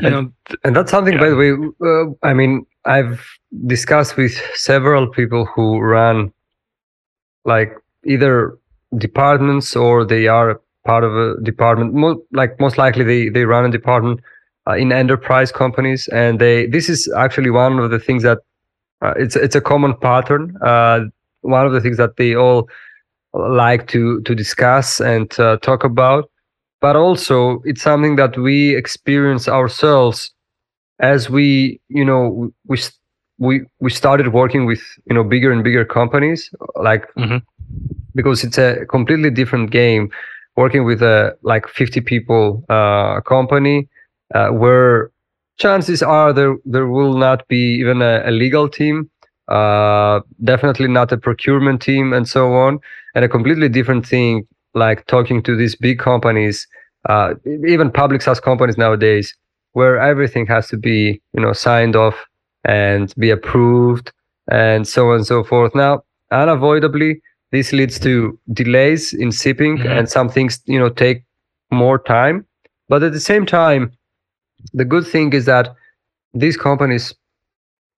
you 0.01 0.09
know, 0.09 0.31
and 0.63 0.75
that's 0.75 0.91
something, 0.91 1.13
yeah. 1.13 1.19
by 1.19 1.29
the 1.29 1.35
way. 1.35 1.51
Uh, 1.81 2.27
I 2.27 2.33
mean, 2.33 2.65
I've 2.85 3.25
discussed 3.65 4.17
with 4.17 4.33
several 4.53 5.07
people 5.07 5.45
who 5.45 5.79
run 5.79 6.33
like 7.45 7.73
either 8.05 8.57
departments 8.97 9.75
or 9.75 10.05
they 10.05 10.27
are 10.27 10.61
part 10.85 11.03
of 11.03 11.15
a 11.15 11.41
department. 11.41 11.93
Mo- 11.93 12.21
like 12.31 12.59
most 12.59 12.77
likely, 12.77 13.03
they 13.03 13.29
they 13.29 13.45
run 13.45 13.65
a 13.65 13.71
department 13.71 14.19
uh, 14.67 14.73
in 14.73 14.91
enterprise 14.91 15.51
companies, 15.51 16.07
and 16.09 16.39
they 16.39 16.67
this 16.67 16.89
is 16.89 17.11
actually 17.15 17.49
one 17.49 17.79
of 17.79 17.91
the 17.91 17.99
things 17.99 18.23
that 18.23 18.39
uh, 19.01 19.13
it's 19.17 19.35
it's 19.35 19.55
a 19.55 19.61
common 19.61 19.95
pattern. 19.95 20.57
Uh, 20.61 21.01
one 21.41 21.65
of 21.65 21.73
the 21.73 21.81
things 21.81 21.97
that 21.97 22.17
they 22.17 22.35
all 22.35 22.69
like 23.33 23.87
to 23.87 24.21
to 24.21 24.35
discuss 24.35 24.99
and 24.99 25.39
uh, 25.39 25.57
talk 25.57 25.83
about, 25.83 26.29
but 26.85 26.95
also 26.95 27.63
it's 27.65 27.81
something 27.81 28.15
that 28.15 28.37
we 28.37 28.75
experience 28.75 29.47
ourselves 29.47 30.31
as 30.99 31.31
we 31.31 31.81
you 31.89 32.05
know 32.05 32.51
we 32.67 32.77
we 33.39 33.53
we 33.79 33.89
started 33.89 34.27
working 34.41 34.67
with 34.67 34.83
you 35.09 35.15
know 35.15 35.23
bigger 35.23 35.51
and 35.51 35.63
bigger 35.63 35.83
companies 35.83 36.51
like 36.75 37.03
mm-hmm. 37.15 37.39
because 38.13 38.43
it's 38.43 38.59
a 38.59 38.85
completely 38.85 39.31
different 39.31 39.71
game 39.71 40.11
working 40.57 40.85
with 40.85 41.01
a 41.01 41.35
like 41.41 41.67
50 41.67 42.01
people 42.01 42.63
uh, 42.69 43.19
company 43.21 43.89
uh, 44.35 44.49
where 44.49 45.09
chances 45.57 46.03
are 46.03 46.31
there 46.33 46.55
there 46.65 46.85
will 46.85 47.17
not 47.17 47.47
be 47.47 47.63
even 47.81 48.03
a, 48.03 48.21
a 48.29 48.31
legal 48.43 48.69
team 48.69 49.09
uh, 49.47 50.19
definitely 50.43 50.87
not 50.87 51.11
a 51.11 51.17
procurement 51.17 51.81
team 51.81 52.13
and 52.13 52.27
so 52.27 52.53
on 52.53 52.79
and 53.15 53.25
a 53.25 53.29
completely 53.29 53.69
different 53.69 54.05
thing 54.05 54.47
like 54.75 55.05
talking 55.07 55.41
to 55.43 55.55
these 55.55 55.75
big 55.75 55.99
companies 55.99 56.67
uh, 57.09 57.35
even 57.67 57.91
public 57.91 58.21
SaaS 58.21 58.39
companies 58.39 58.77
nowadays 58.77 59.35
where 59.73 59.99
everything 59.99 60.45
has 60.47 60.67
to 60.69 60.77
be 60.77 61.21
you 61.33 61.41
know 61.41 61.53
signed 61.53 61.95
off 61.95 62.25
and 62.63 63.13
be 63.17 63.29
approved 63.29 64.11
and 64.49 64.87
so 64.87 65.09
on 65.09 65.17
and 65.17 65.27
so 65.27 65.43
forth. 65.43 65.73
Now 65.75 66.03
unavoidably 66.31 67.21
this 67.51 67.71
leads 67.71 67.99
to 67.99 68.37
delays 68.53 69.13
in 69.13 69.31
shipping 69.31 69.77
mm-hmm. 69.77 69.87
and 69.87 70.09
some 70.09 70.29
things 70.29 70.61
you 70.65 70.79
know 70.79 70.89
take 70.89 71.23
more 71.71 71.99
time. 71.99 72.45
But 72.89 73.03
at 73.03 73.13
the 73.13 73.19
same 73.19 73.45
time 73.45 73.91
the 74.73 74.85
good 74.85 75.05
thing 75.07 75.33
is 75.33 75.45
that 75.45 75.75
these 76.33 76.57
companies 76.57 77.13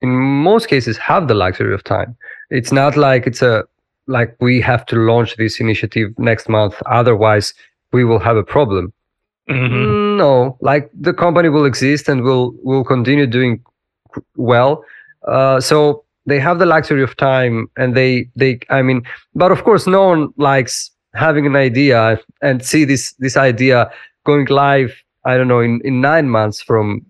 in 0.01 0.09
most 0.09 0.67
cases 0.67 0.97
have 0.97 1.27
the 1.27 1.33
luxury 1.33 1.73
of 1.73 1.83
time. 1.83 2.15
It's 2.49 2.71
not 2.71 2.97
like 2.97 3.25
it's 3.25 3.41
a 3.41 3.65
like 4.07 4.35
we 4.39 4.61
have 4.61 4.85
to 4.85 4.95
launch 4.95 5.35
this 5.37 5.59
initiative 5.59 6.11
next 6.17 6.49
month 6.49 6.75
otherwise 6.85 7.53
we 7.91 8.03
will 8.03 8.19
have 8.19 8.37
a 8.37 8.43
problem 8.43 8.93
Mm-hmm. 9.49 10.17
No, 10.17 10.57
like 10.61 10.89
the 10.93 11.13
company 11.13 11.49
will 11.49 11.65
exist 11.65 12.09
and 12.09 12.21
will 12.23 12.53
will 12.63 12.83
continue 12.83 13.25
doing 13.25 13.63
well. 14.35 14.83
Uh, 15.27 15.61
so 15.61 16.03
they 16.25 16.39
have 16.39 16.59
the 16.59 16.65
luxury 16.65 17.01
of 17.01 17.15
time, 17.15 17.67
and 17.77 17.95
they 17.95 18.29
they 18.35 18.59
I 18.69 18.81
mean, 18.81 19.03
but 19.35 19.51
of 19.51 19.63
course, 19.63 19.87
no 19.87 20.05
one 20.07 20.33
likes 20.37 20.91
having 21.13 21.45
an 21.45 21.55
idea 21.55 22.19
and 22.41 22.63
see 22.63 22.83
this 22.83 23.13
this 23.13 23.37
idea 23.37 23.89
going 24.25 24.47
live. 24.47 25.01
I 25.23 25.37
don't 25.37 25.47
know 25.47 25.61
in 25.61 25.79
in 25.85 26.01
nine 26.01 26.29
months 26.29 26.61
from 26.61 27.05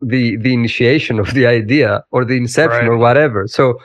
the 0.00 0.36
the 0.36 0.52
initiation 0.52 1.20
of 1.20 1.32
the 1.34 1.46
idea 1.46 2.02
or 2.10 2.24
the 2.24 2.36
inception 2.36 2.88
right. 2.88 2.88
or 2.88 2.96
whatever. 2.96 3.46
So 3.46 3.78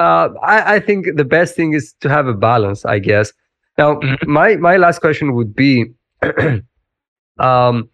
uh, 0.00 0.28
I, 0.42 0.76
I 0.76 0.80
think 0.80 1.06
the 1.16 1.24
best 1.24 1.54
thing 1.54 1.74
is 1.74 1.94
to 2.00 2.08
have 2.08 2.26
a 2.26 2.34
balance, 2.34 2.84
I 2.84 2.98
guess. 2.98 3.32
Now, 3.78 3.96
mm-hmm. 3.96 4.30
my 4.30 4.56
my 4.56 4.76
last 4.76 5.00
question 5.00 5.34
would 5.34 5.54
be. 5.54 5.92
Um, 7.40 7.88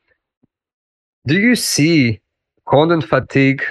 do 1.26 1.38
you 1.38 1.54
see 1.54 2.20
content 2.66 3.04
fatigue 3.04 3.62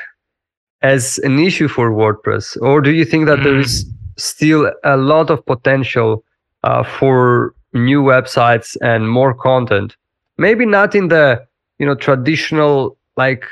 as 0.81 1.17
an 1.19 1.37
issue 1.37 1.67
for 1.67 1.91
WordPress, 1.91 2.57
or 2.61 2.79
do 2.79 2.91
you 2.91 3.03
think 3.03 3.25
that 3.25 3.39
mm. 3.39 3.43
there 3.43 3.59
is 3.59 3.83
hmm. 3.83 3.89
still 4.17 4.71
a 4.83 4.95
lot 4.95 5.29
of 5.29 5.45
potential 5.45 6.23
uh, 6.63 6.83
for 6.83 7.53
new 7.73 8.01
websites 8.01 8.77
and 8.81 9.09
more 9.09 9.33
content? 9.33 9.97
Maybe 10.37 10.65
not 10.65 10.95
in 10.95 11.09
the 11.09 11.45
you 11.79 11.85
know 11.85 11.95
traditional 11.95 12.97
like 13.17 13.43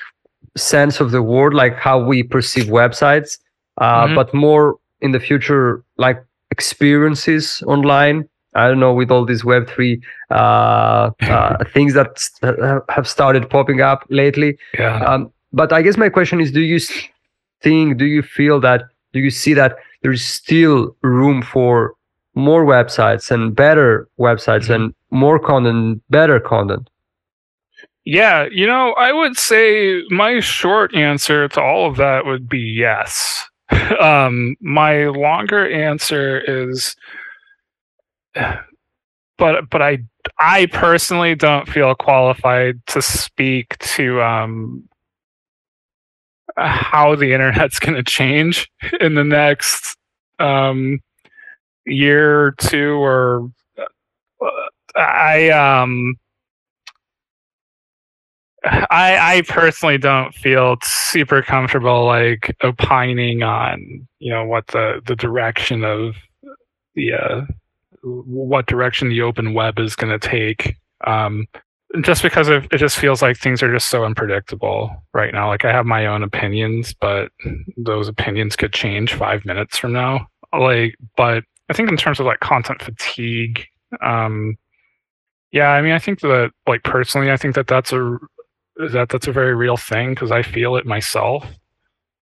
sense 0.55 1.01
of 1.01 1.11
the 1.11 1.21
word, 1.21 1.53
like 1.53 1.75
how 1.75 2.01
we 2.01 2.23
perceive 2.23 2.65
websites, 2.65 3.37
uh, 3.83 4.05
mm-hmm. 4.05 4.15
but 4.15 4.33
more 4.33 4.77
in 5.01 5.11
the 5.11 5.19
future, 5.19 5.83
like 5.97 6.23
experiences 6.51 7.63
online 7.65 8.29
I 8.55 8.67
don't 8.67 8.79
know 8.79 8.93
with 8.93 9.11
all 9.11 9.25
these 9.25 9.43
Web 9.43 9.67
three 9.67 10.01
uh, 10.29 11.11
uh, 11.21 11.63
things 11.73 11.93
that 11.93 12.83
have 12.89 13.07
started 13.07 13.49
popping 13.49 13.81
up 13.81 14.05
lately. 14.09 14.57
Yeah. 14.77 15.03
Um, 15.03 15.31
but 15.51 15.71
I 15.73 15.81
guess 15.81 15.97
my 15.97 16.09
question 16.09 16.39
is: 16.41 16.51
Do 16.51 16.61
you 16.61 16.79
think? 17.61 17.97
Do 17.97 18.05
you 18.05 18.21
feel 18.21 18.59
that? 18.61 18.83
Do 19.13 19.19
you 19.19 19.29
see 19.29 19.53
that 19.53 19.77
there's 20.01 20.23
still 20.23 20.95
room 21.01 21.41
for 21.41 21.93
more 22.35 22.65
websites 22.65 23.29
and 23.29 23.55
better 23.55 24.07
websites 24.19 24.63
mm-hmm. 24.63 24.73
and 24.73 24.95
more 25.11 25.39
content, 25.39 26.01
better 26.09 26.39
content? 26.39 26.89
Yeah, 28.05 28.47
you 28.51 28.67
know, 28.67 28.93
I 28.93 29.13
would 29.13 29.37
say 29.37 30.01
my 30.09 30.41
short 30.41 30.93
answer 30.93 31.47
to 31.47 31.61
all 31.61 31.89
of 31.89 31.95
that 31.97 32.25
would 32.25 32.49
be 32.49 32.59
yes. 32.59 33.47
um, 33.99 34.55
my 34.59 35.05
longer 35.05 35.69
answer 35.69 36.39
is 36.39 36.95
but 39.37 39.69
but 39.69 39.81
I 39.81 39.99
I 40.39 40.67
personally 40.67 41.35
don't 41.35 41.67
feel 41.67 41.93
qualified 41.95 42.85
to 42.87 43.01
speak 43.01 43.77
to 43.79 44.21
um, 44.21 44.87
how 46.55 47.15
the 47.15 47.33
internet's 47.33 47.79
going 47.79 47.95
to 47.95 48.03
change 48.03 48.69
in 49.01 49.15
the 49.15 49.23
next 49.23 49.97
um, 50.39 51.01
year 51.85 52.45
or 52.45 52.51
two 52.53 52.95
or 52.95 53.51
uh, 53.77 54.49
I 54.95 55.49
um 55.49 56.15
I 58.65 59.37
I 59.37 59.41
personally 59.47 59.97
don't 59.97 60.33
feel 60.33 60.77
super 60.83 61.41
comfortable 61.41 62.05
like 62.05 62.55
opining 62.61 63.43
on 63.43 64.07
you 64.19 64.31
know 64.31 64.45
what 64.45 64.67
the 64.67 65.01
the 65.05 65.15
direction 65.15 65.83
of 65.83 66.15
the 66.95 67.13
uh, 67.13 67.41
what 68.03 68.67
direction 68.67 69.09
the 69.09 69.21
open 69.21 69.53
web 69.53 69.79
is 69.79 69.95
going 69.95 70.17
to 70.17 70.27
take. 70.27 70.75
Um, 71.05 71.47
just 72.01 72.23
because 72.23 72.49
it, 72.49 72.65
it 72.71 72.77
just 72.77 72.97
feels 72.97 73.21
like 73.21 73.37
things 73.37 73.61
are 73.61 73.71
just 73.71 73.87
so 73.87 74.03
unpredictable 74.03 74.91
right 75.13 75.33
now. 75.33 75.47
Like 75.47 75.63
I 75.65 75.71
have 75.71 75.85
my 75.85 76.07
own 76.07 76.23
opinions, 76.23 76.93
but 76.93 77.31
those 77.77 78.07
opinions 78.07 78.55
could 78.55 78.73
change 78.73 79.13
five 79.13 79.45
minutes 79.45 79.77
from 79.77 79.93
now. 79.93 80.27
Like, 80.57 80.95
but 81.15 81.43
I 81.69 81.73
think 81.73 81.89
in 81.89 81.97
terms 81.97 82.19
of 82.19 82.25
like 82.25 82.39
content 82.39 82.81
fatigue, 82.81 83.65
um, 84.01 84.57
yeah, 85.51 85.69
I 85.69 85.81
mean, 85.83 85.91
I 85.91 85.99
think 85.99 86.21
that 86.21 86.51
like 86.67 86.83
personally, 86.83 87.31
I 87.31 87.37
think 87.37 87.53
that 87.55 87.67
that's 87.67 87.93
a 87.93 88.17
that 88.77 89.09
that's 89.09 89.27
a 89.27 89.31
very 89.31 89.55
real 89.55 89.77
thing 89.77 90.11
because 90.11 90.31
I 90.31 90.41
feel 90.41 90.75
it 90.75 90.85
myself. 90.85 91.45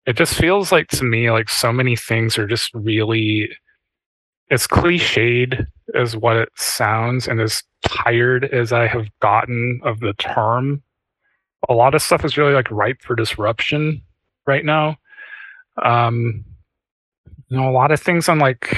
It 0.05 0.15
just 0.15 0.35
feels 0.35 0.71
like 0.71 0.87
to 0.89 1.03
me 1.03 1.31
like 1.31 1.49
so 1.49 1.73
many 1.73 1.95
things 1.95 2.37
are 2.37 2.47
just 2.47 2.73
really 2.73 3.49
as 4.49 4.65
cliched 4.65 5.65
as 5.95 6.15
what 6.15 6.37
it 6.37 6.49
sounds 6.55 7.27
and 7.27 7.41
as 7.41 7.63
tired 7.85 8.45
as 8.45 8.71
I 8.71 8.87
have 8.87 9.07
gotten 9.19 9.81
of 9.83 9.99
the 9.99 10.13
term. 10.13 10.81
A 11.69 11.73
lot 11.73 11.95
of 11.95 12.01
stuff 12.01 12.23
is 12.23 12.37
really 12.37 12.53
like 12.53 12.71
ripe 12.71 13.01
for 13.01 13.15
disruption 13.15 14.01
right 14.45 14.63
now. 14.63 14.97
Um, 15.83 16.45
you 17.49 17.57
know, 17.57 17.69
a 17.69 17.71
lot 17.71 17.91
of 17.91 17.99
things 17.99 18.29
on 18.29 18.39
like 18.39 18.75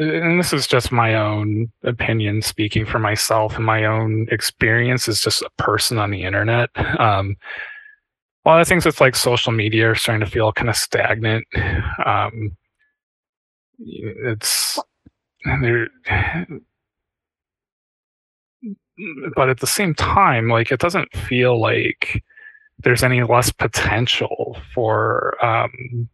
and 0.00 0.38
this 0.38 0.52
is 0.52 0.66
just 0.66 0.92
my 0.92 1.14
own 1.14 1.70
opinion 1.84 2.42
speaking 2.42 2.86
for 2.86 2.98
myself 2.98 3.56
and 3.56 3.64
my 3.64 3.84
own 3.84 4.26
experience 4.30 5.08
as 5.08 5.20
just 5.20 5.42
a 5.42 5.50
person 5.58 5.98
on 5.98 6.10
the 6.10 6.22
internet. 6.22 6.70
Um, 7.00 7.36
a 8.44 8.48
lot 8.48 8.60
of 8.60 8.68
things 8.68 8.86
with 8.86 9.00
like 9.00 9.14
social 9.14 9.52
media 9.52 9.90
are 9.90 9.94
starting 9.94 10.24
to 10.24 10.30
feel 10.30 10.52
kind 10.52 10.70
of 10.70 10.76
stagnant. 10.76 11.46
Um, 12.04 12.56
it's 13.78 14.78
there, 15.60 15.88
but 19.36 19.48
at 19.48 19.60
the 19.60 19.66
same 19.66 19.94
time, 19.94 20.48
like 20.48 20.72
it 20.72 20.80
doesn't 20.80 21.14
feel 21.14 21.60
like 21.60 22.22
there's 22.78 23.02
any 23.02 23.22
less 23.22 23.52
potential 23.52 24.56
for 24.72 25.36
um, 25.44 26.08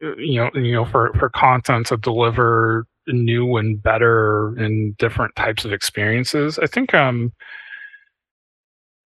you 0.00 0.36
know 0.40 0.50
you 0.54 0.72
know 0.72 0.84
for 0.84 1.12
for 1.18 1.28
content 1.30 1.86
to 1.86 1.96
deliver 1.96 2.86
new 3.06 3.56
and 3.56 3.82
better 3.82 4.48
and 4.56 4.96
different 4.98 5.34
types 5.36 5.64
of 5.64 5.72
experiences. 5.72 6.58
I 6.58 6.66
think 6.66 6.94
um 6.94 7.32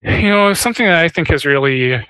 you 0.02 0.28
know 0.28 0.52
something 0.52 0.86
that 0.86 0.98
i 0.98 1.08
think 1.08 1.28
has 1.28 1.46
really 1.46 2.04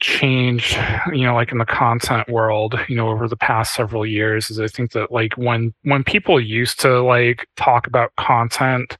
changed 0.00 0.76
you 1.12 1.22
know 1.24 1.34
like 1.34 1.50
in 1.50 1.58
the 1.58 1.64
content 1.64 2.28
world 2.28 2.78
you 2.88 2.96
know 2.96 3.08
over 3.08 3.26
the 3.26 3.36
past 3.36 3.74
several 3.74 4.04
years 4.04 4.50
is 4.50 4.60
i 4.60 4.68
think 4.68 4.92
that 4.92 5.10
like 5.10 5.32
when 5.38 5.72
when 5.82 6.04
people 6.04 6.38
used 6.38 6.78
to 6.78 7.00
like 7.00 7.46
talk 7.56 7.86
about 7.86 8.14
content 8.16 8.98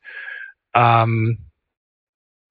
um 0.75 1.37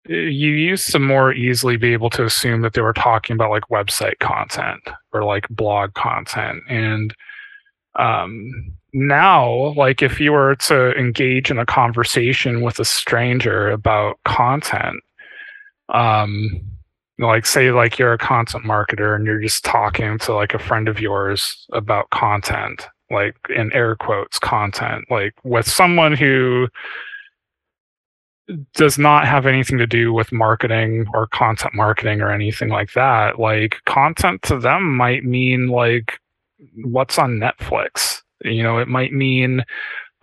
you 0.08 0.52
used 0.52 0.92
to 0.92 1.00
more 1.00 1.34
easily 1.34 1.78
be 1.78 1.94
able 1.94 2.10
to 2.12 2.26
assume 2.26 2.62
that 2.62 2.74
they 2.74 2.82
were 2.82 2.94
talking 2.94 3.34
about 3.34 3.52
like 3.52 3.64
website 3.70 4.20
content 4.20 4.82
or 5.12 5.24
like 5.24 5.48
blog 5.50 5.94
content. 5.94 6.64
And 6.70 7.14
um, 7.96 8.78
now 8.94 9.74
like 9.74 10.02
if 10.02 10.20
you 10.20 10.32
were 10.32 10.56
to 10.56 10.92
engage 10.98 11.52
in 11.52 11.60
a 11.60 11.66
conversation 11.66 12.62
with 12.62 12.80
a 12.80 12.86
stranger 12.86 13.70
about 13.70 14.18
content 14.26 15.04
um 15.90 16.50
like 17.20 17.46
say 17.46 17.72
like 17.72 18.00
you're 18.00 18.14
a 18.14 18.18
content 18.18 18.64
marketer 18.64 19.16
and 19.16 19.26
you're 19.26 19.42
just 19.42 19.64
talking 19.64 20.18
to 20.18 20.34
like 20.34 20.54
a 20.54 20.60
friend 20.60 20.88
of 20.88 21.00
yours 21.00 21.68
about 21.74 22.10
content 22.10 22.88
like 23.12 23.36
in 23.56 23.72
air 23.74 23.96
quotes 23.96 24.40
content 24.40 25.06
like 25.10 25.34
with 25.44 25.68
someone 25.68 26.14
who 26.14 26.68
does 28.74 28.98
not 28.98 29.28
have 29.28 29.46
anything 29.46 29.78
to 29.78 29.88
do 29.88 30.14
with 30.14 30.32
marketing 30.32 31.06
or 31.14 31.28
content 31.28 31.74
marketing 31.74 32.22
or 32.22 32.32
anything 32.32 32.70
like 32.70 32.94
that. 32.94 33.40
Like 33.40 33.78
content 33.86 34.42
to 34.44 34.58
them 34.58 34.96
might 34.96 35.24
mean 35.26 35.68
like 35.68 36.20
what's 36.86 37.20
on 37.20 37.40
Netflix. 37.40 38.22
You 38.44 38.64
know, 38.64 38.78
it 38.78 38.88
might 38.88 39.14
mean 39.14 39.64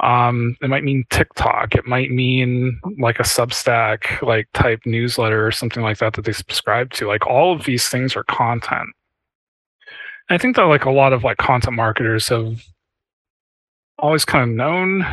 um 0.00 0.56
it 0.62 0.70
might 0.70 0.84
mean 0.84 1.04
TikTok. 1.10 1.74
It 1.74 1.86
might 1.86 2.10
mean 2.10 2.80
like 2.98 3.20
a 3.20 3.24
Substack 3.24 4.22
like 4.22 4.48
type 4.54 4.80
newsletter 4.86 5.46
or 5.46 5.52
something 5.52 5.82
like 5.82 5.98
that 5.98 6.14
that 6.14 6.24
they 6.24 6.32
subscribe 6.32 6.90
to. 6.92 7.06
Like 7.06 7.26
all 7.26 7.52
of 7.52 7.64
these 7.64 7.88
things 7.88 8.16
are 8.16 8.24
content. 8.24 8.88
I 10.30 10.38
think 10.38 10.56
that 10.56 10.62
like 10.62 10.86
a 10.86 10.90
lot 10.90 11.12
of 11.12 11.24
like 11.24 11.36
content 11.36 11.76
marketers 11.76 12.28
have 12.28 12.64
always 13.98 14.24
kind 14.24 14.50
of 14.50 14.56
known 14.56 15.06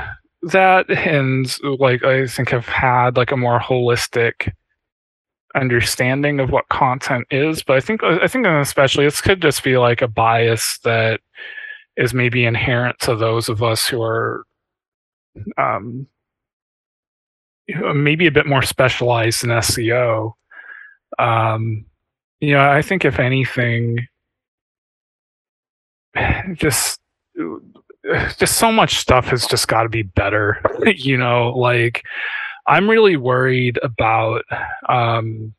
that 0.43 0.89
and 0.89 1.55
like 1.79 2.03
I 2.03 2.27
think 2.27 2.49
have 2.49 2.67
had 2.67 3.17
like 3.17 3.31
a 3.31 3.37
more 3.37 3.59
holistic 3.59 4.51
understanding 5.55 6.39
of 6.39 6.49
what 6.49 6.69
content 6.69 7.27
is 7.29 7.61
but 7.61 7.75
i 7.75 7.79
think 7.79 8.03
i 8.03 8.27
think 8.27 8.45
especially 8.45 9.03
this 9.03 9.19
could 9.19 9.41
just 9.41 9.63
be 9.63 9.77
like 9.77 10.01
a 10.01 10.07
bias 10.07 10.79
that 10.83 11.19
is 11.97 12.13
maybe 12.13 12.45
inherent 12.45 12.97
to 12.99 13.15
those 13.15 13.49
of 13.49 13.61
us 13.61 13.85
who 13.85 14.01
are 14.01 14.45
um 15.57 16.07
maybe 17.93 18.27
a 18.27 18.31
bit 18.31 18.45
more 18.45 18.61
specialized 18.61 19.43
in 19.43 19.49
seo 19.49 20.33
um 21.19 21.85
you 22.39 22.53
know 22.53 22.69
i 22.69 22.81
think 22.81 23.03
if 23.03 23.19
anything 23.19 24.07
just 26.53 27.01
just 28.38 28.58
so 28.58 28.72
much 28.72 28.97
stuff 28.97 29.26
has 29.26 29.45
just 29.45 29.68
got 29.68 29.84
to 29.84 29.89
be 29.89 30.04
better 30.04 30.62
you 30.95 31.18
know 31.18 31.49
like 31.49 32.04
i'm 32.68 32.89
really 32.89 33.18
worried 33.18 33.80
about 33.84 34.43
um 34.89 35.54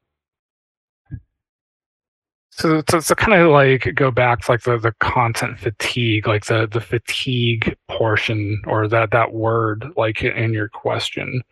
so 2.55 2.83
to, 2.83 3.01
to 3.01 3.15
kind 3.15 3.33
of 3.33 3.51
like 3.51 3.95
go 3.95 4.11
back 4.11 4.43
to 4.43 4.53
like 4.53 4.63
the, 4.63 4.77
the 4.77 4.93
content 5.01 5.59
fatigue 5.59 6.27
like 6.27 6.45
the 6.45 6.69
the 6.71 6.83
fatigue 6.83 7.75
portion 7.89 8.61
or 8.67 8.87
that 8.89 9.11
that 9.11 9.33
word 9.33 9.87
like 9.97 10.23
in 10.23 10.53
your 10.53 10.69
question. 10.69 11.43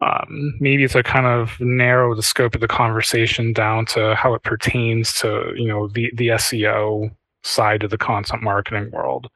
Um, 0.00 0.54
maybe 0.60 0.86
to 0.88 1.02
kind 1.02 1.26
of 1.26 1.58
narrow 1.60 2.14
the 2.14 2.22
scope 2.22 2.54
of 2.54 2.60
the 2.60 2.68
conversation 2.68 3.52
down 3.52 3.86
to 3.86 4.14
how 4.14 4.34
it 4.34 4.42
pertains 4.42 5.12
to 5.14 5.52
you 5.56 5.66
know 5.66 5.88
the 5.88 6.12
the 6.14 6.28
SEO 6.28 7.10
side 7.42 7.82
of 7.82 7.90
the 7.90 7.98
content 7.98 8.42
marketing 8.42 8.90
world 8.92 9.28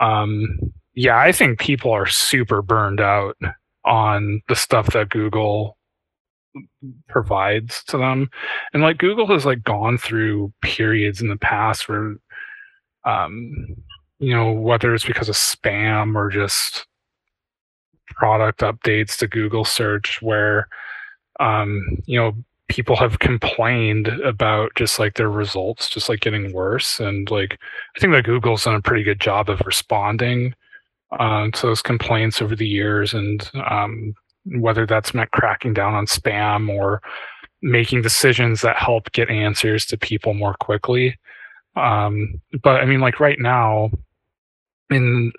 um, 0.00 0.58
yeah, 0.94 1.18
I 1.18 1.32
think 1.32 1.58
people 1.58 1.92
are 1.92 2.06
super 2.06 2.62
burned 2.62 3.00
out 3.00 3.36
on 3.84 4.42
the 4.48 4.56
stuff 4.56 4.92
that 4.92 5.10
Google 5.10 5.78
provides 7.08 7.82
to 7.84 7.98
them. 7.98 8.30
And 8.72 8.82
like 8.82 8.98
Google 8.98 9.26
has 9.28 9.46
like 9.46 9.62
gone 9.62 9.98
through 9.98 10.52
periods 10.62 11.20
in 11.20 11.28
the 11.28 11.36
past 11.36 11.88
where 11.88 12.16
um 13.04 13.54
you 14.18 14.34
know 14.34 14.52
whether 14.52 14.94
it's 14.94 15.04
because 15.04 15.28
of 15.28 15.36
spam 15.36 16.16
or 16.16 16.28
just 16.30 16.86
product 18.08 18.60
updates 18.60 19.16
to 19.18 19.28
Google 19.28 19.64
search 19.64 20.20
where 20.20 20.68
um 21.40 21.84
you 22.06 22.18
know 22.18 22.32
people 22.68 22.96
have 22.96 23.18
complained 23.18 24.08
about 24.08 24.74
just 24.74 24.98
like 24.98 25.14
their 25.14 25.30
results 25.30 25.88
just 25.88 26.08
like 26.08 26.20
getting 26.20 26.52
worse 26.52 27.00
and 27.00 27.30
like 27.30 27.58
i 27.96 28.00
think 28.00 28.12
that 28.12 28.24
google's 28.24 28.64
done 28.64 28.74
a 28.74 28.82
pretty 28.82 29.02
good 29.02 29.20
job 29.20 29.48
of 29.48 29.60
responding 29.66 30.54
uh, 31.18 31.50
to 31.50 31.62
those 31.62 31.80
complaints 31.80 32.42
over 32.42 32.54
the 32.54 32.66
years 32.66 33.14
and 33.14 33.50
um, 33.68 34.14
whether 34.44 34.86
that's 34.86 35.14
meant 35.14 35.30
cracking 35.30 35.72
down 35.72 35.94
on 35.94 36.06
spam 36.06 36.68
or 36.68 37.00
making 37.62 38.02
decisions 38.02 38.60
that 38.60 38.76
help 38.76 39.10
get 39.12 39.30
answers 39.30 39.84
to 39.86 39.96
people 39.96 40.32
more 40.34 40.54
quickly. 40.60 41.18
Um, 41.76 42.40
but 42.62 42.80
i 42.80 42.84
mean 42.84 43.00
like 43.00 43.20
right 43.20 43.38
now 43.38 43.90
in 44.90 45.32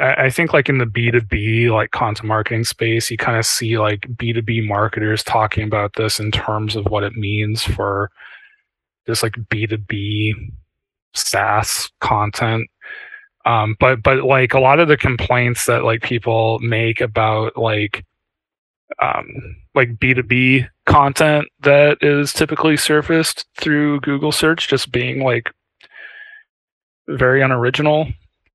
I 0.00 0.28
think 0.30 0.52
like 0.52 0.68
in 0.68 0.78
the 0.78 0.84
B2B 0.84 1.70
like 1.70 1.90
content 1.90 2.28
marketing 2.28 2.64
space, 2.64 3.10
you 3.10 3.16
kind 3.16 3.38
of 3.38 3.46
see 3.46 3.78
like 3.78 4.00
B2B 4.16 4.66
marketers 4.66 5.24
talking 5.24 5.64
about 5.64 5.94
this 5.94 6.20
in 6.20 6.30
terms 6.30 6.76
of 6.76 6.86
what 6.86 7.02
it 7.02 7.14
means 7.14 7.62
for 7.62 8.10
this 9.06 9.22
like 9.22 9.32
B2B 9.32 10.34
SaaS 11.14 11.90
content. 12.00 12.68
Um, 13.46 13.74
but 13.80 14.02
but 14.02 14.24
like 14.24 14.52
a 14.52 14.60
lot 14.60 14.80
of 14.80 14.88
the 14.88 14.98
complaints 14.98 15.64
that 15.64 15.84
like 15.84 16.02
people 16.02 16.58
make 16.58 17.00
about 17.00 17.56
like 17.56 18.04
um, 19.00 19.56
like 19.74 19.96
B2B 19.96 20.68
content 20.84 21.46
that 21.60 21.98
is 22.02 22.34
typically 22.34 22.76
surfaced 22.76 23.46
through 23.56 24.00
Google 24.00 24.32
search 24.32 24.68
just 24.68 24.92
being 24.92 25.22
like 25.22 25.50
very 27.08 27.40
unoriginal 27.40 28.08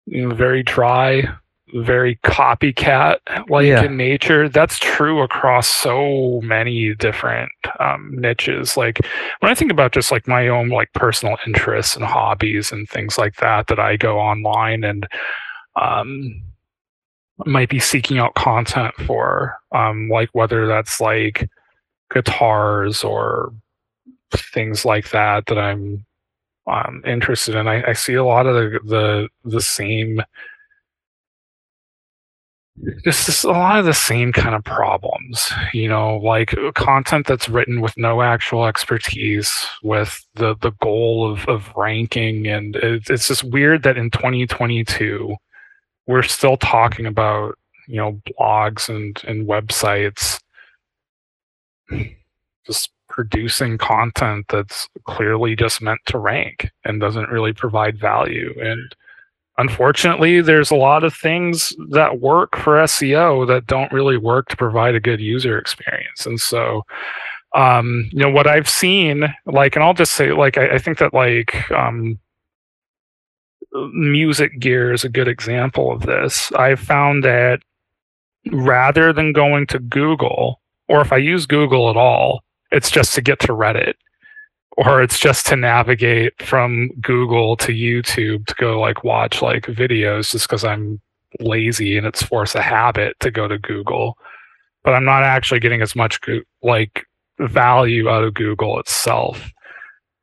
you 0.06 0.28
know, 0.28 0.36
very 0.36 0.64
dry, 0.64 1.28
very 1.74 2.16
copycat 2.18 3.18
like 3.50 3.66
yeah. 3.66 3.84
in 3.84 3.98
nature. 3.98 4.48
That's 4.48 4.80
true 4.80 5.22
across 5.22 5.68
so 5.68 6.40
many 6.44 6.94
different 6.96 7.52
um, 7.80 8.12
niches. 8.14 8.78
Like 8.78 9.00
when 9.40 9.52
I 9.52 9.56
think 9.56 9.72
about 9.72 9.92
just 9.92 10.12
like 10.12 10.28
my 10.28 10.48
own 10.48 10.70
like 10.70 10.94
personal 10.94 11.38
interests 11.46 11.96
and 11.96 12.06
hobbies 12.06 12.72
and 12.72 12.88
things 12.88 13.18
like 13.18 13.36
that, 13.38 13.68
that 13.68 13.80
I 13.80 13.98
go 13.98 14.20
online 14.20 14.84
and 14.84 15.08
um, 15.76 16.42
might 17.46 17.70
be 17.70 17.80
seeking 17.80 18.20
out 18.20 18.36
content 18.36 18.94
for, 19.06 19.58
um, 19.74 20.08
like 20.10 20.30
whether 20.34 20.68
that's 20.68 21.02
like 21.02 21.50
guitars 22.14 23.04
or 23.04 23.52
things 24.32 24.86
like 24.86 25.10
that 25.10 25.48
that 25.48 25.58
I'm 25.58 26.06
um, 26.68 27.02
interested 27.06 27.56
in. 27.56 27.68
I, 27.68 27.90
I 27.90 27.94
see 27.94 28.16
a 28.16 28.24
lot 28.24 28.48
of 28.48 28.56
the 28.56 28.80
the, 28.84 29.30
the 29.44 29.62
same 29.62 30.22
just, 33.04 33.44
a 33.46 33.52
lot 33.52 33.80
of 33.80 33.86
the 33.86 33.94
same 33.94 34.34
kind 34.34 34.54
of 34.54 34.64
problems 34.64 35.52
you 35.74 35.88
know 35.88 36.18
like 36.18 36.54
content 36.74 37.26
that's 37.26 37.48
written 37.48 37.80
with 37.80 37.96
no 37.98 38.22
actual 38.22 38.66
expertise 38.66 39.66
with 39.82 40.26
the 40.36 40.56
the 40.62 40.72
goal 40.82 41.30
of 41.30 41.48
of 41.48 41.72
ranking 41.76 42.48
and 42.48 42.76
it, 42.78 43.10
it's 43.10 43.30
just 43.30 43.46
weird 43.46 43.84
that 43.84 43.98
in 43.98 44.10
2022 44.12 45.36
we're 46.06 46.22
still 46.22 46.58
talking 46.58 47.06
about 47.06 47.58
you 47.88 47.96
know 47.96 48.20
blogs 48.28 48.90
and 48.90 49.22
and 49.26 49.48
websites 49.48 50.40
just 52.66 52.92
producing 53.16 53.78
content 53.78 54.46
that's 54.50 54.90
clearly 55.06 55.56
just 55.56 55.82
meant 55.82 56.02
to 56.06 56.18
rank 56.18 56.70
and 56.84 57.00
doesn't 57.00 57.30
really 57.30 57.54
provide 57.54 57.98
value. 57.98 58.54
And 58.60 58.94
unfortunately 59.58 60.42
there's 60.42 60.70
a 60.70 60.76
lot 60.76 61.06
of 61.06 61.16
things 61.16 61.74
that 61.92 62.20
work 62.20 62.58
for 62.58 62.74
SEO 62.84 63.48
that 63.48 63.68
don't 63.68 63.92
really 63.94 64.18
work 64.18 64.50
to 64.50 64.58
provide 64.58 64.96
a 64.96 65.00
good 65.00 65.22
user 65.22 65.58
experience. 65.58 66.26
And 66.26 66.42
so 66.42 66.84
um, 67.56 68.10
you 68.12 68.20
know 68.20 68.30
what 68.30 68.48
I've 68.48 68.68
seen 68.68 69.34
like 69.46 69.78
and 69.78 69.84
I'll 69.86 69.94
just 69.94 70.12
say 70.12 70.34
like 70.34 70.58
I, 70.58 70.72
I 70.76 70.78
think 70.78 70.98
that 70.98 71.14
like 71.14 71.72
um, 71.72 72.20
music 73.94 74.60
gear 74.60 74.92
is 74.92 75.06
a 75.06 75.10
good 75.10 75.30
example 75.30 75.90
of 75.90 76.02
this. 76.02 76.52
I've 76.52 76.82
found 76.82 77.24
that 77.24 77.62
rather 78.52 79.14
than 79.14 79.32
going 79.32 79.68
to 79.68 79.80
Google 79.80 80.60
or 80.90 81.00
if 81.00 81.14
I 81.14 81.18
use 81.18 81.46
Google 81.46 81.90
at 81.90 81.96
all 81.96 82.45
it's 82.72 82.90
just 82.90 83.14
to 83.16 83.22
get 83.22 83.40
to 83.42 83.48
Reddit 83.48 83.96
or 84.78 85.02
it's 85.02 85.20
just 85.20 85.46
to 85.48 85.56
navigate 85.56 86.42
from 86.42 86.90
Google 87.02 87.56
to 87.58 87.72
YouTube 87.72 88.46
to 88.48 88.56
go 88.56 88.80
like 88.80 89.04
watch 89.04 89.42
like 89.42 89.64
videos 89.64 90.32
just 90.32 90.48
because 90.48 90.66
I'm 90.66 91.02
lazy 91.40 91.98
and 91.98 92.06
it's 92.06 92.24
force 92.24 92.56
a 92.56 92.62
habit 92.62 93.20
to 93.22 93.32
go 93.32 93.48
to 93.48 93.58
Google. 93.58 94.18
But 94.84 94.94
I'm 94.94 95.06
not 95.06 95.24
actually 95.24 95.60
getting 95.60 95.82
as 95.82 95.96
much 95.96 96.20
like 96.62 97.06
value 97.40 98.10
out 98.10 98.24
of 98.24 98.34
Google 98.34 98.80
itself. 98.80 99.50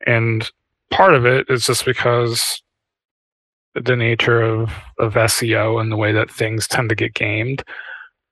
And 0.06 0.50
part 0.90 1.14
of 1.14 1.24
it 1.24 1.46
is 1.48 1.66
just 1.66 1.84
because 1.84 2.62
the 3.74 3.96
nature 3.96 4.42
of, 4.42 4.70
of 4.98 5.14
SEO 5.14 5.80
and 5.80 5.90
the 5.90 5.96
way 5.96 6.12
that 6.12 6.30
things 6.30 6.68
tend 6.68 6.90
to 6.90 6.94
get 6.94 7.14
gamed. 7.14 7.64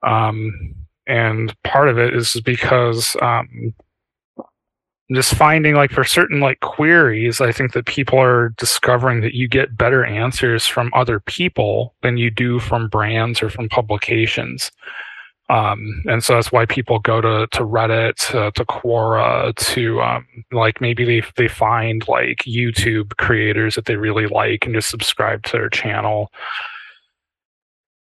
Um, 0.02 0.74
and 1.06 1.54
part 1.64 1.88
of 1.88 1.98
it 1.98 2.14
is 2.14 2.40
because 2.42 3.16
um, 3.22 3.74
just 5.12 5.34
finding 5.34 5.74
like 5.74 5.90
for 5.90 6.04
certain 6.04 6.40
like 6.40 6.60
queries 6.60 7.40
i 7.40 7.50
think 7.50 7.72
that 7.72 7.86
people 7.86 8.18
are 8.18 8.50
discovering 8.50 9.20
that 9.20 9.34
you 9.34 9.48
get 9.48 9.76
better 9.76 10.04
answers 10.04 10.66
from 10.66 10.90
other 10.94 11.20
people 11.20 11.94
than 12.02 12.16
you 12.16 12.30
do 12.30 12.58
from 12.58 12.88
brands 12.88 13.42
or 13.42 13.50
from 13.50 13.68
publications. 13.68 14.70
Um, 15.48 16.04
and 16.06 16.22
so 16.22 16.34
that's 16.34 16.52
why 16.52 16.64
people 16.64 17.00
go 17.00 17.20
to, 17.20 17.48
to 17.50 17.60
reddit 17.64 18.14
to, 18.30 18.52
to 18.52 18.64
quora 18.64 19.52
to 19.56 20.00
um, 20.00 20.24
like 20.52 20.80
maybe 20.80 21.04
they, 21.04 21.26
they 21.36 21.48
find 21.48 22.06
like 22.06 22.38
youtube 22.46 23.16
creators 23.16 23.74
that 23.74 23.86
they 23.86 23.96
really 23.96 24.28
like 24.28 24.64
and 24.64 24.74
just 24.76 24.88
subscribe 24.88 25.42
to 25.44 25.52
their 25.52 25.68
channel 25.68 26.30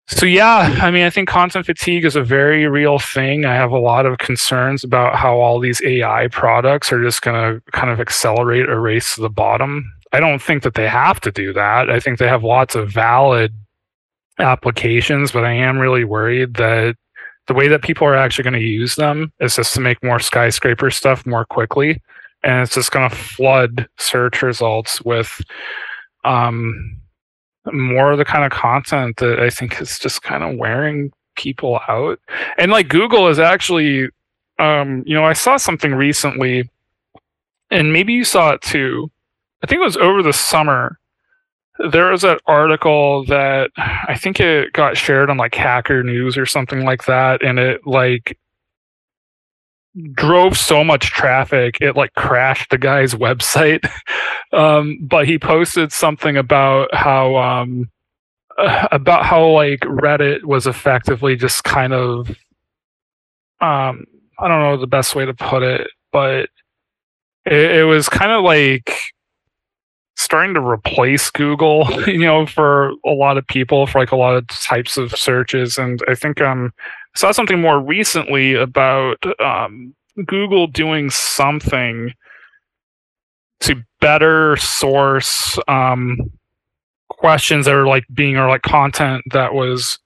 so 0.09 0.25
yeah, 0.25 0.75
I 0.81 0.89
mean, 0.89 1.05
I 1.05 1.11
think 1.11 1.29
content 1.29 1.67
fatigue 1.67 2.03
is 2.03 2.15
a 2.15 2.23
very 2.23 2.67
real 2.67 2.97
thing. 2.97 3.45
I 3.45 3.53
have 3.53 3.71
a 3.71 3.77
lot 3.77 4.07
of 4.07 4.17
concerns 4.17 4.83
about 4.83 5.15
how 5.15 5.39
all 5.39 5.59
these 5.59 5.81
AI 5.83 6.27
products 6.29 6.91
are 6.91 7.03
just 7.03 7.21
going 7.21 7.35
to 7.35 7.71
kind 7.71 7.91
of 7.91 7.99
accelerate 7.99 8.67
a 8.67 8.79
race 8.79 9.15
to 9.15 9.21
the 9.21 9.29
bottom. 9.29 9.89
I 10.11 10.19
don't 10.19 10.41
think 10.41 10.63
that 10.63 10.73
they 10.73 10.87
have 10.87 11.21
to 11.21 11.31
do 11.31 11.53
that. 11.53 11.91
I 11.91 11.99
think 11.99 12.17
they 12.17 12.27
have 12.27 12.43
lots 12.43 12.73
of 12.73 12.89
valid 12.89 13.53
applications, 14.39 15.31
but 15.31 15.45
I 15.45 15.51
am 15.53 15.77
really 15.77 16.03
worried 16.03 16.55
that 16.55 16.95
the 17.47 17.53
way 17.53 17.67
that 17.67 17.83
people 17.83 18.07
are 18.07 18.15
actually 18.15 18.43
going 18.43 18.53
to 18.53 18.59
use 18.59 18.95
them 18.95 19.31
is 19.39 19.55
just 19.55 19.75
to 19.75 19.81
make 19.81 20.03
more 20.03 20.19
skyscraper 20.19 20.89
stuff 20.89 21.25
more 21.25 21.45
quickly, 21.45 22.01
and 22.43 22.61
it's 22.63 22.73
just 22.73 22.91
going 22.91 23.07
to 23.07 23.15
flood 23.15 23.87
search 23.99 24.41
results 24.41 25.01
with 25.03 25.41
um, 26.25 26.98
more 27.71 28.11
of 28.11 28.17
the 28.17 28.25
kind 28.25 28.45
of 28.45 28.51
content 28.51 29.17
that 29.17 29.39
I 29.39 29.49
think 29.49 29.81
is 29.81 29.99
just 29.99 30.21
kind 30.21 30.43
of 30.43 30.57
wearing 30.57 31.11
people 31.35 31.79
out. 31.87 32.19
And 32.57 32.71
like 32.71 32.89
Google 32.89 33.27
is 33.27 33.39
actually, 33.39 34.09
um, 34.59 35.03
you 35.05 35.15
know, 35.15 35.25
I 35.25 35.33
saw 35.33 35.57
something 35.57 35.93
recently, 35.93 36.69
and 37.71 37.93
maybe 37.93 38.13
you 38.13 38.23
saw 38.23 38.51
it 38.51 38.61
too. 38.61 39.09
I 39.63 39.67
think 39.67 39.81
it 39.81 39.85
was 39.85 39.97
over 39.97 40.23
the 40.23 40.33
summer. 40.33 40.99
There 41.91 42.11
was 42.11 42.23
an 42.23 42.39
article 42.45 43.25
that 43.25 43.71
I 43.77 44.17
think 44.17 44.39
it 44.39 44.73
got 44.73 44.97
shared 44.97 45.29
on 45.29 45.37
like 45.37 45.55
Hacker 45.55 46.03
News 46.03 46.37
or 46.37 46.45
something 46.45 46.83
like 46.83 47.05
that, 47.05 47.43
and 47.43 47.57
it 47.57 47.85
like 47.87 48.37
drove 50.13 50.57
so 50.57 50.83
much 50.83 51.11
traffic 51.11 51.77
it 51.81 51.95
like 51.95 52.13
crashed 52.13 52.69
the 52.69 52.77
guy's 52.77 53.13
website. 53.13 53.89
Um, 54.51 54.97
but 55.03 55.27
he 55.27 55.37
posted 55.37 55.91
something 55.91 56.35
about 56.35 56.91
how 56.91 57.35
um, 57.35 57.91
about 58.91 59.25
how 59.25 59.47
like 59.49 59.79
reddit 59.81 60.43
was 60.43 60.67
effectively 60.67 61.35
just 61.35 61.63
kind 61.63 61.93
of 61.93 62.29
um, 63.61 64.05
i 64.39 64.47
don't 64.47 64.61
know 64.61 64.77
the 64.77 64.87
best 64.87 65.15
way 65.15 65.25
to 65.25 65.33
put 65.33 65.63
it 65.63 65.89
but 66.11 66.49
it, 67.45 67.71
it 67.71 67.83
was 67.85 68.09
kind 68.09 68.31
of 68.31 68.43
like 68.43 68.93
starting 70.15 70.53
to 70.53 70.61
replace 70.61 71.29
google 71.31 71.87
you 72.07 72.19
know 72.19 72.45
for 72.45 72.91
a 73.05 73.11
lot 73.11 73.37
of 73.37 73.47
people 73.47 73.87
for 73.87 73.99
like 73.99 74.11
a 74.11 74.17
lot 74.17 74.35
of 74.35 74.47
types 74.47 74.97
of 74.97 75.15
searches. 75.15 75.77
And 75.77 76.01
i 76.07 76.15
think 76.15 76.41
um 76.41 76.73
saw 77.15 77.31
something 77.31 77.59
more 77.59 77.79
recently 77.79 78.55
about 78.55 79.17
um, 79.39 79.93
Google 80.25 80.67
doing 80.67 81.09
something 81.09 82.13
to 83.61 83.83
better 83.99 84.55
source 84.57 85.57
um, 85.67 86.31
questions 87.09 87.65
that 87.65 87.75
are 87.75 87.87
like 87.87 88.05
being 88.13 88.37
or 88.37 88.47
like 88.47 88.61
content 88.61 89.23
that 89.31 89.53
was 89.53 89.99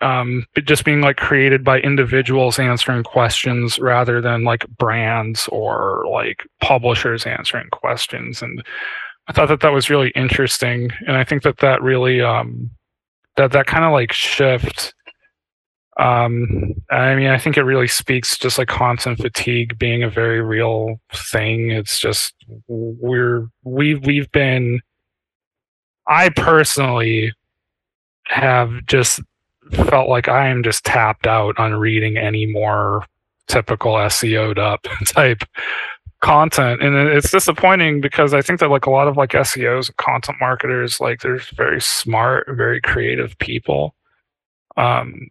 um, 0.00 0.44
just 0.64 0.84
being 0.84 1.00
like 1.00 1.16
created 1.16 1.62
by 1.64 1.80
individuals 1.80 2.58
answering 2.58 3.04
questions 3.04 3.78
rather 3.78 4.20
than 4.20 4.44
like 4.44 4.66
brands 4.76 5.48
or 5.48 6.04
like 6.10 6.44
publishers 6.60 7.26
answering 7.26 7.68
questions. 7.70 8.42
And 8.42 8.62
i 9.26 9.32
thought 9.32 9.48
that 9.48 9.60
that 9.60 9.72
was 9.72 9.88
really 9.88 10.10
interesting. 10.10 10.90
And 11.06 11.16
i 11.16 11.24
think 11.24 11.42
that 11.44 11.58
that 11.58 11.82
really 11.82 12.20
um, 12.20 12.70
that 13.36 13.52
that 13.52 13.66
kind 13.66 13.84
of 13.84 13.92
like 13.92 14.12
shift 14.12 14.94
um, 15.98 16.74
I 16.90 17.14
mean, 17.14 17.28
I 17.28 17.38
think 17.38 17.56
it 17.56 17.62
really 17.62 17.86
speaks 17.86 18.36
just 18.36 18.58
like 18.58 18.68
content 18.68 19.18
fatigue 19.18 19.78
being 19.78 20.02
a 20.02 20.10
very 20.10 20.40
real 20.40 21.00
thing. 21.12 21.70
It's 21.70 21.98
just 21.98 22.34
we're 22.66 23.48
we 23.62 23.94
we've 23.94 24.30
been. 24.32 24.80
I 26.06 26.30
personally 26.30 27.32
have 28.26 28.84
just 28.86 29.20
felt 29.72 30.08
like 30.08 30.28
I 30.28 30.48
am 30.48 30.62
just 30.62 30.84
tapped 30.84 31.26
out 31.26 31.58
on 31.58 31.74
reading 31.74 32.16
any 32.16 32.46
more 32.46 33.06
typical 33.46 33.94
SEO'd 33.94 34.58
up 34.58 34.86
type 35.06 35.44
content 36.22 36.82
and 36.82 36.96
it's 36.96 37.30
disappointing 37.30 38.00
because 38.00 38.32
i 38.32 38.40
think 38.40 38.58
that 38.58 38.70
like 38.70 38.86
a 38.86 38.90
lot 38.90 39.06
of 39.06 39.14
like 39.14 39.32
seos 39.32 39.88
and 39.88 39.96
content 39.98 40.38
marketers 40.40 40.98
like 40.98 41.20
they're 41.20 41.40
very 41.54 41.78
smart 41.78 42.46
very 42.48 42.80
creative 42.80 43.36
people 43.40 43.94
um 44.78 45.28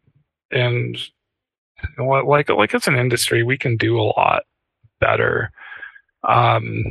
and 0.53 0.97
like 1.97 2.49
like 2.49 2.73
it's 2.73 2.87
an 2.87 2.95
industry 2.95 3.43
we 3.43 3.57
can 3.57 3.75
do 3.75 3.99
a 3.99 4.13
lot 4.17 4.43
better 4.99 5.51
um 6.27 6.83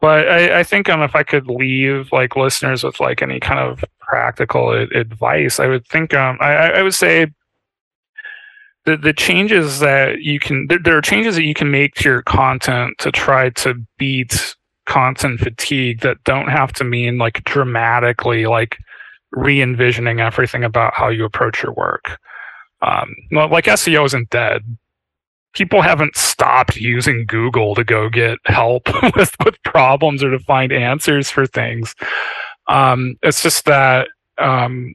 but 0.00 0.28
I, 0.28 0.60
I 0.60 0.64
think 0.64 0.88
um, 0.88 1.02
if 1.02 1.14
I 1.14 1.22
could 1.22 1.46
leave 1.46 2.10
like 2.10 2.34
listeners 2.34 2.82
with 2.82 3.00
like 3.00 3.20
any 3.20 3.38
kind 3.38 3.60
of 3.60 3.84
practical 4.00 4.72
advice, 4.72 5.60
I 5.60 5.66
would 5.66 5.86
think 5.86 6.14
um, 6.14 6.38
I, 6.40 6.70
I 6.70 6.82
would 6.82 6.94
say 6.94 7.26
the 8.86 8.96
the 8.96 9.12
changes 9.12 9.80
that 9.80 10.22
you 10.22 10.40
can 10.40 10.66
there, 10.68 10.78
there 10.78 10.96
are 10.96 11.02
changes 11.02 11.36
that 11.36 11.44
you 11.44 11.54
can 11.54 11.70
make 11.70 11.94
to 11.96 12.08
your 12.08 12.22
content 12.22 12.96
to 12.98 13.12
try 13.12 13.50
to 13.50 13.74
beat 13.98 14.54
content 14.86 15.38
fatigue 15.38 16.00
that 16.00 16.24
don't 16.24 16.48
have 16.48 16.72
to 16.72 16.82
mean 16.82 17.18
like 17.18 17.44
dramatically 17.44 18.46
like 18.46 18.78
re-envisioning 19.32 20.18
everything 20.18 20.64
about 20.64 20.94
how 20.94 21.08
you 21.08 21.24
approach 21.24 21.62
your 21.62 21.72
work. 21.74 22.18
Um, 22.82 23.14
like 23.30 23.64
SEO 23.66 24.06
isn't 24.06 24.30
dead. 24.30 24.62
People 25.52 25.82
haven't 25.82 26.16
stopped 26.16 26.76
using 26.76 27.26
Google 27.26 27.74
to 27.74 27.84
go 27.84 28.08
get 28.08 28.38
help 28.44 28.82
with, 29.16 29.34
with 29.44 29.62
problems 29.64 30.22
or 30.22 30.30
to 30.30 30.38
find 30.38 30.72
answers 30.72 31.30
for 31.30 31.46
things. 31.46 31.94
Um, 32.68 33.16
it's 33.22 33.42
just 33.42 33.64
that 33.64 34.08
um, 34.38 34.94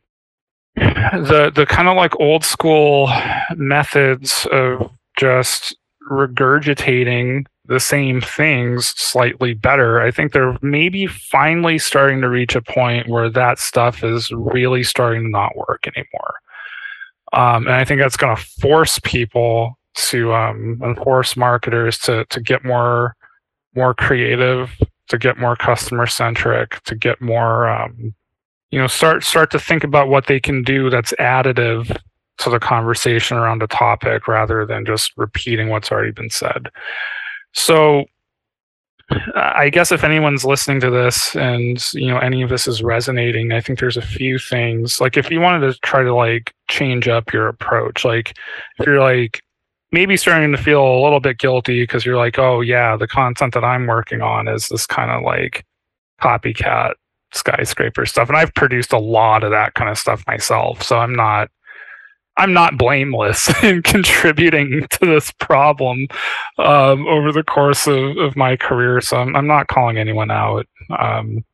the 0.76 1.52
the 1.54 1.66
kind 1.66 1.88
of 1.88 1.96
like 1.98 2.20
old 2.20 2.44
school 2.44 3.12
methods 3.56 4.48
of 4.52 4.90
just 5.18 5.76
regurgitating 6.10 7.46
the 7.68 7.80
same 7.80 8.22
things 8.22 8.88
slightly 8.88 9.54
better. 9.54 10.02
I 10.02 10.12
think 10.12 10.32
they're 10.32 10.58
maybe 10.62 11.08
finally 11.08 11.80
starting 11.80 12.22
to 12.22 12.30
reach 12.30 12.56
a 12.56 12.62
point 12.62 13.08
where 13.08 13.30
that 13.30 13.60
stuff 13.60 14.04
is 14.04 14.32
really 14.32 14.84
starting 14.84 15.24
to 15.24 15.30
not 15.30 15.56
work 15.56 15.88
anymore. 15.88 16.36
Um, 17.34 17.68
and 17.68 17.76
I 17.76 17.86
think 17.86 18.00
that's 18.02 18.18
going 18.18 18.36
to 18.36 18.42
force 18.62 19.00
people 19.00 19.78
to 19.96 20.34
um, 20.34 20.80
and 20.84 20.98
force 20.98 21.36
marketers 21.38 21.98
to 22.00 22.26
to 22.26 22.42
get 22.42 22.64
more 22.64 23.16
more 23.76 23.94
creative, 23.94 24.72
to 25.10 25.18
get 25.18 25.38
more 25.38 25.56
customer 25.56 26.08
centric, 26.08 26.82
to 26.84 26.96
get 26.96 27.22
more 27.22 27.68
um, 27.68 28.14
you 28.72 28.80
know 28.80 28.88
start 28.88 29.24
start 29.24 29.52
to 29.52 29.60
think 29.60 29.84
about 29.84 30.10
what 30.10 30.28
they 30.28 30.40
can 30.40 30.64
do 30.64 30.90
that's 30.90 31.14
additive 31.14 31.98
to 32.38 32.50
the 32.50 32.60
conversation 32.60 33.38
around 33.38 33.64
a 33.64 33.68
topic 33.68 34.28
rather 34.28 34.66
than 34.66 34.86
just 34.86 35.14
repeating 35.16 35.70
what's 35.70 35.92
already 35.92 36.12
been 36.12 36.30
said. 36.30 36.70
So 37.54 38.06
I 39.36 39.70
guess 39.70 39.92
if 39.92 40.04
anyone's 40.04 40.44
listening 40.44 40.80
to 40.82 40.90
this 40.90 41.36
and 41.36 41.94
you 41.94 42.08
know 42.08 42.18
any 42.18 42.42
of 42.42 42.50
this 42.50 42.68
is 42.68 42.82
resonating, 42.82 43.52
I 43.52 43.62
think 43.62 43.80
there's 43.80 43.98
a 43.98 44.02
few 44.02 44.40
things. 44.40 45.00
Like 45.00 45.16
if 45.16 45.30
you 45.30 45.40
wanted 45.40 45.72
to 45.72 45.80
try 45.82 46.04
to 46.04 46.14
like 46.14 46.54
change 46.70 47.08
up 47.08 47.32
your 47.32 47.48
approach, 47.48 48.04
like 48.04 48.36
if 48.80 48.86
you're 48.86 49.00
like 49.00 49.42
maybe 49.92 50.18
starting 50.18 50.52
to 50.52 50.58
feel 50.58 50.84
a 50.84 51.04
little 51.04 51.20
bit 51.20 51.38
guilty 51.38 51.84
because 51.84 52.06
you're 52.06 52.18
like, 52.18 52.40
oh 52.40 52.62
yeah, 52.62 52.98
the 52.98 53.08
content 53.08 53.54
that 53.54 53.64
I'm 53.64 53.86
working 53.86 54.22
on 54.22 54.48
is 54.48 54.68
this 54.70 54.88
kind 54.88 55.12
of 55.12 55.22
like 55.24 55.64
copycat 56.22 56.94
skyscraper 57.32 58.06
stuff. 58.06 58.28
And 58.28 58.38
I've 58.38 58.54
produced 58.56 58.92
a 58.92 59.00
lot 59.00 59.44
of 59.44 59.52
that 59.52 59.76
kind 59.76 59.90
of 59.90 60.00
stuff 60.00 60.24
myself. 60.26 60.82
So 60.82 60.98
I'm 60.98 61.14
not 61.14 61.50
I'm 62.38 62.54
not 62.54 62.78
blameless 62.78 63.52
in 63.64 63.82
contributing 63.82 64.88
to 64.92 65.06
this 65.06 65.32
problem 65.32 66.08
um, 66.58 67.08
over 67.08 67.32
the 67.32 67.44
course 67.44 67.88
of, 67.88 68.18
of 68.18 68.36
my 68.36 68.56
career. 68.58 69.02
So 69.02 69.18
I'm, 69.18 69.36
I'm 69.36 69.48
not 69.48 69.68
calling 69.68 69.98
anyone 69.98 70.32
out. 70.32 70.68
Um, 70.98 71.46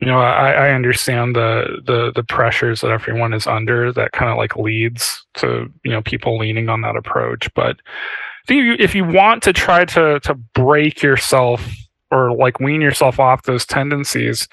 you 0.00 0.06
know, 0.06 0.18
I, 0.18 0.52
I 0.52 0.70
understand 0.70 1.34
the, 1.34 1.82
the 1.84 2.12
the 2.14 2.22
pressures 2.22 2.82
that 2.82 2.92
everyone 2.92 3.34
is 3.34 3.48
under. 3.48 3.92
That 3.92 4.12
kind 4.12 4.30
of 4.30 4.36
like 4.36 4.56
leads 4.56 5.24
to 5.34 5.68
you 5.84 5.90
know 5.90 6.02
people 6.02 6.38
leaning 6.38 6.68
on 6.68 6.82
that 6.82 6.96
approach. 6.96 7.52
But 7.54 7.78
if 8.44 8.50
you, 8.50 8.76
if 8.78 8.94
you 8.94 9.04
want 9.04 9.42
to 9.42 9.52
try 9.52 9.84
to 9.86 10.20
to 10.20 10.34
break 10.54 11.02
yourself 11.02 11.68
or 12.12 12.32
like 12.32 12.60
wean 12.60 12.80
yourself 12.80 13.18
off 13.18 13.42
those 13.42 13.66
tendencies, 13.66 14.46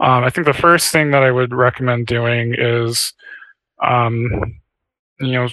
um, 0.00 0.24
I 0.24 0.30
think 0.30 0.48
the 0.48 0.52
first 0.52 0.90
thing 0.90 1.12
that 1.12 1.22
I 1.22 1.30
would 1.30 1.54
recommend 1.54 2.08
doing 2.08 2.56
is 2.58 3.12
um, 3.84 4.60
you 5.22 5.32
know, 5.32 5.48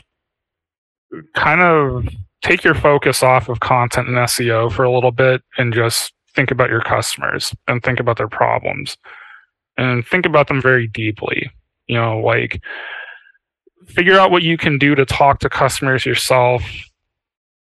kind 1.36 1.61
of 1.61 2.07
take 2.41 2.63
your 2.63 2.76
focus 2.76 3.24
off 3.24 3.49
of 3.49 3.59
content 3.59 4.07
and 4.07 4.17
SEO 4.17 4.72
for 4.72 4.84
a 4.84 4.91
little 4.91 5.11
bit 5.11 5.41
and 5.57 5.74
just 5.74 6.13
think 6.36 6.51
about 6.51 6.70
your 6.70 6.82
customers 6.82 7.53
and 7.67 7.84
think 7.84 7.99
about 7.99 8.17
their 8.17 8.28
problems 8.28 8.97
and 9.78 10.05
think 10.05 10.26
about 10.26 10.47
them 10.47 10.61
very 10.61 10.88
deeply. 10.88 11.49
You 11.88 11.95
know, 11.95 12.20
like 12.20 12.61
figure 13.88 14.20
out 14.20 14.32
what 14.32 14.43
you 14.43 14.57
can 14.57 14.78
do 14.78 14.95
to 14.95 15.05
talk 15.05 15.39
to 15.39 15.49
customers 15.49 16.05
yourself, 16.05 16.63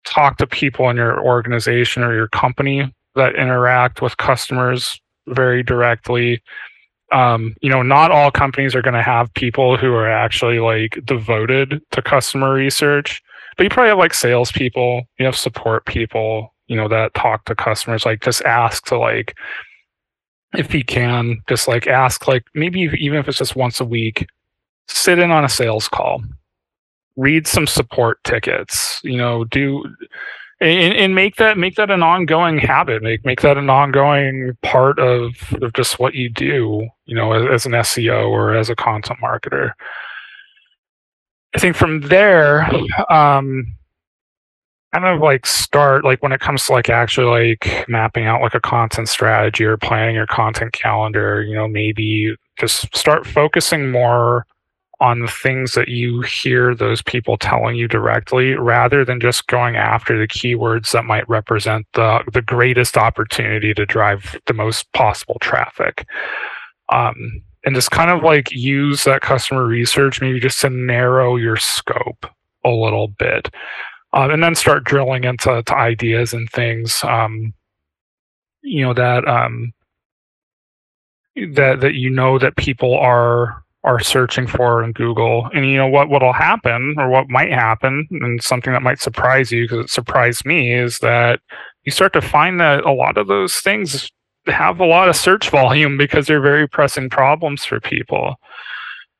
talk 0.05 0.37
to 0.37 0.47
people 0.47 0.89
in 0.89 0.97
your 0.97 1.19
organization 1.21 2.03
or 2.03 2.13
your 2.13 2.27
company 2.29 2.93
that 3.15 3.35
interact 3.35 4.01
with 4.01 4.17
customers 4.17 4.99
very 5.27 5.63
directly 5.63 6.41
um, 7.11 7.55
you 7.61 7.69
know, 7.69 7.81
not 7.81 8.11
all 8.11 8.31
companies 8.31 8.75
are 8.75 8.81
going 8.81 8.93
to 8.93 9.01
have 9.01 9.33
people 9.33 9.77
who 9.77 9.93
are 9.93 10.09
actually 10.09 10.59
like 10.59 10.99
devoted 11.05 11.81
to 11.91 12.01
customer 12.01 12.53
research, 12.53 13.21
but 13.57 13.63
you 13.63 13.69
probably 13.69 13.89
have 13.89 13.97
like 13.97 14.13
salespeople, 14.13 15.03
you 15.17 15.25
have 15.25 15.35
support 15.35 15.85
people, 15.85 16.53
you 16.67 16.75
know, 16.75 16.87
that 16.87 17.13
talk 17.13 17.45
to 17.45 17.55
customers. 17.55 18.05
Like, 18.05 18.21
just 18.21 18.41
ask 18.43 18.85
to 18.85 18.97
like, 18.97 19.35
if 20.55 20.73
you 20.73 20.83
can, 20.83 21.41
just 21.47 21.67
like 21.67 21.87
ask, 21.87 22.27
like 22.27 22.45
maybe 22.53 22.81
even 22.99 23.19
if 23.19 23.27
it's 23.27 23.37
just 23.37 23.55
once 23.55 23.79
a 23.79 23.85
week, 23.85 24.27
sit 24.87 25.19
in 25.19 25.31
on 25.31 25.45
a 25.45 25.49
sales 25.49 25.87
call, 25.87 26.23
read 27.15 27.47
some 27.47 27.67
support 27.67 28.23
tickets, 28.23 28.99
you 29.03 29.17
know, 29.17 29.43
do 29.45 29.83
and, 30.61 30.93
and 30.93 31.15
make 31.15 31.37
that 31.37 31.57
make 31.57 31.75
that 31.75 31.89
an 31.89 32.03
ongoing 32.03 32.57
habit 32.57 33.01
make 33.01 33.23
make 33.25 33.41
that 33.41 33.57
an 33.57 33.69
ongoing 33.69 34.57
part 34.61 34.99
of, 34.99 35.33
of 35.61 35.73
just 35.73 35.99
what 35.99 36.13
you 36.13 36.29
do 36.29 36.87
you 37.05 37.15
know 37.15 37.31
as, 37.33 37.45
as 37.49 37.65
an 37.65 37.71
seo 37.73 38.29
or 38.29 38.55
as 38.55 38.69
a 38.69 38.75
content 38.75 39.19
marketer. 39.21 39.71
I 41.55 41.59
think 41.59 41.75
from 41.75 42.01
there 42.01 42.69
um 43.09 43.75
kind 44.93 45.05
of 45.05 45.21
like 45.21 45.45
start 45.45 46.03
like 46.03 46.21
when 46.23 46.31
it 46.31 46.41
comes 46.41 46.65
to 46.65 46.73
like 46.73 46.89
actually 46.89 47.27
like 47.27 47.87
mapping 47.87 48.25
out 48.25 48.41
like 48.41 48.55
a 48.55 48.59
content 48.59 49.07
strategy 49.07 49.63
or 49.63 49.77
planning 49.77 50.15
your 50.15 50.27
content 50.27 50.73
calendar 50.73 51.41
you 51.43 51.53
know 51.53 51.67
maybe 51.67 52.35
just 52.59 52.93
start 52.95 53.25
focusing 53.25 53.91
more 53.91 54.45
on 54.99 55.19
the 55.19 55.27
things 55.27 55.73
that 55.73 55.87
you 55.87 56.21
hear 56.21 56.75
those 56.75 57.01
people 57.01 57.37
telling 57.37 57.75
you 57.75 57.87
directly 57.87 58.53
rather 58.55 59.05
than 59.05 59.19
just 59.19 59.47
going 59.47 59.77
after 59.77 60.19
the 60.19 60.27
keywords 60.27 60.91
that 60.91 61.05
might 61.05 61.27
represent 61.29 61.87
the, 61.93 62.21
the 62.33 62.41
greatest 62.41 62.97
opportunity 62.97 63.73
to 63.73 63.85
drive 63.85 64.37
the 64.47 64.53
most 64.53 64.91
possible 64.93 65.37
traffic. 65.39 66.05
Um, 66.89 67.41
and 67.65 67.75
just 67.75 67.91
kind 67.91 68.09
of 68.09 68.23
like 68.23 68.51
use 68.51 69.03
that 69.03 69.21
customer 69.21 69.65
research 69.65 70.21
maybe 70.21 70.39
just 70.39 70.59
to 70.61 70.69
narrow 70.69 71.35
your 71.35 71.57
scope 71.57 72.25
a 72.65 72.69
little 72.69 73.07
bit. 73.07 73.49
Um, 74.11 74.31
and 74.31 74.43
then 74.43 74.55
start 74.55 74.85
drilling 74.85 75.23
into 75.23 75.63
ideas 75.69 76.33
and 76.33 76.49
things 76.49 77.03
um, 77.03 77.53
you 78.61 78.81
know 78.81 78.93
that 78.93 79.27
um, 79.27 79.73
that 81.53 81.81
that 81.81 81.93
you 81.93 82.09
know 82.09 82.39
that 82.39 82.55
people 82.57 82.97
are 82.97 83.63
are 83.83 83.99
searching 83.99 84.47
for 84.47 84.83
in 84.83 84.91
Google. 84.91 85.49
And 85.53 85.65
you 85.65 85.77
know 85.77 85.87
what 85.87 86.09
what'll 86.09 86.33
happen 86.33 86.95
or 86.97 87.09
what 87.09 87.29
might 87.29 87.51
happen 87.51 88.07
and 88.11 88.43
something 88.43 88.73
that 88.73 88.81
might 88.81 88.99
surprise 88.99 89.51
you 89.51 89.65
because 89.65 89.85
it 89.85 89.89
surprised 89.89 90.45
me 90.45 90.73
is 90.73 90.99
that 90.99 91.39
you 91.85 91.91
start 91.91 92.13
to 92.13 92.21
find 92.21 92.59
that 92.59 92.85
a 92.85 92.91
lot 92.91 93.17
of 93.17 93.27
those 93.27 93.55
things 93.59 94.09
have 94.47 94.79
a 94.79 94.85
lot 94.85 95.09
of 95.09 95.15
search 95.15 95.49
volume 95.51 95.97
because 95.97 96.27
they're 96.27 96.41
very 96.41 96.67
pressing 96.67 97.09
problems 97.09 97.63
for 97.65 97.79
people. 97.79 98.35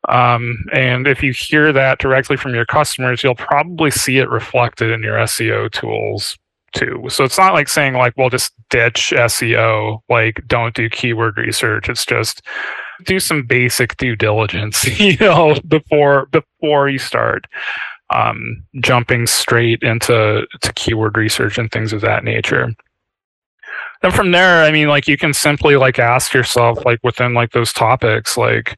Um, 0.08 0.66
and 0.72 1.08
if 1.08 1.22
you 1.22 1.34
hear 1.34 1.74
that 1.74 2.00
directly 2.00 2.38
from 2.38 2.56
your 2.56 2.66
customers, 2.66 3.22
you'll 3.22 3.36
probably 3.36 3.92
see 3.92 4.18
it 4.18 4.30
reflected 4.30 4.92
in 4.92 5.04
your 5.04 5.18
SEO 5.18 5.70
tools 5.72 6.38
too. 6.74 7.06
So 7.10 7.24
it's 7.24 7.38
not 7.38 7.54
like 7.54 7.68
saying 7.68 7.96
like, 7.96 8.14
well, 8.16 8.30
just 8.30 8.54
ditch 8.70 9.14
SEO, 9.16 10.00
like 10.10 10.42
don't 10.48 10.74
do 10.74 10.90
keyword 10.90 11.38
research. 11.38 11.90
It's 11.90 12.06
just 12.06 12.42
do 13.06 13.20
some 13.20 13.44
basic 13.44 13.98
due 13.98 14.16
diligence, 14.16 14.86
you 15.00 15.18
know, 15.18 15.56
before 15.68 16.28
before 16.28 16.90
you 16.90 17.00
start 17.00 17.46
um, 18.12 18.64
jumping 18.82 19.28
straight 19.28 19.84
into 19.84 20.46
to 20.62 20.74
keyword 20.74 21.18
research 21.18 21.58
and 21.58 21.72
things 21.72 21.94
of 21.94 22.02
that 22.02 22.24
nature. 22.24 22.74
Then 24.02 24.12
from 24.12 24.32
there, 24.32 24.64
I 24.64 24.72
mean, 24.72 24.88
like 24.88 25.08
you 25.08 25.18
can 25.18 25.34
simply 25.34 25.76
like 25.76 26.00
ask 26.00 26.34
yourself, 26.34 26.86
like 26.86 27.00
within 27.04 27.34
like 27.34 27.52
those 27.52 27.74
topics, 27.74 28.38
like 28.38 28.78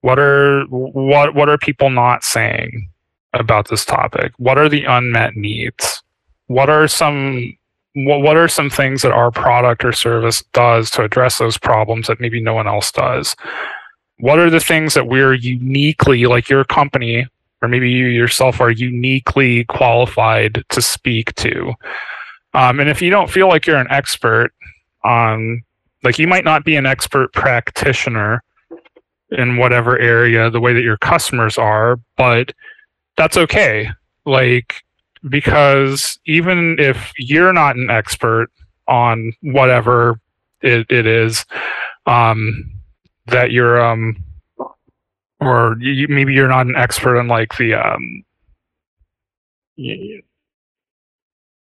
what 0.00 0.18
are 0.18 0.64
what 0.68 1.34
what 1.34 1.48
are 1.48 1.58
people 1.58 1.90
not 1.90 2.24
saying 2.24 2.90
about 3.32 3.68
this 3.68 3.84
topic? 3.84 4.32
What 4.38 4.58
are 4.58 4.68
the 4.68 4.84
unmet 4.84 5.36
needs? 5.36 6.02
What 6.46 6.70
are 6.70 6.88
some 6.88 7.56
what, 7.94 8.22
what 8.22 8.36
are 8.36 8.48
some 8.48 8.70
things 8.70 9.02
that 9.02 9.12
our 9.12 9.30
product 9.30 9.84
or 9.84 9.92
service 9.92 10.42
does 10.52 10.90
to 10.92 11.02
address 11.02 11.38
those 11.38 11.56
problems 11.56 12.08
that 12.08 12.20
maybe 12.20 12.40
no 12.40 12.54
one 12.54 12.66
else 12.66 12.92
does? 12.92 13.34
What 14.18 14.38
are 14.38 14.50
the 14.50 14.60
things 14.60 14.94
that 14.94 15.06
we're 15.06 15.34
uniquely, 15.34 16.26
like 16.26 16.48
your 16.48 16.64
company, 16.64 17.26
or 17.62 17.68
maybe 17.68 17.90
you 17.90 18.06
yourself 18.06 18.60
are 18.60 18.70
uniquely 18.70 19.64
qualified 19.64 20.64
to 20.68 20.82
speak 20.82 21.34
to? 21.36 21.72
Um, 22.52 22.78
and 22.78 22.88
if 22.88 23.02
you 23.02 23.10
don't 23.10 23.30
feel 23.30 23.48
like 23.48 23.66
you're 23.66 23.76
an 23.76 23.90
expert 23.90 24.52
on, 25.02 25.62
like 26.02 26.18
you 26.18 26.28
might 26.28 26.44
not 26.44 26.64
be 26.64 26.76
an 26.76 26.86
expert 26.86 27.32
practitioner 27.32 28.42
in 29.30 29.56
whatever 29.56 29.98
area 29.98 30.50
the 30.50 30.60
way 30.60 30.72
that 30.72 30.82
your 30.82 30.98
customers 30.98 31.58
are, 31.58 31.98
but 32.16 32.52
that's 33.16 33.36
okay. 33.36 33.90
Like 34.24 34.83
because 35.28 36.18
even 36.26 36.76
if 36.78 37.12
you're 37.16 37.52
not 37.52 37.76
an 37.76 37.90
expert 37.90 38.50
on 38.88 39.32
whatever 39.40 40.20
it, 40.60 40.86
it 40.90 41.06
is 41.06 41.44
um, 42.06 42.70
that 43.26 43.50
you're 43.50 43.80
um, 43.80 44.16
or 45.40 45.76
you, 45.80 46.08
maybe 46.08 46.32
you're 46.32 46.48
not 46.48 46.66
an 46.66 46.76
expert 46.76 47.18
on 47.18 47.28
like 47.28 47.56
the 47.56 47.74
um, 47.74 48.24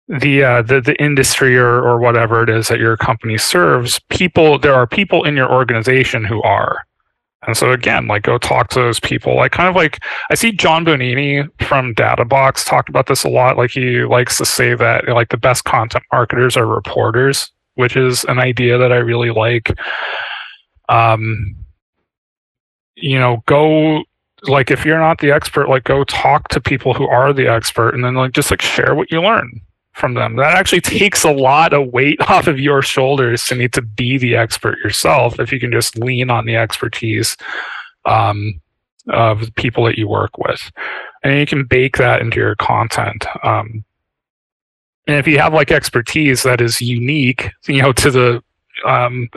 the 0.08 0.44
uh, 0.44 0.62
the 0.62 0.80
the 0.80 1.00
industry 1.02 1.56
or 1.56 1.82
or 1.82 1.98
whatever 1.98 2.42
it 2.42 2.48
is 2.50 2.68
that 2.68 2.78
your 2.78 2.96
company 2.96 3.38
serves 3.38 4.00
people 4.10 4.58
there 4.58 4.74
are 4.74 4.86
people 4.86 5.24
in 5.24 5.36
your 5.36 5.50
organization 5.50 6.24
who 6.24 6.42
are 6.42 6.84
And 7.46 7.56
so 7.56 7.72
again, 7.72 8.06
like 8.06 8.22
go 8.22 8.38
talk 8.38 8.68
to 8.70 8.78
those 8.78 9.00
people. 9.00 9.34
Like 9.36 9.52
kind 9.52 9.68
of 9.68 9.74
like 9.74 10.02
I 10.30 10.34
see 10.34 10.52
John 10.52 10.84
Bonini 10.84 11.48
from 11.66 11.94
Databox 11.94 12.64
talk 12.64 12.88
about 12.88 13.06
this 13.06 13.24
a 13.24 13.28
lot. 13.28 13.56
Like 13.56 13.72
he 13.72 14.04
likes 14.04 14.38
to 14.38 14.44
say 14.44 14.74
that 14.74 15.08
like 15.08 15.30
the 15.30 15.36
best 15.36 15.64
content 15.64 16.04
marketers 16.12 16.56
are 16.56 16.66
reporters, 16.66 17.50
which 17.74 17.96
is 17.96 18.24
an 18.24 18.38
idea 18.38 18.78
that 18.78 18.92
I 18.92 18.96
really 18.96 19.30
like. 19.30 19.76
Um, 20.88 21.56
you 22.94 23.18
know, 23.18 23.42
go 23.46 24.04
like 24.42 24.70
if 24.70 24.84
you're 24.84 24.98
not 24.98 25.18
the 25.18 25.32
expert, 25.32 25.68
like 25.68 25.84
go 25.84 26.04
talk 26.04 26.48
to 26.48 26.60
people 26.60 26.94
who 26.94 27.08
are 27.08 27.32
the 27.32 27.48
expert, 27.48 27.94
and 27.94 28.04
then 28.04 28.14
like 28.14 28.32
just 28.32 28.50
like 28.52 28.62
share 28.62 28.94
what 28.94 29.10
you 29.10 29.20
learn 29.20 29.60
from 29.92 30.14
them. 30.14 30.36
That 30.36 30.54
actually 30.54 30.80
takes 30.82 31.24
a 31.24 31.32
lot 31.32 31.72
of 31.72 31.92
weight 31.92 32.20
off 32.28 32.46
of 32.46 32.58
your 32.58 32.82
shoulders 32.82 33.44
to 33.46 33.54
need 33.54 33.72
to 33.74 33.82
be 33.82 34.18
the 34.18 34.36
expert 34.36 34.78
yourself 34.78 35.38
if 35.40 35.52
you 35.52 35.60
can 35.60 35.72
just 35.72 35.98
lean 35.98 36.30
on 36.30 36.46
the 36.46 36.56
expertise 36.56 37.36
um, 38.04 38.60
of 39.08 39.46
the 39.46 39.52
people 39.52 39.84
that 39.84 39.98
you 39.98 40.08
work 40.08 40.38
with. 40.38 40.70
And 41.22 41.38
you 41.38 41.46
can 41.46 41.64
bake 41.64 41.98
that 41.98 42.20
into 42.20 42.38
your 42.38 42.56
content. 42.56 43.26
Um, 43.44 43.84
and 45.06 45.16
if 45.16 45.26
you 45.26 45.38
have 45.38 45.52
like 45.52 45.70
expertise 45.70 46.42
that 46.44 46.60
is 46.60 46.80
unique, 46.80 47.50
you 47.66 47.82
know, 47.82 47.92
to 47.92 48.10
the 48.10 48.42
um, 48.84 49.28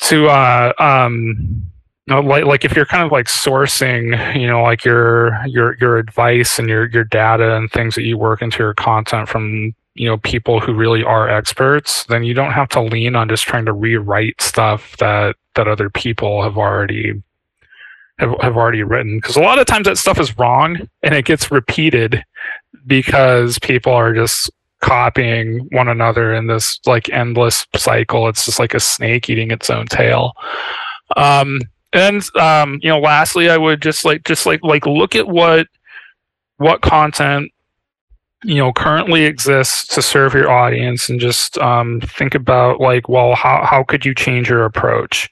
to 0.00 0.26
uh, 0.28 0.72
um, 0.78 1.66
know, 2.08 2.20
like 2.20 2.44
like 2.44 2.64
if 2.64 2.76
you're 2.76 2.86
kind 2.86 3.04
of 3.04 3.12
like 3.12 3.26
sourcing, 3.26 4.38
you 4.38 4.46
know, 4.46 4.62
like 4.62 4.84
your 4.84 5.38
your 5.46 5.76
your 5.80 5.98
advice 5.98 6.58
and 6.58 6.68
your 6.68 6.88
your 6.90 7.04
data 7.04 7.56
and 7.56 7.70
things 7.70 7.94
that 7.94 8.02
you 8.02 8.18
work 8.18 8.42
into 8.42 8.62
your 8.62 8.74
content 8.74 9.28
from 9.28 9.74
you 9.94 10.08
know 10.08 10.18
people 10.18 10.60
who 10.60 10.74
really 10.74 11.02
are 11.02 11.28
experts, 11.28 12.04
then 12.04 12.24
you 12.24 12.34
don't 12.34 12.52
have 12.52 12.68
to 12.70 12.80
lean 12.80 13.16
on 13.16 13.28
just 13.28 13.44
trying 13.44 13.64
to 13.64 13.72
rewrite 13.72 14.40
stuff 14.40 14.96
that 14.98 15.36
that 15.54 15.68
other 15.68 15.88
people 15.88 16.42
have 16.42 16.58
already 16.58 17.22
have, 18.18 18.34
have 18.40 18.56
already 18.56 18.82
written. 18.82 19.18
Because 19.18 19.36
a 19.36 19.40
lot 19.40 19.58
of 19.58 19.66
times 19.66 19.86
that 19.86 19.98
stuff 19.98 20.20
is 20.20 20.36
wrong 20.38 20.88
and 21.02 21.14
it 21.14 21.24
gets 21.24 21.50
repeated 21.50 22.24
because 22.86 23.58
people 23.60 23.92
are 23.92 24.14
just 24.14 24.50
copying 24.82 25.66
one 25.72 25.88
another 25.88 26.34
in 26.34 26.46
this 26.48 26.78
like 26.84 27.08
endless 27.08 27.66
cycle. 27.74 28.28
It's 28.28 28.44
just 28.44 28.58
like 28.58 28.74
a 28.74 28.80
snake 28.80 29.30
eating 29.30 29.50
its 29.50 29.70
own 29.70 29.86
tail. 29.86 30.32
Um, 31.16 31.60
and 31.94 32.22
um, 32.36 32.80
you 32.82 32.88
know, 32.90 32.98
lastly, 32.98 33.48
I 33.48 33.56
would 33.56 33.80
just 33.80 34.04
like 34.04 34.24
just 34.24 34.44
like 34.44 34.62
like 34.62 34.84
look 34.84 35.14
at 35.14 35.28
what 35.28 35.68
what 36.58 36.82
content 36.82 37.50
you 38.42 38.56
know 38.56 38.72
currently 38.72 39.24
exists 39.24 39.86
to 39.94 40.02
serve 40.02 40.34
your 40.34 40.50
audience, 40.50 41.08
and 41.08 41.20
just 41.20 41.56
um, 41.58 42.00
think 42.02 42.34
about 42.34 42.80
like, 42.80 43.08
well, 43.08 43.34
how 43.34 43.64
how 43.64 43.84
could 43.84 44.04
you 44.04 44.14
change 44.14 44.50
your 44.50 44.64
approach? 44.64 45.30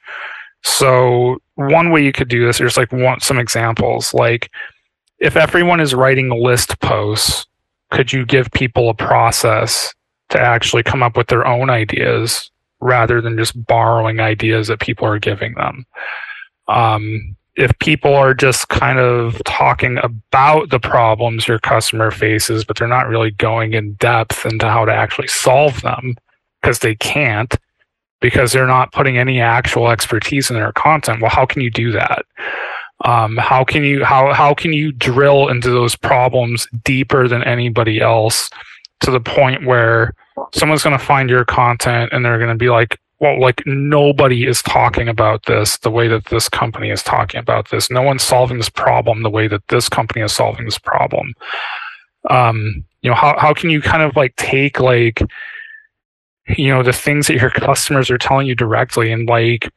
So 0.62 1.38
one 1.56 1.90
way 1.90 2.04
you 2.04 2.12
could 2.12 2.28
do 2.28 2.46
this, 2.46 2.58
there's 2.58 2.76
like 2.76 2.92
want 2.92 3.22
some 3.22 3.38
examples. 3.38 4.14
Like 4.14 4.48
if 5.18 5.36
everyone 5.36 5.80
is 5.80 5.94
writing 5.94 6.30
list 6.30 6.78
posts, 6.80 7.46
could 7.90 8.12
you 8.12 8.24
give 8.24 8.50
people 8.52 8.88
a 8.88 8.94
process 8.94 9.92
to 10.30 10.40
actually 10.40 10.84
come 10.84 11.02
up 11.02 11.16
with 11.16 11.26
their 11.26 11.46
own 11.46 11.70
ideas 11.70 12.50
rather 12.80 13.20
than 13.20 13.36
just 13.36 13.66
borrowing 13.66 14.20
ideas 14.20 14.68
that 14.68 14.80
people 14.80 15.06
are 15.06 15.18
giving 15.18 15.54
them? 15.54 15.84
Um, 16.72 17.36
if 17.54 17.78
people 17.80 18.14
are 18.14 18.32
just 18.32 18.68
kind 18.68 18.98
of 18.98 19.42
talking 19.44 19.98
about 20.02 20.70
the 20.70 20.80
problems 20.80 21.46
your 21.46 21.58
customer 21.58 22.10
faces, 22.10 22.64
but 22.64 22.78
they're 22.78 22.88
not 22.88 23.08
really 23.08 23.30
going 23.32 23.74
in 23.74 23.92
depth 23.94 24.46
into 24.46 24.66
how 24.66 24.84
to 24.84 24.92
actually 24.92 25.28
solve 25.28 25.82
them 25.82 26.14
because 26.60 26.78
they 26.78 26.94
can't, 26.94 27.54
because 28.20 28.52
they're 28.52 28.66
not 28.66 28.92
putting 28.92 29.18
any 29.18 29.40
actual 29.40 29.90
expertise 29.90 30.48
in 30.48 30.56
their 30.56 30.72
content. 30.72 31.20
Well, 31.20 31.30
how 31.30 31.44
can 31.44 31.60
you 31.60 31.70
do 31.70 31.92
that? 31.92 32.24
Um, 33.04 33.36
how 33.36 33.64
can 33.64 33.84
you 33.84 34.04
how 34.04 34.32
how 34.32 34.54
can 34.54 34.72
you 34.72 34.92
drill 34.92 35.48
into 35.48 35.70
those 35.70 35.96
problems 35.96 36.68
deeper 36.84 37.26
than 37.26 37.42
anybody 37.42 38.00
else 38.00 38.48
to 39.00 39.10
the 39.10 39.20
point 39.20 39.66
where 39.66 40.14
someone's 40.54 40.84
going 40.84 40.96
to 40.96 41.04
find 41.04 41.28
your 41.28 41.44
content 41.44 42.12
and 42.12 42.24
they're 42.24 42.38
going 42.38 42.48
to 42.48 42.56
be 42.56 42.70
like, 42.70 42.98
well, 43.22 43.40
like 43.40 43.62
nobody 43.66 44.48
is 44.48 44.62
talking 44.62 45.08
about 45.08 45.46
this 45.46 45.78
the 45.78 45.92
way 45.92 46.08
that 46.08 46.26
this 46.26 46.48
company 46.48 46.90
is 46.90 47.04
talking 47.04 47.38
about 47.38 47.70
this. 47.70 47.88
No 47.88 48.02
one's 48.02 48.24
solving 48.24 48.56
this 48.56 48.68
problem 48.68 49.22
the 49.22 49.30
way 49.30 49.46
that 49.46 49.66
this 49.68 49.88
company 49.88 50.22
is 50.22 50.32
solving 50.32 50.64
this 50.64 50.78
problem. 50.78 51.32
Um, 52.28 52.84
you 53.00 53.08
know, 53.08 53.14
how 53.14 53.38
how 53.38 53.54
can 53.54 53.70
you 53.70 53.80
kind 53.80 54.02
of 54.02 54.16
like 54.16 54.34
take 54.34 54.80
like 54.80 55.22
you 56.48 56.68
know 56.68 56.82
the 56.82 56.92
things 56.92 57.28
that 57.28 57.36
your 57.36 57.50
customers 57.50 58.10
are 58.10 58.18
telling 58.18 58.48
you 58.48 58.56
directly 58.56 59.12
and 59.12 59.28
like 59.28 59.70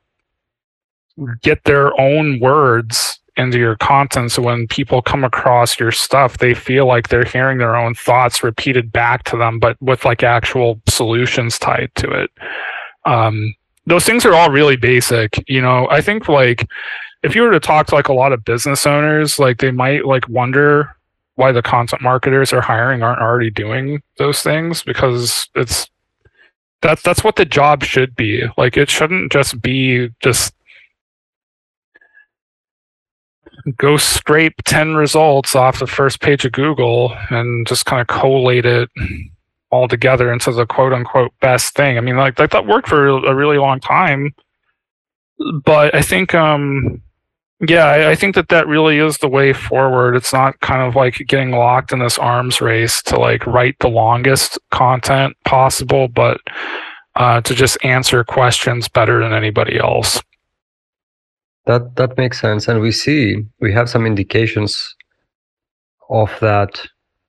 get 1.43 1.63
their 1.65 1.97
own 2.01 2.39
words 2.39 3.19
into 3.37 3.59
your 3.59 3.75
content 3.75 4.31
so 4.31 4.41
when 4.41 4.65
people 4.67 5.01
come 5.01 5.23
across 5.23 5.79
your 5.79 5.91
stuff 5.91 6.37
they 6.37 6.53
feel 6.53 6.85
like 6.85 7.09
they're 7.09 7.25
hearing 7.25 7.57
their 7.57 7.75
own 7.75 7.93
thoughts 7.93 8.43
repeated 8.43 8.91
back 8.91 9.23
to 9.23 9.37
them 9.37 9.59
but 9.59 9.79
with 9.81 10.05
like 10.05 10.23
actual 10.23 10.81
solutions 10.87 11.59
tied 11.59 11.91
to 11.95 12.09
it 12.09 12.31
um, 13.05 13.55
those 13.85 14.05
things 14.05 14.25
are 14.25 14.33
all 14.33 14.49
really 14.49 14.75
basic. 14.75 15.43
You 15.47 15.61
know, 15.61 15.87
I 15.89 16.01
think 16.01 16.27
like 16.27 16.67
if 17.23 17.35
you 17.35 17.41
were 17.41 17.51
to 17.51 17.59
talk 17.59 17.87
to 17.87 17.95
like 17.95 18.07
a 18.07 18.13
lot 18.13 18.33
of 18.33 18.45
business 18.45 18.85
owners, 18.85 19.39
like 19.39 19.57
they 19.59 19.71
might 19.71 20.05
like 20.05 20.27
wonder 20.27 20.95
why 21.35 21.51
the 21.51 21.61
content 21.61 22.01
marketers 22.01 22.53
are 22.53 22.61
hiring 22.61 23.03
aren't 23.03 23.21
already 23.21 23.49
doing 23.49 24.01
those 24.17 24.41
things 24.41 24.83
because 24.83 25.49
it's 25.55 25.89
that's 26.81 27.01
that's 27.01 27.23
what 27.23 27.35
the 27.35 27.45
job 27.45 27.83
should 27.83 28.15
be. 28.15 28.43
Like 28.57 28.77
it 28.77 28.89
shouldn't 28.89 29.31
just 29.31 29.61
be 29.61 30.09
just 30.21 30.53
go 33.77 33.97
scrape 33.97 34.53
10 34.65 34.95
results 34.95 35.55
off 35.55 35.79
the 35.79 35.87
first 35.87 36.21
page 36.21 36.45
of 36.45 36.51
Google 36.51 37.15
and 37.29 37.65
just 37.65 37.85
kind 37.85 38.01
of 38.01 38.07
collate 38.07 38.65
it 38.65 38.89
all 39.75 39.87
together 39.87 40.31
into 40.31 40.51
the 40.51 40.65
quote 40.65 40.93
unquote 40.93 41.31
best 41.41 41.75
thing. 41.75 41.97
I 41.97 42.01
mean, 42.01 42.17
like, 42.17 42.37
that 42.37 42.65
worked 42.65 42.87
for 42.87 43.07
a 43.07 43.35
really 43.35 43.57
long 43.57 43.79
time, 43.79 44.33
but 45.63 45.93
I 45.93 46.01
think, 46.01 46.33
um, 46.33 47.01
yeah, 47.61 47.85
I, 47.85 48.11
I, 48.11 48.15
think 48.15 48.35
that 48.35 48.49
that 48.49 48.67
really 48.67 48.97
is 48.97 49.17
the 49.19 49.29
way 49.29 49.53
forward. 49.53 50.15
It's 50.15 50.33
not 50.33 50.59
kind 50.59 50.81
of 50.81 50.95
like 50.95 51.23
getting 51.27 51.51
locked 51.51 51.93
in 51.93 51.99
this 51.99 52.17
arms 52.17 52.59
race 52.59 53.01
to 53.03 53.17
like 53.17 53.45
write 53.47 53.75
the 53.79 53.87
longest 53.87 54.59
content 54.71 55.37
possible, 55.45 56.09
but 56.09 56.41
uh, 57.15 57.41
to 57.41 57.55
just 57.55 57.77
answer 57.83 58.23
questions 58.23 58.89
better 58.89 59.21
than 59.21 59.33
anybody 59.33 59.79
else. 59.79 60.21
That 61.65 61.95
that 61.95 62.17
makes 62.17 62.39
sense, 62.39 62.67
and 62.67 62.81
we 62.81 62.91
see 62.91 63.45
we 63.59 63.73
have 63.73 63.89
some 63.89 64.05
indications 64.05 64.95
of 66.09 66.29
that 66.41 66.79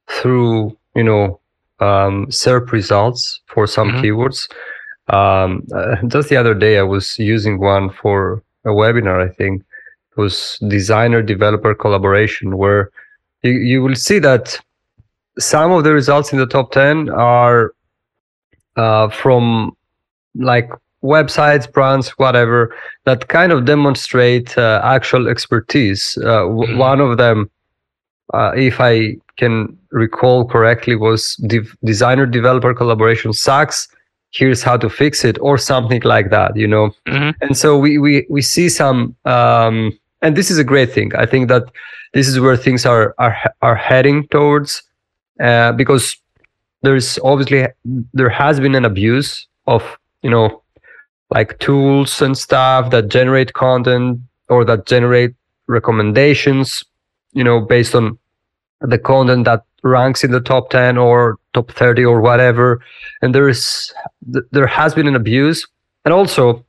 through 0.08 0.76
you 0.94 1.04
know 1.04 1.40
um, 1.80 2.26
SERP 2.26 2.72
results 2.72 3.40
for 3.46 3.66
some 3.66 3.90
mm-hmm. 3.90 4.04
keywords. 4.04 4.48
Um, 5.08 5.66
uh, 5.74 5.96
just 6.08 6.28
the 6.28 6.36
other 6.36 6.54
day, 6.54 6.78
I 6.78 6.82
was 6.82 7.18
using 7.18 7.60
one 7.60 7.90
for 7.90 8.42
a 8.64 8.70
webinar. 8.70 9.24
I 9.24 9.32
think 9.32 9.62
it 9.62 10.20
was 10.20 10.58
designer 10.68 11.22
developer 11.22 11.74
collaboration, 11.74 12.56
where 12.56 12.90
you, 13.42 13.52
you 13.52 13.82
will 13.82 13.94
see 13.94 14.18
that 14.20 14.58
some 15.38 15.70
of 15.72 15.84
the 15.84 15.92
results 15.92 16.32
in 16.32 16.38
the 16.38 16.46
top 16.46 16.72
10 16.72 17.10
are 17.10 17.74
uh, 18.76 19.08
from 19.10 19.76
like 20.34 20.70
websites, 21.02 21.70
brands, 21.70 22.08
whatever, 22.18 22.74
that 23.04 23.28
kind 23.28 23.52
of 23.52 23.64
demonstrate 23.64 24.56
uh, 24.58 24.80
actual 24.82 25.28
expertise. 25.28 26.18
Uh, 26.18 26.42
mm-hmm. 26.42 26.78
One 26.78 27.00
of 27.00 27.16
them, 27.16 27.50
uh, 28.34 28.52
if 28.56 28.80
I 28.80 29.16
can 29.36 29.76
recall 29.90 30.44
correctly 30.44 30.96
was 30.96 31.36
designer 31.84 32.26
developer 32.26 32.74
collaboration 32.74 33.32
sucks 33.32 33.88
here's 34.32 34.62
how 34.62 34.76
to 34.76 34.88
fix 34.88 35.24
it 35.24 35.38
or 35.40 35.56
something 35.56 36.02
like 36.02 36.30
that 36.30 36.56
you 36.56 36.66
know 36.66 36.90
mm-hmm. 37.06 37.30
and 37.40 37.56
so 37.56 37.78
we 37.78 37.98
we 37.98 38.26
we 38.28 38.42
see 38.42 38.68
some 38.68 39.14
um, 39.24 39.96
and 40.22 40.36
this 40.36 40.50
is 40.50 40.58
a 40.58 40.64
great 40.64 40.92
thing 40.92 41.14
i 41.16 41.24
think 41.24 41.48
that 41.48 41.64
this 42.12 42.28
is 42.28 42.40
where 42.40 42.56
things 42.56 42.84
are 42.84 43.14
are 43.18 43.36
are 43.62 43.76
heading 43.76 44.26
towards 44.28 44.82
uh, 45.40 45.72
because 45.72 46.16
there's 46.82 47.18
obviously 47.22 47.66
there 48.12 48.28
has 48.28 48.60
been 48.60 48.74
an 48.74 48.84
abuse 48.84 49.46
of 49.66 49.82
you 50.22 50.30
know 50.30 50.62
like 51.30 51.58
tools 51.58 52.22
and 52.22 52.36
stuff 52.38 52.90
that 52.90 53.08
generate 53.08 53.52
content 53.52 54.20
or 54.48 54.64
that 54.64 54.86
generate 54.86 55.34
recommendations 55.66 56.84
you 57.36 57.44
know 57.44 57.60
based 57.60 57.94
on 57.94 58.18
the 58.80 58.98
content 58.98 59.44
that 59.44 59.62
ranks 59.82 60.24
in 60.24 60.30
the 60.32 60.40
top 60.40 60.70
10 60.70 60.98
or 60.98 61.38
top 61.54 61.70
30 61.70 62.04
or 62.04 62.20
whatever. 62.20 62.80
And 63.22 63.34
there 63.34 63.48
is 63.48 63.92
there 64.50 64.66
has 64.66 64.94
been 64.94 65.06
an 65.06 65.16
abuse. 65.16 65.66
And 66.04 66.12
also 66.12 66.64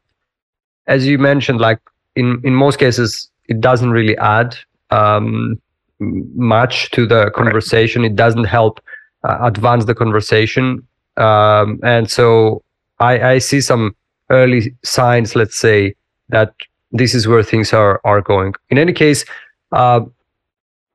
as 0.87 1.05
you 1.05 1.17
mentioned 1.17 1.59
like 1.59 1.79
in 2.15 2.41
in 2.43 2.53
most 2.53 2.79
cases 2.79 3.29
it 3.47 3.59
doesn't 3.61 3.91
really 3.91 4.17
add 4.17 4.55
um, 4.91 5.59
much 5.99 6.91
to 6.91 7.05
the 7.05 7.31
conversation. 7.31 8.03
It 8.03 8.15
doesn't 8.15 8.43
help 8.43 8.79
uh, 9.23 9.37
advance 9.41 9.85
the 9.85 9.95
conversation. 9.95 10.85
Um, 11.17 11.79
and 11.83 12.09
so 12.09 12.63
I, 12.99 13.13
I 13.33 13.37
see 13.39 13.61
some 13.61 13.95
early 14.29 14.75
signs 14.83 15.35
let's 15.35 15.55
say 15.55 15.95
that 16.29 16.53
this 16.91 17.15
is 17.15 17.27
where 17.27 17.43
things 17.43 17.73
are 17.73 17.99
are 18.03 18.21
going. 18.21 18.53
In 18.69 18.77
any 18.77 18.93
case, 18.93 19.25
uh, 19.71 20.01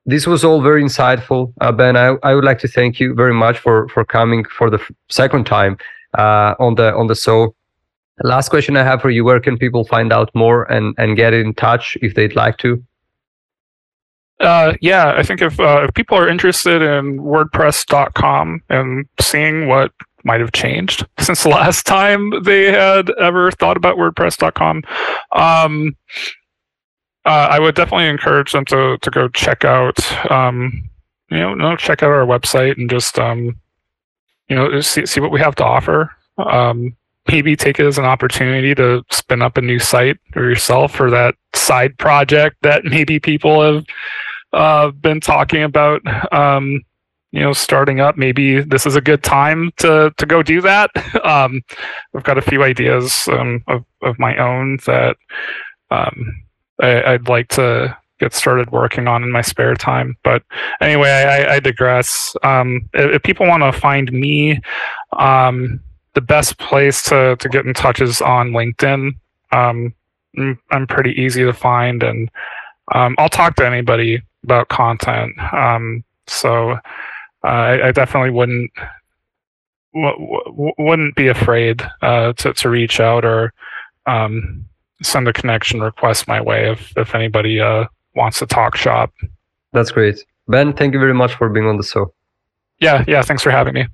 this 0.05 0.27
was 0.27 0.43
all 0.43 0.61
very 0.61 0.83
insightful, 0.83 1.53
uh, 1.61 1.71
Ben. 1.71 1.95
I, 1.95 2.15
I 2.23 2.35
would 2.35 2.43
like 2.43 2.59
to 2.59 2.67
thank 2.67 2.99
you 2.99 3.13
very 3.13 3.33
much 3.33 3.57
for 3.57 3.87
for 3.89 4.03
coming 4.03 4.43
for 4.45 4.69
the 4.69 4.79
second 5.09 5.45
time 5.45 5.77
uh, 6.17 6.55
on 6.59 6.75
the 6.75 6.93
on 6.93 7.07
the 7.07 7.15
show. 7.15 7.55
Last 8.21 8.49
question 8.49 8.77
I 8.77 8.83
have 8.83 9.01
for 9.01 9.09
you: 9.09 9.23
Where 9.23 9.39
can 9.39 9.57
people 9.57 9.85
find 9.85 10.11
out 10.11 10.29
more 10.33 10.63
and 10.71 10.93
and 10.97 11.15
get 11.15 11.33
in 11.33 11.53
touch 11.53 11.97
if 12.01 12.15
they'd 12.15 12.35
like 12.35 12.57
to? 12.59 12.83
Uh, 14.39 14.73
yeah, 14.81 15.13
I 15.15 15.23
think 15.23 15.41
if 15.41 15.59
uh, 15.59 15.85
if 15.87 15.93
people 15.93 16.17
are 16.17 16.27
interested 16.27 16.81
in 16.81 17.19
WordPress.com 17.19 18.61
and 18.69 19.05
seeing 19.21 19.67
what 19.67 19.91
might 20.25 20.41
have 20.41 20.51
changed 20.51 21.05
since 21.19 21.43
the 21.43 21.49
last 21.49 21.85
time 21.85 22.31
they 22.43 22.65
had 22.71 23.09
ever 23.19 23.51
thought 23.51 23.77
about 23.77 23.97
WordPress.com, 23.97 24.83
um, 25.31 25.95
uh, 27.25 27.47
I 27.51 27.59
would 27.59 27.75
definitely 27.75 28.07
encourage 28.07 28.51
them 28.51 28.65
to 28.65 28.97
to 29.01 29.11
go 29.11 29.27
check 29.29 29.63
out 29.63 30.31
um, 30.31 30.89
you 31.29 31.37
know 31.37 31.53
no 31.53 31.75
check 31.75 32.03
out 32.03 32.11
our 32.11 32.25
website 32.25 32.77
and 32.77 32.89
just 32.89 33.17
um, 33.17 33.55
you 34.49 34.55
know 34.55 34.81
see 34.81 35.05
see 35.05 35.19
what 35.19 35.31
we 35.31 35.39
have 35.39 35.55
to 35.55 35.65
offer. 35.65 36.11
Um, 36.37 36.95
maybe 37.27 37.55
take 37.55 37.79
it 37.79 37.85
as 37.85 37.97
an 37.97 38.05
opportunity 38.05 38.75
to 38.75 39.03
spin 39.11 39.41
up 39.41 39.57
a 39.57 39.61
new 39.61 39.79
site 39.79 40.17
for 40.31 40.43
yourself 40.43 40.99
or 40.99 41.09
that 41.09 41.35
side 41.53 41.97
project 41.97 42.57
that 42.61 42.83
maybe 42.83 43.19
people 43.19 43.61
have 43.61 43.85
uh, 44.51 44.91
been 44.91 45.19
talking 45.19 45.63
about. 45.63 46.01
Um, 46.33 46.83
you 47.31 47.39
know, 47.39 47.51
starting 47.51 47.99
up, 47.99 48.15
maybe 48.15 48.61
this 48.61 48.85
is 48.85 48.95
a 48.95 49.01
good 49.01 49.23
time 49.23 49.71
to 49.77 50.13
to 50.17 50.25
go 50.25 50.43
do 50.43 50.61
that. 50.61 50.91
Um, 51.23 51.61
I've 52.13 52.23
got 52.23 52.37
a 52.37 52.41
few 52.41 52.63
ideas 52.63 53.29
um, 53.29 53.63
of 53.67 53.85
of 54.01 54.19
my 54.19 54.35
own 54.37 54.77
that 54.85 55.15
um, 55.89 56.42
I, 56.81 57.13
would 57.13 57.27
like 57.27 57.49
to 57.49 57.95
get 58.19 58.33
started 58.33 58.71
working 58.71 59.07
on 59.07 59.23
in 59.23 59.31
my 59.31 59.41
spare 59.41 59.75
time. 59.75 60.15
But 60.23 60.43
anyway, 60.81 61.09
I, 61.09 61.55
I 61.55 61.59
digress. 61.59 62.35
Um, 62.43 62.89
if, 62.93 63.15
if, 63.15 63.23
people 63.23 63.47
want 63.47 63.63
to 63.63 63.71
find 63.71 64.11
me, 64.11 64.61
um, 65.17 65.79
the 66.13 66.21
best 66.21 66.57
place 66.57 67.03
to, 67.03 67.35
to 67.37 67.49
get 67.49 67.65
in 67.65 67.73
touch 67.73 68.01
is 68.01 68.21
on 68.21 68.51
LinkedIn. 68.51 69.11
Um, 69.51 69.93
I'm 70.71 70.87
pretty 70.87 71.11
easy 71.21 71.43
to 71.43 71.53
find, 71.53 72.01
and 72.01 72.29
um, 72.93 73.15
I'll 73.17 73.29
talk 73.29 73.55
to 73.57 73.67
anybody 73.67 74.21
about 74.43 74.69
content. 74.69 75.37
Um, 75.53 76.03
so 76.27 76.71
uh, 76.71 76.77
I, 77.43 77.87
I, 77.87 77.91
definitely 77.91 78.31
wouldn't 78.31 78.71
wouldn't 79.93 81.15
be 81.15 81.27
afraid 81.27 81.83
uh, 82.01 82.33
to 82.33 82.53
to 82.53 82.69
reach 82.69 82.99
out 82.99 83.25
or 83.25 83.53
um, 84.07 84.65
send 85.03 85.27
a 85.27 85.33
connection 85.33 85.81
request 85.81 86.27
my 86.27 86.41
way 86.41 86.71
if 86.71 86.93
if 86.97 87.15
anybody 87.15 87.59
uh, 87.59 87.85
wants 88.15 88.39
to 88.39 88.45
talk 88.45 88.75
shop. 88.75 89.11
That's 89.71 89.91
great, 89.91 90.23
Ben. 90.47 90.73
Thank 90.73 90.93
you 90.93 90.99
very 90.99 91.13
much 91.13 91.33
for 91.35 91.49
being 91.49 91.67
on 91.67 91.77
the 91.77 91.83
show. 91.83 92.13
Yeah, 92.79 93.03
yeah. 93.07 93.21
Thanks 93.21 93.43
for 93.43 93.51
having 93.51 93.73
me. 93.73 93.87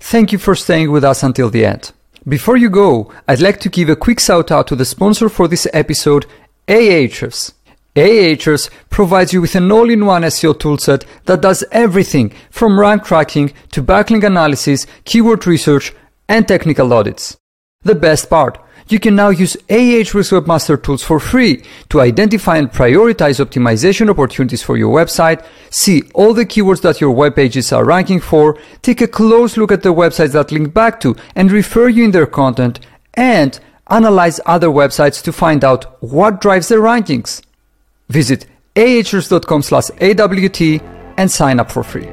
Thank 0.00 0.32
you 0.32 0.38
for 0.38 0.54
staying 0.54 0.90
with 0.90 1.04
us 1.04 1.22
until 1.22 1.50
the 1.50 1.64
end. 1.64 1.92
Before 2.26 2.56
you 2.56 2.70
go, 2.70 3.12
I'd 3.28 3.40
like 3.40 3.60
to 3.60 3.68
give 3.68 3.88
a 3.88 3.96
quick 3.96 4.20
shout 4.20 4.50
out 4.50 4.66
to 4.68 4.76
the 4.76 4.84
sponsor 4.84 5.28
for 5.28 5.48
this 5.48 5.66
episode, 5.72 6.26
Ahrefs. 6.68 7.52
Ahrefs 7.96 8.70
provides 8.88 9.32
you 9.32 9.40
with 9.40 9.54
an 9.54 9.70
all-in-one 9.72 10.22
SEO 10.22 10.54
toolset 10.54 11.04
that 11.24 11.40
does 11.40 11.64
everything 11.72 12.32
from 12.50 12.78
rank 12.78 13.04
tracking 13.04 13.52
to 13.72 13.82
backlink 13.82 14.24
analysis, 14.24 14.86
keyword 15.04 15.46
research, 15.46 15.92
and 16.28 16.46
technical 16.46 16.92
audits. 16.92 17.36
The 17.82 17.94
best 17.94 18.30
part, 18.30 18.58
you 18.92 19.00
can 19.00 19.14
now 19.14 19.30
use 19.30 19.56
Ahrefs 19.68 20.32
Webmaster 20.32 20.82
Tools 20.82 21.02
for 21.02 21.20
free 21.20 21.64
to 21.88 22.00
identify 22.00 22.56
and 22.56 22.70
prioritize 22.70 23.44
optimization 23.44 24.10
opportunities 24.10 24.62
for 24.62 24.76
your 24.76 24.94
website, 24.94 25.44
see 25.70 26.02
all 26.14 26.34
the 26.34 26.46
keywords 26.46 26.82
that 26.82 27.00
your 27.00 27.10
web 27.10 27.36
pages 27.36 27.72
are 27.72 27.84
ranking 27.84 28.20
for, 28.20 28.58
take 28.82 29.00
a 29.00 29.06
close 29.06 29.56
look 29.56 29.72
at 29.72 29.82
the 29.82 29.94
websites 29.94 30.32
that 30.32 30.52
link 30.52 30.74
back 30.74 31.00
to 31.00 31.16
and 31.34 31.52
refer 31.52 31.88
you 31.88 32.04
in 32.04 32.10
their 32.10 32.26
content, 32.26 32.80
and 33.14 33.60
analyze 33.88 34.40
other 34.46 34.68
websites 34.68 35.22
to 35.22 35.32
find 35.32 35.64
out 35.64 36.02
what 36.02 36.40
drives 36.40 36.68
their 36.68 36.80
rankings. 36.80 37.42
Visit 38.08 38.46
ahrefs.com 38.76 39.62
slash 39.62 39.90
AWT 40.00 40.82
and 41.18 41.30
sign 41.30 41.60
up 41.60 41.70
for 41.70 41.82
free. 41.82 42.08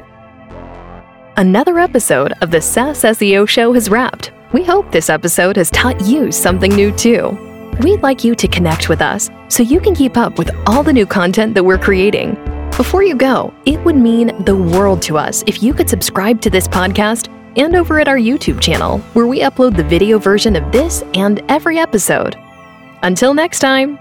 Another 1.36 1.78
episode 1.78 2.32
of 2.42 2.50
the 2.50 2.60
SaaS 2.60 3.02
SEO 3.02 3.48
Show 3.48 3.72
has 3.72 3.88
wrapped. 3.88 4.32
We 4.52 4.64
hope 4.64 4.90
this 4.90 5.10
episode 5.10 5.56
has 5.56 5.70
taught 5.70 6.00
you 6.06 6.32
something 6.32 6.74
new 6.74 6.90
too. 6.90 7.36
We'd 7.82 8.02
like 8.02 8.24
you 8.24 8.34
to 8.36 8.48
connect 8.48 8.88
with 8.88 9.02
us 9.02 9.28
so 9.48 9.62
you 9.62 9.78
can 9.78 9.94
keep 9.94 10.16
up 10.16 10.38
with 10.38 10.50
all 10.66 10.82
the 10.82 10.92
new 10.92 11.04
content 11.04 11.54
that 11.54 11.64
we're 11.64 11.76
creating. 11.76 12.34
Before 12.74 13.02
you 13.02 13.14
go, 13.14 13.52
it 13.66 13.78
would 13.84 13.96
mean 13.96 14.28
the 14.44 14.56
world 14.56 15.02
to 15.02 15.18
us 15.18 15.44
if 15.46 15.62
you 15.62 15.74
could 15.74 15.90
subscribe 15.90 16.40
to 16.40 16.48
this 16.48 16.66
podcast 16.66 17.28
and 17.58 17.74
over 17.74 18.00
at 18.00 18.08
our 18.08 18.16
YouTube 18.16 18.58
channel, 18.58 19.00
where 19.12 19.26
we 19.26 19.40
upload 19.40 19.76
the 19.76 19.84
video 19.84 20.18
version 20.18 20.56
of 20.56 20.72
this 20.72 21.02
and 21.12 21.42
every 21.50 21.78
episode. 21.78 22.34
Until 23.02 23.34
next 23.34 23.58
time. 23.58 23.98